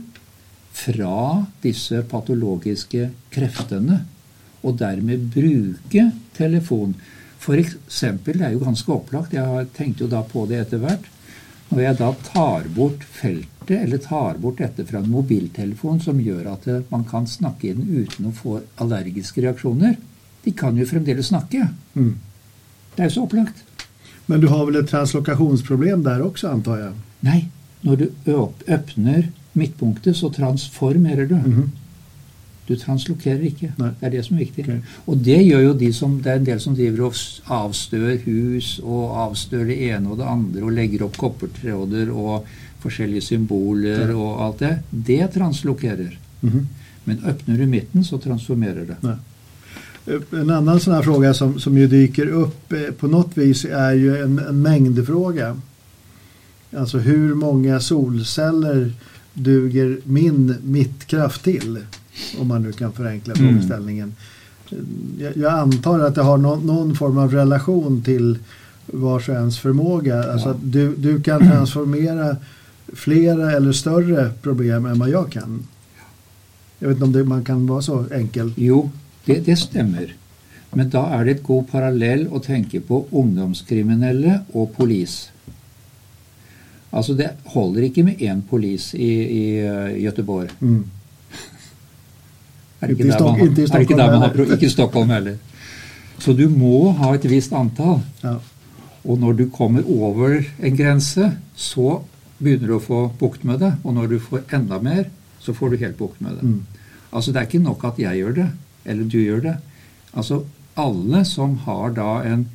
fra 0.75 1.45
disse 1.63 2.03
patologiske 2.11 3.09
kreftene, 3.33 4.03
og 4.63 4.77
dermed 4.79 5.31
bruke 5.33 6.11
telefon. 6.37 6.95
For 7.41 7.57
eksempel, 7.57 8.37
det 8.39 8.51
er 8.51 8.57
jo 8.57 8.65
ganske 8.67 8.93
opplagt, 8.93 9.33
jeg 9.33 9.71
tenkte 9.77 10.05
jo 10.05 10.11
da 10.13 10.21
på 10.27 10.45
det 10.51 10.61
etter 10.65 10.83
hvert, 10.83 11.07
når 11.71 11.81
jeg 11.87 11.99
da 12.03 12.11
tar 12.27 12.69
bort 12.75 13.07
feltet, 13.07 13.60
eller 13.79 13.99
tar 14.03 14.39
bort 14.43 14.59
dette 14.59 14.85
fra 14.89 14.99
en 14.99 15.11
mobiltelefon 15.11 16.01
som 16.03 16.19
gjør 16.21 16.47
at 16.53 16.67
man 16.91 17.05
kan 17.05 17.27
snakke 17.27 17.69
i 17.71 17.75
den 17.77 17.87
uten 18.05 18.27
å 18.31 18.35
få 18.35 18.61
allergiske 18.83 19.43
reaksjoner 19.45 19.97
De 20.45 20.53
kan 20.57 20.77
jo 20.77 20.87
fremdeles 20.89 21.29
snakke. 21.29 21.67
Mm. 21.95 22.15
Det 22.97 23.03
er 23.05 23.09
jo 23.11 23.15
så 23.19 23.25
opplagt. 23.27 23.59
Men 24.27 24.41
du 24.41 24.47
har 24.49 24.65
vel 24.67 24.77
et 24.81 24.89
translokasjonsproblem 24.89 26.03
der 26.07 26.23
også, 26.25 26.49
antar 26.55 26.79
jeg? 26.81 26.93
Nei, 27.27 27.41
når 27.85 27.97
du 28.01 28.07
åp- 28.33 28.65
åpner 28.73 29.27
midtpunktet, 29.53 30.17
så 30.17 30.31
transformerer 30.33 31.29
du. 31.29 31.35
Mhm. 31.37 31.69
Du 32.71 32.77
translokerer 32.79 33.43
ikke. 33.51 33.73
Nei. 33.79 33.91
Det 34.01 34.07
er 34.07 34.11
det 34.15 34.25
som 34.25 34.37
er 34.37 34.45
viktig. 34.45 34.63
Okay. 34.65 34.81
Og 35.11 35.23
det 35.27 35.39
gjør 35.45 35.63
jo 35.65 35.73
de 35.75 35.93
som 35.93 36.21
Det 36.23 36.31
er 36.31 36.37
en 36.39 36.45
del 36.45 36.61
som 36.61 36.75
driver 36.79 37.01
og 37.09 37.15
avstør 37.51 38.17
hus 38.25 38.81
og 38.85 39.17
avstør 39.27 39.65
det 39.67 39.79
ene 39.91 40.09
og 40.13 40.19
det 40.19 40.27
andre 40.31 40.63
og 40.63 40.73
legger 40.77 41.03
opp 41.05 41.17
koppertråder 41.19 42.13
og 42.15 42.47
forskjellige 42.81 43.21
symboler 43.23 44.09
Ja. 44.11 44.15
og 44.17 44.43
alt 44.45 44.59
det. 44.59 44.79
Det 44.91 45.29
translokerer. 45.35 46.19
Mhm. 46.41 46.67
Men 47.05 47.19
åpner 47.31 47.59
du 47.59 47.67
midten, 47.67 48.05
så 48.05 48.19
transformerer 48.19 48.85
det. 48.87 48.97
Nej. 49.01 49.17
Eh, 50.07 50.41
En 50.41 50.51
annan 50.51 50.81
sån 50.81 50.95
här 50.95 51.03
fråga 51.03 51.35
som, 51.35 51.61
som 51.61 51.79
ju 51.79 51.87
dyker 51.87 52.27
upp 52.27 52.73
eh, 52.73 52.81
på 52.99 53.07
något 53.09 53.37
vis 53.39 53.65
är 53.65 53.93
ju 53.93 54.17
en, 54.23 54.39
en 54.39 54.63
mängdfråga. 54.63 55.57
Alltså 56.77 56.99
hur 56.99 57.35
många 57.35 57.81
solceller 57.81 58.93
duger 59.35 59.99
min 60.05 60.55
mittkraft 60.65 61.45
till? 61.45 61.79
Om 62.41 62.49
man 62.49 62.63
nu 62.63 62.73
kan 62.73 62.93
förenkla 62.93 63.35
Mm. 63.35 63.49
frågeställningen. 63.53 64.15
Eh, 64.71 64.79
Jag, 65.19 65.37
jag 65.37 65.53
antar 65.53 66.01
att 66.01 66.15
det 66.15 66.23
har 66.23 66.39
någon, 66.39 66.67
någon 66.67 66.97
form 66.97 67.19
av 67.19 67.33
relation 67.33 68.03
till 68.03 68.39
vars 68.87 69.29
och 69.29 69.35
ens 69.35 69.59
förmåga. 69.59 70.33
Alltså 70.33 70.49
Ja. 70.49 70.57
du, 70.63 70.95
du 70.97 71.21
kan 71.23 71.41
transformera 71.51 72.37
flera 72.95 73.53
eller 73.53 73.73
större 73.73 74.31
problem 74.43 74.87
än 74.87 74.99
vad 74.99 75.11
jag 75.11 75.33
kan. 75.33 75.67
Jag 76.79 76.89
vet 76.89 76.97
inte 76.97 77.05
om 77.05 77.13
det, 77.13 77.25
man 77.25 77.45
kan 77.45 77.67
vara 77.67 77.83
så 77.83 78.05
enkel. 78.13 78.53
Jo, 78.57 78.91
det, 79.25 79.41
det 79.47 79.57
stemmer. 79.57 80.15
Men 80.71 80.91
da 80.91 81.03
er 81.19 81.25
det 81.27 81.33
et 81.35 81.43
god 81.43 81.67
parallell 81.71 82.29
å 82.31 82.39
tenke 82.43 82.81
på 82.81 83.03
ungdomskriminelle 83.11 84.39
og 84.55 84.71
polis. 84.77 85.31
Altså, 86.91 87.15
det 87.15 87.33
holder 87.53 87.87
ikke 87.87 88.05
med 88.07 88.23
én 88.23 88.43
polis 88.47 88.93
i, 88.95 89.11
i 89.11 89.45
uh, 89.63 89.91
Göteborg. 89.99 90.51
Mm. 90.61 90.85
Er 92.81 92.87
det 92.87 92.97
Ikke 92.97 93.05
i 93.05 93.11
ikke 93.11 93.25
man, 93.25 93.41
ikke 93.41 93.63
er 93.63 93.75
det 93.75 93.81
ikke 93.81 93.99
der 93.99 94.11
man 94.15 94.23
har 94.25 94.55
Ikke 94.55 94.67
i 94.67 94.73
Stockholm 94.73 95.11
heller. 95.11 95.37
Så 96.19 96.33
du 96.33 96.49
må 96.49 96.93
ha 96.97 97.13
et 97.15 97.27
visst 97.31 97.53
antall. 97.53 98.01
Ja. 98.23 98.39
Og 99.05 99.19
når 99.19 99.33
du 99.33 99.45
kommer 99.53 99.85
over 99.89 100.41
en 100.63 100.77
grense, 100.77 101.31
så 101.57 102.01
begynner 102.41 102.69
du 102.73 102.77
å 102.77 102.83
få 102.85 103.01
bukt 103.21 103.45
med 103.45 103.61
det. 103.61 103.73
Og 103.85 103.95
når 103.95 104.09
du 104.15 104.19
får 104.21 104.43
enda 104.57 104.79
mer, 104.83 105.05
så 105.41 105.55
får 105.57 105.71
du 105.71 105.77
helt 105.85 105.99
bukt 105.99 106.21
med 106.21 106.39
det. 106.39 106.47
Mm. 106.47 106.61
Altså 107.13 107.33
Det 107.33 107.41
er 107.41 107.49
ikke 107.49 107.63
nok 107.65 107.85
at 107.85 107.99
jeg 107.99 108.21
gjør 108.21 108.35
det, 108.35 108.49
eller 108.85 109.05
du 109.05 109.19
gjør 109.21 109.41
det. 109.49 109.57
Altså 110.15 110.45
Alle 110.81 111.25
som 111.29 111.57
har 111.67 111.91
da 111.97 112.23
en 112.25 112.47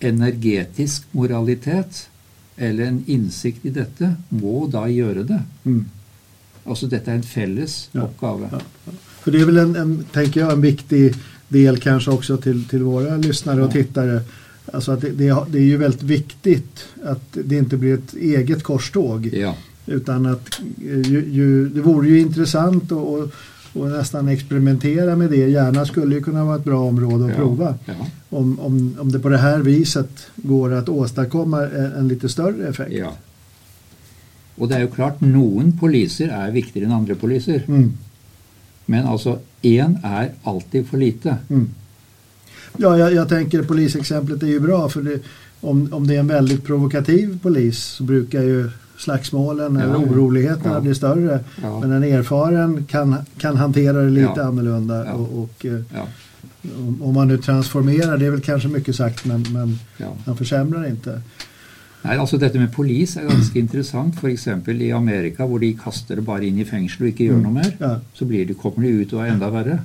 energetisk 0.00 1.06
moralitet, 1.16 2.06
eller 2.56 2.86
en 2.86 3.02
innsikt 3.06 3.66
i 3.66 3.72
dette, 3.74 4.14
må 4.30 4.66
da 4.72 4.86
gjøre 4.88 5.24
det. 5.28 5.40
Mm. 5.64 5.84
Altså 6.66 6.88
Dette 6.90 7.10
er 7.10 7.20
en 7.20 7.22
felles 7.26 7.88
Ja. 7.94 8.04
oppgave. 8.06 8.48
Ja. 8.52 8.92
For 9.22 9.30
det 9.30 9.40
er 9.42 9.46
vel 9.46 9.58
en, 9.58 9.76
en, 9.76 9.94
tenker 10.12 10.40
jeg, 10.40 10.52
en 10.52 10.62
viktig 10.62 11.14
del 11.52 11.78
kanskje 11.82 12.12
også 12.12 12.36
til, 12.42 12.64
till 12.70 12.82
våra 12.82 13.16
lyssnare 13.16 13.62
och 13.64 13.74
Ja. 13.76 14.20
Alltså 14.72 14.92
att 14.92 15.00
det, 15.00 15.10
det, 15.10 15.36
det 15.48 15.58
är 15.58 15.62
ju 15.62 15.76
väldigt 15.76 16.02
viktigt 16.02 16.84
att 17.04 17.38
det 17.44 17.56
inte 17.56 17.76
blir 17.76 17.94
ett 17.94 18.14
eget 18.14 18.62
korståg. 18.62 19.30
Ja. 19.32 19.54
Utan 19.86 20.26
att 20.26 20.60
eh, 20.60 21.00
ju, 21.00 21.24
ju, 21.30 21.68
det 21.68 21.80
vore 21.80 22.08
ju 22.08 22.20
intressant 22.20 22.92
och, 22.92 23.14
och, 23.14 23.30
och 23.72 23.88
nästan 23.88 24.28
experimentera 24.28 25.16
med 25.16 25.30
det. 25.30 25.48
Gärna 25.48 25.86
skulle 25.86 26.14
ju 26.14 26.22
kunna 26.22 26.44
vara 26.44 26.56
ett 26.56 26.64
bra 26.64 26.80
område 26.80 27.24
att 27.24 27.30
ja. 27.30 27.36
prova. 27.36 27.74
Ja. 27.84 27.94
Om, 28.28 28.60
om, 28.60 28.96
om 28.98 29.12
det 29.12 29.18
på 29.18 29.28
det 29.28 29.38
här 29.38 29.58
viset 29.58 30.26
går 30.36 30.72
att 30.72 30.88
åstadkomma 30.88 31.62
en, 31.66 31.92
en 31.92 32.08
lite 32.08 32.28
större 32.28 32.68
effekt. 32.68 32.92
ja. 32.92 33.12
Og 34.56 34.68
det 34.68 34.76
er 34.78 34.86
jo 34.86 34.92
klart, 34.94 35.20
noen 35.20 35.74
poliser 35.76 36.30
er 36.32 36.54
viktigere 36.54 36.88
enn 36.88 36.96
andre 36.96 37.16
poliser. 37.20 37.64
Mm. 37.68 37.90
Men 38.86 39.08
altså, 39.08 39.38
én 39.66 39.98
er 40.04 40.30
alltid 40.46 40.86
for 40.88 41.02
lite. 41.02 41.36
Mm. 41.48 41.66
Ja, 42.78 42.98
jag, 42.98 43.14
jag 43.14 43.28
tänker 43.28 43.62
polisexemplet 43.62 44.42
är 44.42 44.46
ju 44.46 44.60
bra 44.60 44.88
för 44.88 45.02
det, 45.02 45.18
om, 45.60 45.88
om 45.92 46.06
det 46.06 46.14
är 46.14 46.20
en 46.20 46.26
väldigt 46.26 46.64
provokativ 46.64 47.38
polis 47.42 47.78
så 47.78 48.02
brukar 48.04 48.42
ju 48.42 48.70
slagsmålen 48.98 49.76
eller 49.76 49.92
ja. 49.92 49.98
oroligheterna 49.98 50.74
Ja. 50.74 50.80
bli 50.80 50.94
större. 50.94 51.40
Ja. 51.62 51.80
Men 51.80 51.92
en 51.92 52.04
erfaren 52.04 52.84
kan, 52.88 53.14
kan 53.38 53.56
hantera 53.56 54.02
det 54.02 54.10
lite 54.10 54.44
annorlunda. 54.44 55.12
Och, 55.14 55.42
och 55.42 55.66
eh, 55.66 55.80
om, 57.00 57.14
man 57.14 57.28
nu 57.28 57.38
transformerar, 57.38 58.18
det 58.18 58.26
är 58.26 58.30
väl 58.30 58.40
kanske 58.40 58.68
mycket 58.68 58.96
sagt, 58.96 59.24
men, 59.24 59.44
men 59.52 59.78
man 60.26 60.36
försämrar 60.36 60.86
inte. 60.88 61.20
Nei, 62.02 62.16
altså 62.22 62.36
Dette 62.38 62.58
med 62.58 62.70
polis 62.74 63.16
er 63.16 63.24
ganske 63.26 63.58
interessant. 63.58 64.14
F.eks. 64.22 64.46
i 64.68 64.92
Amerika, 64.92 65.46
hvor 65.46 65.58
de 65.58 65.72
kaster 65.74 66.16
det 66.16 66.22
bare 66.22 66.46
inn 66.46 66.58
i 66.58 66.64
fengsel 66.64 67.02
og 67.02 67.08
ikke 67.10 67.24
gjør 67.26 67.40
Mm. 67.40 67.42
noe 67.42 67.52
mer. 67.52 68.00
Så 68.14 68.24
blir 68.24 68.46
de, 68.46 68.54
kommer 68.54 68.82
de 68.86 68.92
ut 69.02 69.12
og 69.12 69.24
er 69.24 69.32
enda 69.32 69.48
verre. 69.50 69.78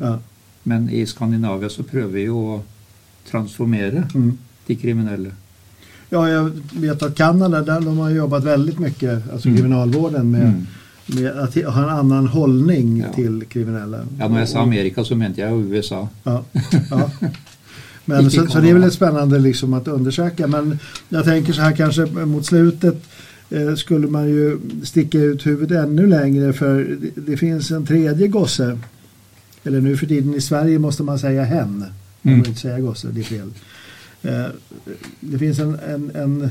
Men 0.63 0.89
i 0.89 1.05
Skandinavia 1.05 1.69
så 1.69 1.83
prøver 1.83 2.11
vi 2.13 2.23
jo 2.25 2.37
å 2.37 2.61
transformere 3.31 4.03
Mm. 4.13 4.37
de 4.67 4.75
kriminelle. 4.75 5.31
ja, 6.11 6.21
jeg 6.25 6.51
vet 6.81 7.03
at 7.03 7.15
Kanada, 7.15 7.61
der 7.63 7.79
de 7.79 7.95
har 7.97 8.09
jobbat 8.11 8.43
veldig 8.43 8.79
mye, 8.79 9.21
altså 9.31 9.49
Mm. 9.49 9.55
kriminalvården, 9.55 10.25
med, 10.31 10.41
Mm. 10.41 10.67
med 11.15 11.65
å 11.65 11.71
ha 11.71 11.83
en 11.83 11.97
annen 12.11 12.27
hållning 12.27 12.97
Ja. 12.97 13.07
til 13.15 13.43
kriminelle. 13.49 14.03
Ja, 14.19 14.27
Når 14.27 14.37
jeg 14.37 14.47
sa 14.47 14.61
Amerika, 14.61 15.03
så 15.03 15.15
mente 15.15 15.37
jeg 15.41 15.49
jo 15.51 15.57
USA. 15.71 16.07
Ja, 16.25 16.41
ja. 16.91 17.09
Men 18.07 18.29
så, 18.31 18.45
så 18.49 18.59
det 18.61 18.69
er 18.69 18.73
vel 18.73 18.81
litt 18.81 18.93
spennende 18.93 19.39
liksom 19.39 19.73
å 19.73 19.81
undersøke. 19.93 20.47
Men 20.47 20.79
jeg 21.11 21.23
tenker 21.25 21.53
så 21.53 21.61
her 21.61 21.71
kanskje 21.73 22.25
mot 22.25 22.43
slutet 22.45 22.95
eh, 23.51 23.75
skulle 23.75 24.07
man 24.09 24.27
jo 24.29 24.59
sticka 24.83 25.17
ut 25.33 25.43
huvudet 25.43 25.83
enda 25.83 26.03
lenger, 26.03 26.51
for 26.53 26.83
det, 26.83 27.13
det 27.27 27.37
finns 27.39 27.71
en 27.71 27.85
tredje 27.85 28.27
gosse. 28.31 28.75
Eller 29.63 29.81
nu 29.81 29.97
för 29.97 30.05
tiden 30.07 30.33
i 30.35 30.41
Sverige 30.41 30.79
måste 30.79 31.03
man 31.03 31.19
säga 31.19 31.43
hen. 31.43 31.85
Man 32.21 32.33
Mm. 32.33 32.45
inte 32.45 32.59
säga 32.61 32.79
gosse, 32.79 33.07
det 33.07 33.19
är 33.19 33.23
fel. 33.23 33.51
Eh, 34.23 34.45
det 35.19 35.37
finns 35.39 35.59
en, 35.59 35.79
en, 35.79 36.11
en, 36.15 36.49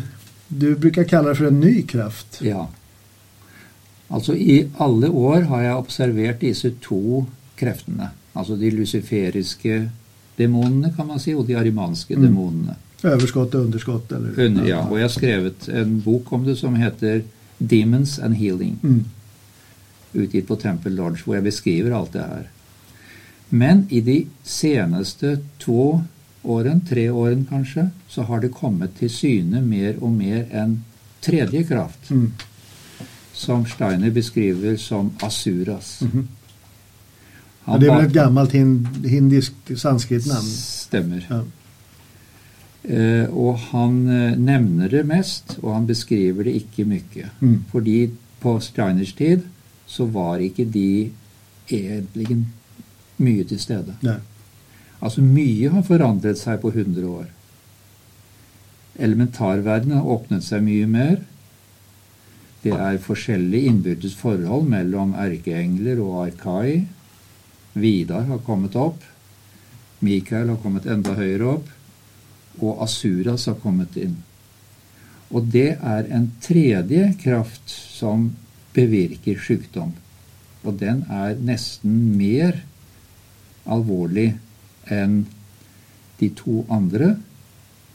du 0.49 0.75
brukar 0.75 1.05
kalla 1.05 1.29
det 1.29 1.35
för 1.35 1.45
en 1.45 1.61
ny 1.61 1.83
kraft. 1.83 2.39
Ja. 2.43 2.69
Altså 4.09 4.35
I 4.35 4.69
alle 4.79 5.09
år 5.09 5.41
har 5.41 5.63
jeg 5.63 5.77
observert 5.77 6.41
disse 6.41 6.71
to 6.83 7.27
kreftene. 7.57 8.09
Altså 8.35 8.57
de 8.57 8.71
luciferiske 8.71 9.91
demonene, 10.39 10.93
kan 10.97 11.07
man 11.07 11.19
si, 11.21 11.35
og 11.35 11.47
de 11.47 11.55
arimanske 11.57 12.15
Mm. 12.17 12.23
demonene. 12.27 12.75
Överskott 13.03 13.55
och 13.55 13.61
underskott. 13.65 14.13
Eller? 14.13 14.45
Under, 14.47 14.65
ja, 14.69 14.79
og 14.91 14.97
jeg 14.99 15.03
har 15.05 15.09
skrevet 15.09 15.69
en 15.69 16.01
bok 16.01 16.33
om 16.33 16.45
det 16.45 16.57
som 16.59 16.75
heter 16.75 17.23
'Demons 17.59 18.19
and 18.19 18.35
Healing'. 18.35 18.77
Mm. 18.83 19.05
utgitt 20.15 20.47
på 20.49 20.57
Temple 20.57 20.91
Lodge, 20.93 21.23
hvor 21.25 21.35
jeg 21.35 21.43
beskriver 21.45 21.97
alt 21.99 22.13
det 22.13 22.21
her. 22.21 22.43
Men 23.51 23.87
i 23.91 24.01
de 24.01 24.25
seneste 24.47 25.39
to 25.59 26.01
årene, 26.43 26.81
tre 26.89 27.09
årene 27.11 27.47
kanskje, 27.49 27.89
så 28.09 28.23
har 28.29 28.41
det 28.41 28.53
kommet 28.55 28.95
til 28.99 29.11
syne 29.11 29.63
mer 29.63 29.99
og 30.01 30.13
mer 30.15 30.47
en 30.63 30.85
tredje 31.23 31.65
kraft, 31.69 32.11
Mm. 32.11 32.33
som 33.33 33.67
Steiner 33.67 34.11
beskriver 34.11 34.77
som 34.77 35.11
asuras. 35.23 36.01
Mm 36.01 36.11
-hmm. 36.11 36.27
Det 37.79 37.89
er 37.89 37.97
vel 37.97 38.07
et 38.07 38.13
gammelt 38.13 38.53
hindisk 38.53 39.03
hin, 39.03 39.11
hindiskt. 39.11 39.57
Stemmer. 40.43 41.27
Ja. 41.31 41.43
Uh, 42.81 43.37
og 43.37 43.59
han 43.59 44.07
uh, 44.09 44.39
nevner 44.41 44.89
det 44.89 45.07
mest, 45.07 45.59
og 45.63 45.75
han 45.75 45.87
beskriver 45.87 46.45
det 46.45 46.55
ikke 46.55 46.85
mye. 46.85 47.29
Mm. 47.41 47.65
Fordi 47.71 48.11
på 48.41 48.61
Steiners 48.61 49.13
tid 49.13 49.43
så 49.87 50.07
var 50.07 50.37
ikke 50.37 50.65
de 50.65 51.11
egentlig 51.71 52.47
mye 53.21 53.45
til 53.49 53.61
stede. 53.63 53.97
Nei. 54.07 54.19
Altså 55.01 55.25
mye 55.25 55.71
har 55.73 55.85
forandret 55.87 56.41
seg 56.41 56.61
på 56.63 56.73
100 56.75 57.07
år. 57.09 57.29
Elementarverdenen 59.01 60.01
har 60.01 60.11
åpnet 60.17 60.45
seg 60.45 60.65
mye 60.67 60.89
mer. 60.91 61.21
Det 62.61 62.75
er 62.77 62.99
forskjellige 63.01 63.71
innbyrdes 63.71 64.17
forhold 64.21 64.67
mellom 64.69 65.15
erkeengler 65.17 66.03
og 66.05 66.27
arkai. 66.27 66.83
Vidar 67.73 68.27
har 68.29 68.43
kommet 68.45 68.77
opp. 68.77 69.07
Mikael 70.05 70.53
har 70.53 70.61
kommet 70.61 70.89
enda 70.89 71.15
høyere 71.17 71.55
opp. 71.57 71.71
Og 72.61 72.83
Asuras 72.85 73.47
har 73.49 73.57
kommet 73.63 73.97
inn. 73.97 74.19
Og 75.31 75.49
det 75.55 75.79
er 75.79 76.09
en 76.13 76.29
tredje 76.43 77.13
kraft 77.23 77.71
som 77.73 78.33
bevirker 78.75 79.39
sykdom. 79.41 79.95
Og 80.67 80.77
den 80.83 81.05
er 81.09 81.39
nesten 81.41 82.19
mer 82.19 82.59
alvorlig 83.71 84.33
enn 84.91 85.23
de 86.21 86.29
to 86.37 86.65
andre, 86.73 87.15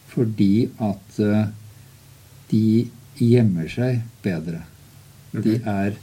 fordi 0.10 0.68
at 0.82 1.20
eh, 1.22 1.48
de 2.52 2.66
gjemmer 3.20 3.70
seg 3.72 4.02
bedre. 4.26 4.64
De, 5.36 5.58
er, 5.60 5.98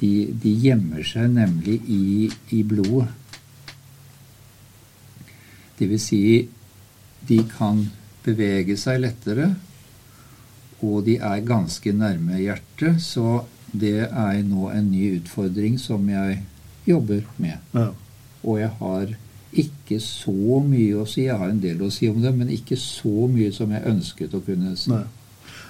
de, 0.00 0.12
de 0.42 0.52
gjemmer 0.64 1.04
seg 1.06 1.28
nemlig 1.34 1.78
i, 1.86 2.30
i 2.56 2.62
blodet. 2.66 3.10
Det 5.78 5.88
vil 5.90 6.00
si, 6.00 6.22
de 7.28 7.38
kan 7.56 7.80
bevege 8.22 8.76
seg 8.78 9.02
lettere, 9.02 9.50
og 10.82 11.04
de 11.06 11.16
er 11.22 11.46
ganske 11.46 11.92
nærme 11.94 12.40
hjertet, 12.42 13.02
så 13.02 13.42
det 13.72 14.08
er 14.08 14.42
nå 14.46 14.68
en 14.72 14.90
ny 14.92 15.16
utfordring 15.18 15.78
som 15.80 16.06
jeg 16.10 16.42
jobber 16.86 17.22
med. 17.42 17.58
Ja. 17.74 17.90
Og 18.42 18.60
jeg 18.60 18.70
har 18.78 19.14
ikke 19.52 20.00
så 20.00 20.60
mye 20.64 21.02
å 21.02 21.06
si. 21.06 21.26
Jeg 21.26 21.38
har 21.38 21.50
en 21.52 21.60
del 21.60 21.82
å 21.84 21.90
si 21.92 22.08
om 22.08 22.22
det, 22.22 22.32
men 22.36 22.52
ikke 22.52 22.76
så 22.80 23.26
mye 23.28 23.52
som 23.52 23.72
jeg 23.74 23.86
ønsket 23.86 24.34
å 24.34 24.40
kunne 24.44 24.76
si. 24.76 24.90
Nei. 24.90 25.04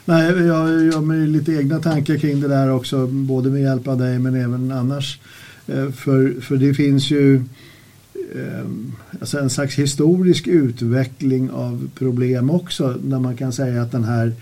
Nej, 0.04 0.46
jag 0.46 0.84
gör 0.84 1.00
mig 1.00 1.26
lite 1.26 1.52
egna 1.52 1.78
tankar 1.78 2.16
kring 2.16 2.40
det 2.40 2.48
där 2.48 2.70
också, 2.70 3.06
både 3.06 3.50
med 3.50 3.62
hjälp 3.62 3.88
av 3.88 3.98
dig 3.98 4.18
men 4.18 4.34
även 4.34 4.72
annars. 4.72 5.18
Eh, 5.66 5.90
För, 5.90 6.40
för 6.40 6.56
det 6.56 6.74
finns 6.74 7.10
ju 7.10 7.36
eh, 8.34 8.66
alltså 9.20 9.38
en 9.38 9.50
slags 9.50 9.78
historisk 9.78 10.46
utveckling 10.46 11.50
av 11.50 11.90
problem 11.94 12.50
också, 12.50 12.96
når 13.04 13.20
man 13.20 13.36
kan 13.36 13.52
säga 13.52 13.82
att 13.82 13.92
den 13.92 14.04
här 14.04 14.32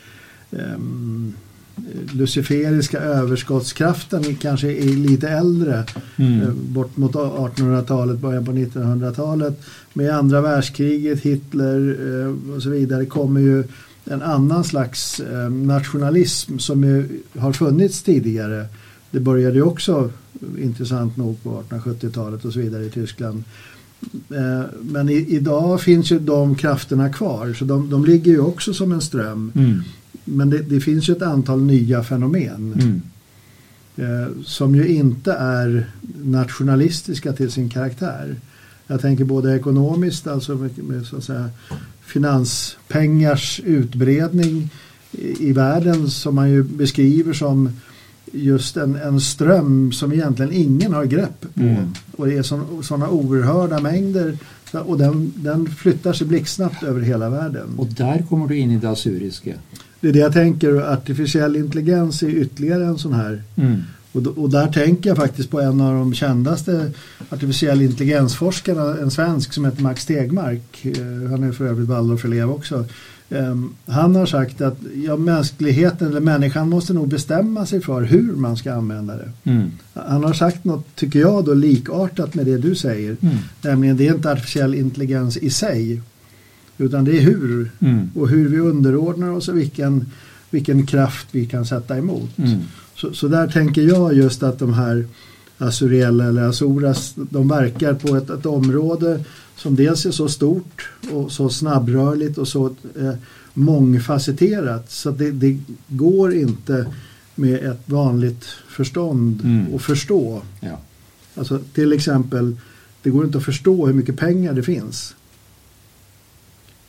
ehm, 0.53 1.35
luciferiska 2.13 2.99
överskottskraften 3.01 4.37
kanske 4.37 4.73
är 4.73 4.97
lite 4.97 5.29
äldre 5.29 5.85
Mm. 6.17 6.41
eh, 6.43 6.49
bort 6.53 6.97
mot 6.97 7.13
1800-talet, 7.13 8.19
början 8.19 8.45
på 8.45 8.53
1900-talet. 8.53 9.63
Med 9.93 10.11
andra 10.11 10.41
världskriget, 10.41 11.21
Hitler 11.21 11.97
eh, 12.23 12.55
och 12.57 12.63
så 12.63 12.71
vidare 12.71 13.07
kommer 13.07 13.41
ju 13.41 13.65
en 14.05 14.23
annan 14.23 14.65
slags 14.65 15.21
eh, 15.21 15.51
nationalism 15.51 16.59
som 16.59 16.85
ju 16.85 17.09
har 17.39 17.53
funnits 17.53 18.03
tidigare. 18.03 18.67
Det 19.11 19.21
började 19.21 19.55
ju 19.55 19.63
också 19.63 20.11
intressant 20.59 21.17
nog 21.17 21.43
på 21.43 21.63
1870-talet 21.71 22.45
och 22.45 22.53
så 22.53 22.59
vidare 22.59 22.85
i 22.85 22.91
Tyskland. 22.91 23.45
Men 24.81 25.09
i, 25.09 25.27
idag 25.29 25.81
finns 25.81 26.13
ju 26.13 26.19
de 26.19 26.55
krafterna 26.55 27.13
kvar 27.13 27.53
så 27.59 27.65
de, 27.65 27.91
de 27.91 28.05
ligger 28.05 28.33
ju 28.33 28.41
också 28.41 28.75
som 28.75 28.93
en 28.93 29.01
ström. 29.01 29.53
Mm. 29.55 29.83
Men 30.31 30.51
det, 30.51 30.59
det 30.59 30.81
finns 30.81 31.09
ju 31.09 31.13
ett 31.13 31.23
antal 31.23 31.63
nya 31.63 32.03
fenomen 32.03 32.75
Mm. 32.81 33.01
eh, 33.97 34.29
som 34.45 34.75
ju 34.75 34.87
inte 34.89 35.33
är 35.33 35.91
nationalistiska 36.25 37.33
till 37.33 37.51
sin 37.51 37.69
karaktär. 37.69 38.37
Jag 38.87 39.01
tänker 39.01 39.25
både 39.25 39.57
ekonomiskt, 39.57 40.27
alltså 40.27 40.55
med, 40.55 40.79
med 40.79 41.07
så 41.07 41.17
att 41.17 41.25
säga, 41.25 41.51
finanspengars 42.05 43.61
utbredning 43.65 44.71
i, 45.13 45.49
i 45.49 45.53
världen 45.53 46.11
som 46.11 46.35
man 46.35 46.51
ju 46.51 46.63
beskriver 46.63 47.33
som 47.33 47.71
just 48.33 48.77
en, 48.77 48.97
en 48.97 49.21
ström 49.21 49.93
som 49.93 50.13
egentligen 50.13 50.53
ingen 50.53 50.93
har 50.93 51.05
grepp 51.05 51.41
på. 51.55 51.61
Mm. 51.61 51.95
Och 52.17 52.27
det 52.27 52.37
är 52.39 52.43
sådana 52.83 53.09
oerhörda 53.09 53.81
mängder 53.81 54.39
och 54.73 54.99
den, 54.99 55.33
den 55.37 55.67
flyttar 55.67 56.13
sig 56.13 56.27
blixtsnabbt 56.27 56.83
över 56.83 57.01
hela 57.01 57.31
världen. 57.31 57.69
Og 57.79 57.89
der 57.97 58.23
kommer 58.29 58.47
du 58.49 58.57
inn 58.59 58.71
i 58.71 58.77
det 58.79 58.91
asuriske. 58.91 59.55
Det 60.01 60.09
är 60.09 60.13
det 60.13 60.19
jag 60.19 60.33
tänker, 60.33 60.93
artificiell 60.93 61.57
intelligens 61.57 62.23
är 62.23 62.29
ytterligare 62.29 62.85
en 62.85 62.99
sån 62.99 63.13
här 63.13 63.43
Mm. 63.57 63.81
och, 64.13 64.27
och 64.27 64.51
där 64.51 64.67
tänker 64.73 65.11
jag 65.11 65.17
faktiskt 65.17 65.51
på 65.51 65.61
en 65.61 65.81
av 65.81 65.95
de 65.95 66.15
kändaste 66.15 66.91
artificiell 67.31 67.83
intelligensforskarna, 67.83 68.97
en 68.99 69.11
svensk 69.11 69.53
som 69.53 69.65
heter 69.65 69.83
Max 69.83 70.03
Stegmark. 70.03 70.85
Eh, 70.85 71.31
Han 71.31 71.43
är 71.43 71.53
för 71.53 71.67
övrigt 71.67 71.89
Waldorfelev 71.89 72.51
också. 72.51 72.85
Ehm, 73.31 73.75
Han 73.87 74.17
har 74.17 74.27
sagt 74.27 74.61
att 74.61 74.79
ja, 75.07 75.17
mänskligheten 75.17 76.09
eller 76.09 76.21
människan 76.21 76.69
måste 76.69 76.93
nog 76.93 77.09
bestämma 77.09 77.67
sig 77.67 77.81
för 77.81 78.03
hur 78.03 78.33
man 78.37 78.57
ska 78.57 78.73
använda 78.75 79.17
det. 79.17 79.51
Mm. 79.51 79.71
Han 79.95 80.25
har 80.25 80.33
sagt 80.33 80.65
något, 80.65 80.97
tycker 80.97 81.19
jag, 81.21 81.45
då 81.45 81.55
likartat 81.55 82.35
med 82.35 82.47
det 82.47 82.59
du 82.59 82.75
säger. 82.75 83.17
Mm. 83.21 83.37
Nämligen 83.63 83.97
det 83.97 84.09
är 84.09 84.15
inte 84.15 84.33
artificiell 84.33 84.75
intelligens 84.75 85.37
i 85.37 85.51
sig. 85.51 86.01
Utan 86.81 87.05
det 87.05 87.19
är 87.19 87.21
hur. 87.21 87.71
Mm. 87.81 88.11
Och 88.15 88.29
hur 88.29 88.49
vi 88.49 88.59
underordnar 88.59 89.31
oss 89.31 89.49
och 89.49 89.59
vilken, 89.59 90.07
vilken 90.51 90.87
kraft 90.87 91.27
vi 91.31 91.47
kan 91.47 91.67
sätta 91.67 91.99
emot. 91.99 92.39
Mm. 92.39 92.59
Så, 92.95 93.13
så 93.15 93.29
där 93.29 93.49
tänker 93.49 93.83
jag 93.83 94.15
just 94.15 94.43
att 94.43 94.59
de 94.59 94.75
här 94.75 95.05
Azurella 95.59 96.25
eller 96.25 96.43
Azoras, 96.43 97.15
de 97.17 97.49
verkar 97.49 97.95
på 97.95 98.17
ett, 98.17 98.31
ett 98.31 98.47
område 98.47 99.25
som 99.57 99.77
dels 99.77 100.07
är 100.07 100.11
så 100.11 100.29
stort 100.29 100.89
och 101.13 101.33
så 101.33 101.49
snabbrörligt 101.49 102.39
och 102.39 102.49
så 102.49 102.67
eh, 103.01 103.13
mångfacetterat 103.55 104.91
så 104.91 105.11
det, 105.11 105.31
det 105.31 105.59
går 105.89 106.35
inte 106.35 106.87
med 107.35 107.65
ett 107.65 107.83
vanligt 107.87 108.45
förstånd 108.69 109.41
Mm. 109.45 109.75
att 109.75 109.83
förstå. 109.83 110.43
Ja. 110.61 110.81
Alltså 111.35 111.61
till 111.75 111.93
exempel, 111.93 112.57
det 113.03 113.11
går 113.11 113.25
inte 113.25 113.39
att 113.39 113.45
förstå 113.45 113.87
hur 113.87 113.95
mycket 113.95 114.17
pengar 114.17 114.53
det 114.53 114.63
finns. 114.63 115.15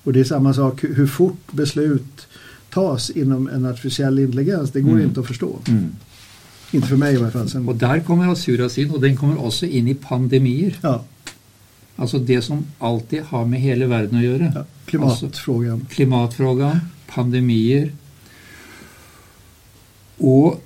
Och 0.03 0.13
det 0.13 0.19
är 0.19 0.23
samma 0.23 0.53
sak 0.53 0.83
hur 0.83 1.07
fort 1.07 1.51
beslut 1.51 2.27
tas 2.73 3.09
inom 3.09 3.47
en 3.47 3.65
artificiell 3.65 4.19
intelligens. 4.19 4.71
Det 4.71 4.81
går 4.81 4.91
Mm. 4.91 5.03
inte 5.03 5.19
att 5.19 5.27
förstå. 5.27 5.59
Mm. 5.67 5.91
Inte 6.71 6.87
för 6.87 6.97
mig 6.97 7.13
i 7.13 7.17
alla 7.17 7.31
fall. 7.31 7.49
Sen, 7.49 7.67
Og 7.69 7.75
der 7.79 7.99
kommer 7.99 8.31
Asuras 8.31 8.77
in 8.77 8.91
og 8.91 9.01
den 9.01 9.17
kommer 9.17 9.35
også 9.37 9.65
inn 9.65 9.87
i 9.87 9.93
pandemier. 9.93 10.73
ja, 10.83 11.01
Altså 11.97 12.17
det 12.19 12.43
som 12.43 12.65
alltid 12.79 13.21
har 13.23 13.45
med 13.45 13.59
hele 13.59 13.85
verden 13.89 14.17
å 14.17 14.21
gjøre. 14.21 14.51
ja, 14.55 14.63
klimatfrågan. 14.85 15.85
Klimatfrågan, 15.89 16.79
pandemier. 17.07 17.89
Og 20.19 20.59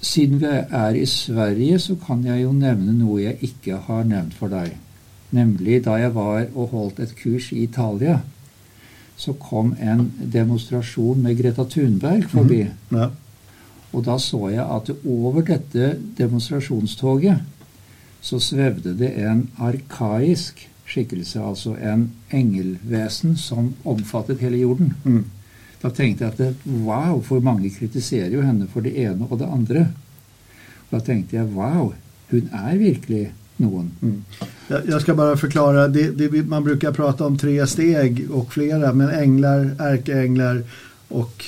siden 0.00 0.40
vi 0.40 0.46
er 0.70 0.94
i 0.98 1.06
Sverige, 1.06 1.78
så 1.78 1.96
kan 2.06 2.24
jeg 2.26 2.42
jo 2.42 2.52
nevne 2.52 2.92
noe 2.98 3.20
jeg 3.22 3.38
ikke 3.42 3.76
har 3.86 4.04
nevnt 4.04 4.34
for 4.34 4.48
deg. 4.52 4.76
Nemlig 5.32 5.84
da 5.84 5.94
jeg 6.00 6.14
var 6.14 6.46
og 6.54 6.68
holdt 6.72 7.00
et 7.00 7.14
kurs 7.22 7.52
i 7.52 7.62
Italia, 7.62 8.18
så 9.22 9.32
kom 9.38 9.74
en 9.78 10.08
demonstrasjon 10.18 11.20
med 11.22 11.36
Greta 11.38 11.64
Thunberg 11.64 12.26
forbi. 12.30 12.64
Ja, 12.90 13.10
Og 13.92 14.04
da 14.06 14.16
så 14.18 14.48
jeg 14.50 14.64
at 14.64 14.88
over 15.04 15.44
dette 15.46 15.92
demonstrasjonstoget 16.18 17.44
så 18.22 18.38
svevde 18.40 18.94
det 18.98 19.12
en 19.20 19.44
arkaisk 19.60 20.64
skikkelse, 20.88 21.40
altså 21.40 21.76
en 21.76 22.08
engelvesen 22.32 23.36
som 23.36 23.72
omfattet 23.84 24.42
hele 24.42 24.62
jorden. 24.62 24.94
mm, 25.04 25.24
Da 25.82 25.90
tenkte 25.90 26.24
jeg 26.24 26.32
at 26.32 26.38
det, 26.38 26.54
wow, 26.66 27.20
for 27.22 27.40
mange 27.40 27.70
kritiserer 27.70 28.30
jo 28.30 28.42
henne 28.42 28.68
for 28.70 28.80
det 28.80 28.94
ene 29.02 29.26
og 29.30 29.38
det 29.38 29.48
andre. 29.50 29.86
Da 30.90 31.00
tenkte 31.00 31.36
jeg 31.36 31.50
wow, 31.54 31.92
hun 32.30 32.50
er 32.52 32.76
virkelig 32.78 33.32
noen. 33.56 33.90
mm. 34.02 34.24
Jag, 34.88 35.02
ska 35.02 35.14
bara 35.14 35.36
förklara, 35.36 35.88
det, 35.88 36.10
det, 36.10 36.42
man 36.48 36.64
brukar 36.64 36.92
prata 36.92 37.26
om 37.26 37.38
tre 37.38 37.66
steg 37.66 38.30
och 38.30 38.52
flera, 38.52 38.92
men 38.92 39.08
änglar, 39.10 39.76
ärkeänglar 39.78 40.62
och 41.08 41.44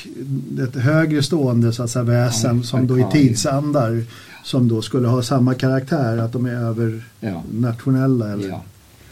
ett 0.62 0.74
högre 0.76 1.22
stående 1.22 1.72
så 1.72 1.82
att 1.82 1.90
säga, 1.90 2.02
väsen 2.02 2.56
Ja, 2.56 2.62
som 2.62 2.86
då 2.86 2.98
är 2.98 3.10
tidsandar 3.10 4.04
som 4.44 4.68
då 4.68 4.82
skulle 4.82 5.08
ha 5.08 5.22
samma 5.22 5.54
karaktär, 5.54 6.18
att 6.18 6.32
de 6.32 6.46
är 6.46 6.54
övernationella 6.54 8.26
Ja. 8.28 8.32
eller 8.32 8.48
Ja, 8.48 8.62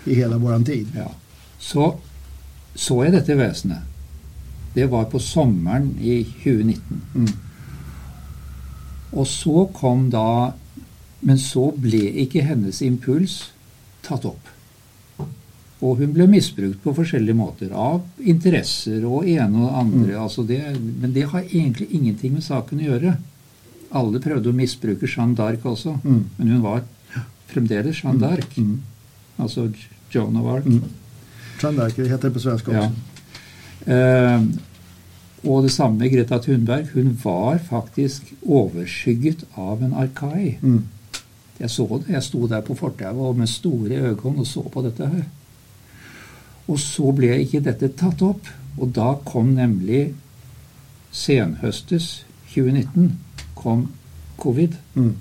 i 0.05 0.15
hela 0.15 0.39
våran 0.39 0.65
tid. 0.65 0.87
ja. 0.97 1.11
Så 1.59 1.97
så 2.75 3.05
jeg 3.05 3.13
dette 3.13 3.35
vesenet. 3.35 3.79
Det 4.75 4.87
var 4.87 5.05
på 5.05 5.19
sommeren 5.19 5.97
i 6.01 6.25
2019. 6.25 7.01
Mm. 7.15 7.29
Og 9.13 9.27
så 9.27 9.67
kom 9.81 10.11
da 10.11 10.53
Men 11.23 11.39
så 11.39 11.69
ble 11.79 12.01
ikke 12.25 12.43
hennes 12.43 12.81
impuls 12.83 13.51
tatt 14.03 14.25
opp. 14.27 14.49
Og 15.83 15.99
hun 15.99 16.13
ble 16.15 16.27
misbrukt 16.31 16.79
på 16.85 16.93
forskjellige 16.95 17.35
måter. 17.39 17.73
Av 17.75 18.03
interesser 18.23 19.03
og 19.07 19.27
ene 19.27 19.65
og 19.67 19.77
andre. 19.81 20.15
Altså 20.23 20.45
det, 20.47 20.61
men 20.79 21.13
det 21.15 21.25
har 21.33 21.43
egentlig 21.49 21.89
ingenting 21.95 22.37
med 22.37 22.45
saken 22.47 22.79
å 22.83 22.89
gjøre. 22.91 23.15
Alle 23.99 24.21
prøvde 24.23 24.51
å 24.53 24.57
misbruke 24.57 25.07
Jeanne 25.11 25.35
d'Arc 25.37 25.65
også, 25.69 25.97
Mm. 26.05 26.25
men 26.39 26.49
hun 26.49 26.63
var 26.63 26.83
fremdeles 27.51 27.99
Jeanne 28.03 28.21
d'Arc. 28.23 28.55
Mm. 28.57 28.81
Altså 29.39 29.67
Joan 30.15 30.37
of 30.37 30.47
Arc. 30.55 30.65
Mm. 30.67 30.83
Jeanne 31.61 31.77
d'Arc 31.79 31.99
heter 31.99 32.29
det 32.29 32.33
på 32.35 32.41
svenska 32.41 32.73
Ja. 32.73 32.91
Eh, 33.87 34.43
og 35.45 35.65
det 35.65 35.73
samme 35.75 35.99
med 35.99 36.13
Greta 36.13 36.39
Thunberg. 36.39 36.87
Hun 36.95 37.19
var 37.25 37.59
faktisk 37.59 38.23
overskygget 38.47 39.43
av 39.59 39.83
en 39.83 39.93
arkai. 39.95 40.59
Mm. 41.63 41.69
Jeg 41.69 41.71
så 41.71 41.99
det. 41.99 42.13
Jeg 42.13 42.23
sto 42.23 42.47
der 42.47 42.61
på 42.61 42.75
fortauet 42.75 43.37
med 43.37 43.47
store 43.47 43.97
øyne 43.97 44.39
og 44.39 44.47
så 44.47 44.63
på 44.63 44.83
dette 44.83 45.07
her. 45.07 45.25
Og 46.69 46.79
så 46.79 47.13
ble 47.13 47.39
ikke 47.43 47.61
dette 47.61 47.89
tatt 47.89 48.23
opp. 48.23 48.49
Og 48.79 48.95
da 48.95 49.15
kom 49.25 49.47
nemlig 49.55 50.15
senhøstes 51.13 52.25
2019 52.55 53.19
kom 53.55 53.93
covid. 54.39 54.73
Mm. 54.95 55.17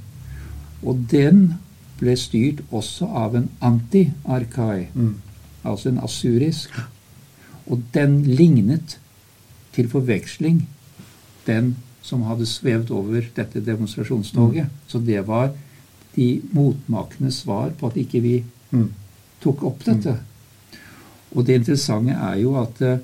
Og 0.84 1.06
den 1.12 1.54
ble 2.00 2.16
styrt 2.18 2.64
også 2.72 3.06
av 3.06 3.36
en 3.36 3.50
anti-arkai, 3.62 4.88
Mm. 4.94 5.16
altså 5.64 5.90
en 5.90 6.00
asurisk. 6.04 6.70
Og 7.68 7.84
den 7.94 8.24
lignet 8.24 9.00
til 9.74 9.90
forveksling 9.90 10.68
den 11.48 11.76
som 12.02 12.22
hadde 12.22 12.46
svevd 12.46 12.92
over 12.92 13.22
dette 13.36 13.66
demonstrasjonstoget. 13.66 14.68
Så 14.88 15.00
det 15.00 15.28
var 15.28 15.52
de 16.16 16.42
motmakende 16.54 17.32
svar 17.32 17.72
på 17.80 17.88
at 17.92 17.98
ikke 17.98 18.22
vi 18.22 18.44
Mm. 18.72 18.88
tok 19.44 19.64
opp 19.68 19.82
dette. 19.84 20.14
Og 21.36 21.44
det 21.46 21.56
interessante 21.60 22.14
er 22.16 22.38
jo 22.40 22.54
at 22.62 22.82
eh, 22.82 23.00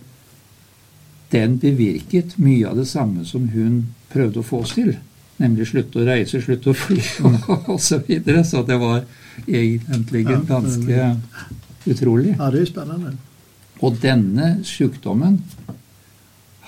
den 1.32 1.58
bevirket 1.60 2.38
mye 2.40 2.70
av 2.70 2.78
det 2.80 2.86
samme 2.88 3.26
som 3.28 3.50
hun 3.52 3.82
prøvde 4.14 4.40
å 4.40 4.46
få 4.48 4.62
oss 4.64 4.74
til. 4.78 4.94
Nemlig 5.40 5.68
slutte 5.68 6.00
å 6.00 6.06
reise, 6.08 6.40
slutte 6.42 6.72
å 6.72 6.74
fly 6.74 7.02
og 7.74 7.82
så 7.84 8.00
videre. 8.08 8.46
Så 8.48 8.64
det 8.66 8.78
var 8.80 9.04
egentlig 9.46 10.24
ganske 10.48 11.10
utrolig. 11.86 12.38
Ja, 12.40 12.48
det 12.52 12.62
er 12.62 12.72
spennende. 12.72 13.12
Og 13.84 14.00
denne 14.02 14.54
sykdommen 14.66 15.42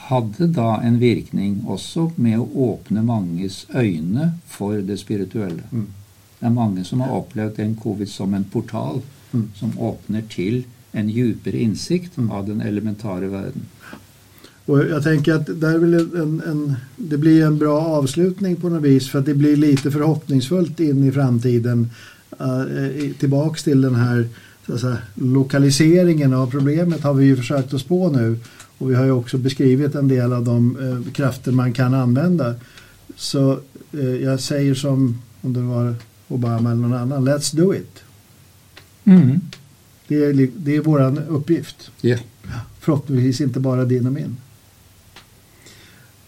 hadde 0.10 0.48
da 0.54 0.80
en 0.84 1.00
virkning 1.02 1.62
også 1.70 2.10
med 2.18 2.40
å 2.42 2.50
åpne 2.74 3.02
manges 3.06 3.64
øyne 3.74 4.34
for 4.50 4.82
det 4.82 5.00
spirituelle. 5.00 5.64
Mm. 5.72 5.88
Det 6.40 6.46
er 6.46 6.50
mange 6.50 6.84
som 6.84 7.00
har 7.00 7.12
opplevd 7.12 7.56
den 7.58 7.76
covid 7.84 8.08
som 8.08 8.34
en 8.34 8.44
portal 8.52 9.02
Mm. 9.32 9.50
som 9.56 9.80
åpner 9.80 10.22
til 10.30 10.64
en 10.92 11.10
djupere 11.10 11.58
innsikt 11.58 12.18
Mm. 12.18 12.32
av 12.32 12.48
den 12.48 12.62
elementare 12.62 13.28
verden. 13.28 13.62
Och 14.66 14.80
jag 14.80 15.04
tänker 15.04 15.34
att 15.34 15.50
en, 15.50 16.42
en, 16.48 16.76
det 16.96 17.18
blir 17.18 17.46
en 17.46 17.58
bra 17.58 17.80
avslutning 17.82 18.56
på 18.56 18.70
något 18.70 18.84
vis 18.84 19.10
för 19.10 19.20
att 19.20 19.26
det 19.26 19.34
blir 19.34 19.56
lite 19.56 19.92
förhoppningsfullt 19.92 20.80
in 20.80 21.04
i 21.04 21.12
framtiden. 21.12 21.90
Uh, 22.42 23.12
tillbaks 23.20 23.64
till 23.64 23.82
den 23.82 23.96
här 23.96 24.28
säga, 24.80 24.98
lokaliseringen 25.14 26.34
av 26.34 26.52
problemet 26.52 27.04
har 27.04 27.14
vi 27.14 27.26
ju 27.26 27.36
försökt 27.36 27.74
å 27.74 27.80
spå 27.80 28.12
nu. 28.12 28.38
Och 28.78 28.92
vi 28.92 28.96
har 28.96 29.06
ju 29.06 29.12
också 29.12 29.38
beskrivit 29.38 29.96
en 29.96 30.08
del 30.08 30.34
av 30.34 30.44
de 30.44 30.78
uh, 30.78 31.12
krafter 31.12 31.52
man 31.52 31.74
kan 31.74 31.94
använda. 31.94 32.56
Så 33.16 33.60
uh, 33.94 34.16
jag 34.16 34.40
säger 34.40 34.76
som 34.76 35.22
om 35.42 35.54
det 35.54 35.62
var 35.62 35.96
Obama 36.30 36.72
eller 36.72 36.82
någon 36.82 36.94
annan, 36.94 37.28
let's 37.28 37.56
do 37.56 37.74
it. 37.76 38.04
Det 40.08 40.16
är, 40.26 40.50
det 40.58 40.76
är 40.76 40.82
våran 40.82 41.18
uppgift. 41.18 41.92
Yeah. 42.02 42.22
Förhoppningsvis 42.80 43.42
inte 43.42 43.60
bara 43.60 43.86
din 43.86 44.08
och 44.08 44.14
min. 44.14 44.38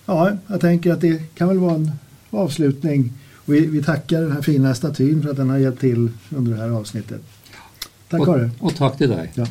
Ja, 0.06 0.38
jag 0.48 0.62
tänker 0.62 0.92
att 0.94 1.02
det 1.02 1.36
kan 1.36 1.48
väl 1.48 1.58
vara 1.58 1.76
en 1.76 1.92
avslutning. 2.30 3.14
Och 3.36 3.54
vi, 3.54 3.66
vi 3.66 3.84
tackar 3.84 4.22
den 4.22 4.32
här 4.32 4.42
fina 4.42 4.76
statyn 4.76 5.24
för 5.24 5.30
att 5.30 5.38
den 5.38 5.50
har 5.50 5.58
hjälpt 5.58 5.80
till 5.82 6.10
under 6.30 6.52
det 6.52 6.58
här 6.58 6.70
avsnittet. 6.70 7.22
Tack 8.10 8.22
og, 8.22 8.28
Kåre. 8.28 8.50
og 8.60 8.74
takk 8.76 8.98
til 9.00 9.08
deg. 9.10 9.30
Ja. 9.40 9.46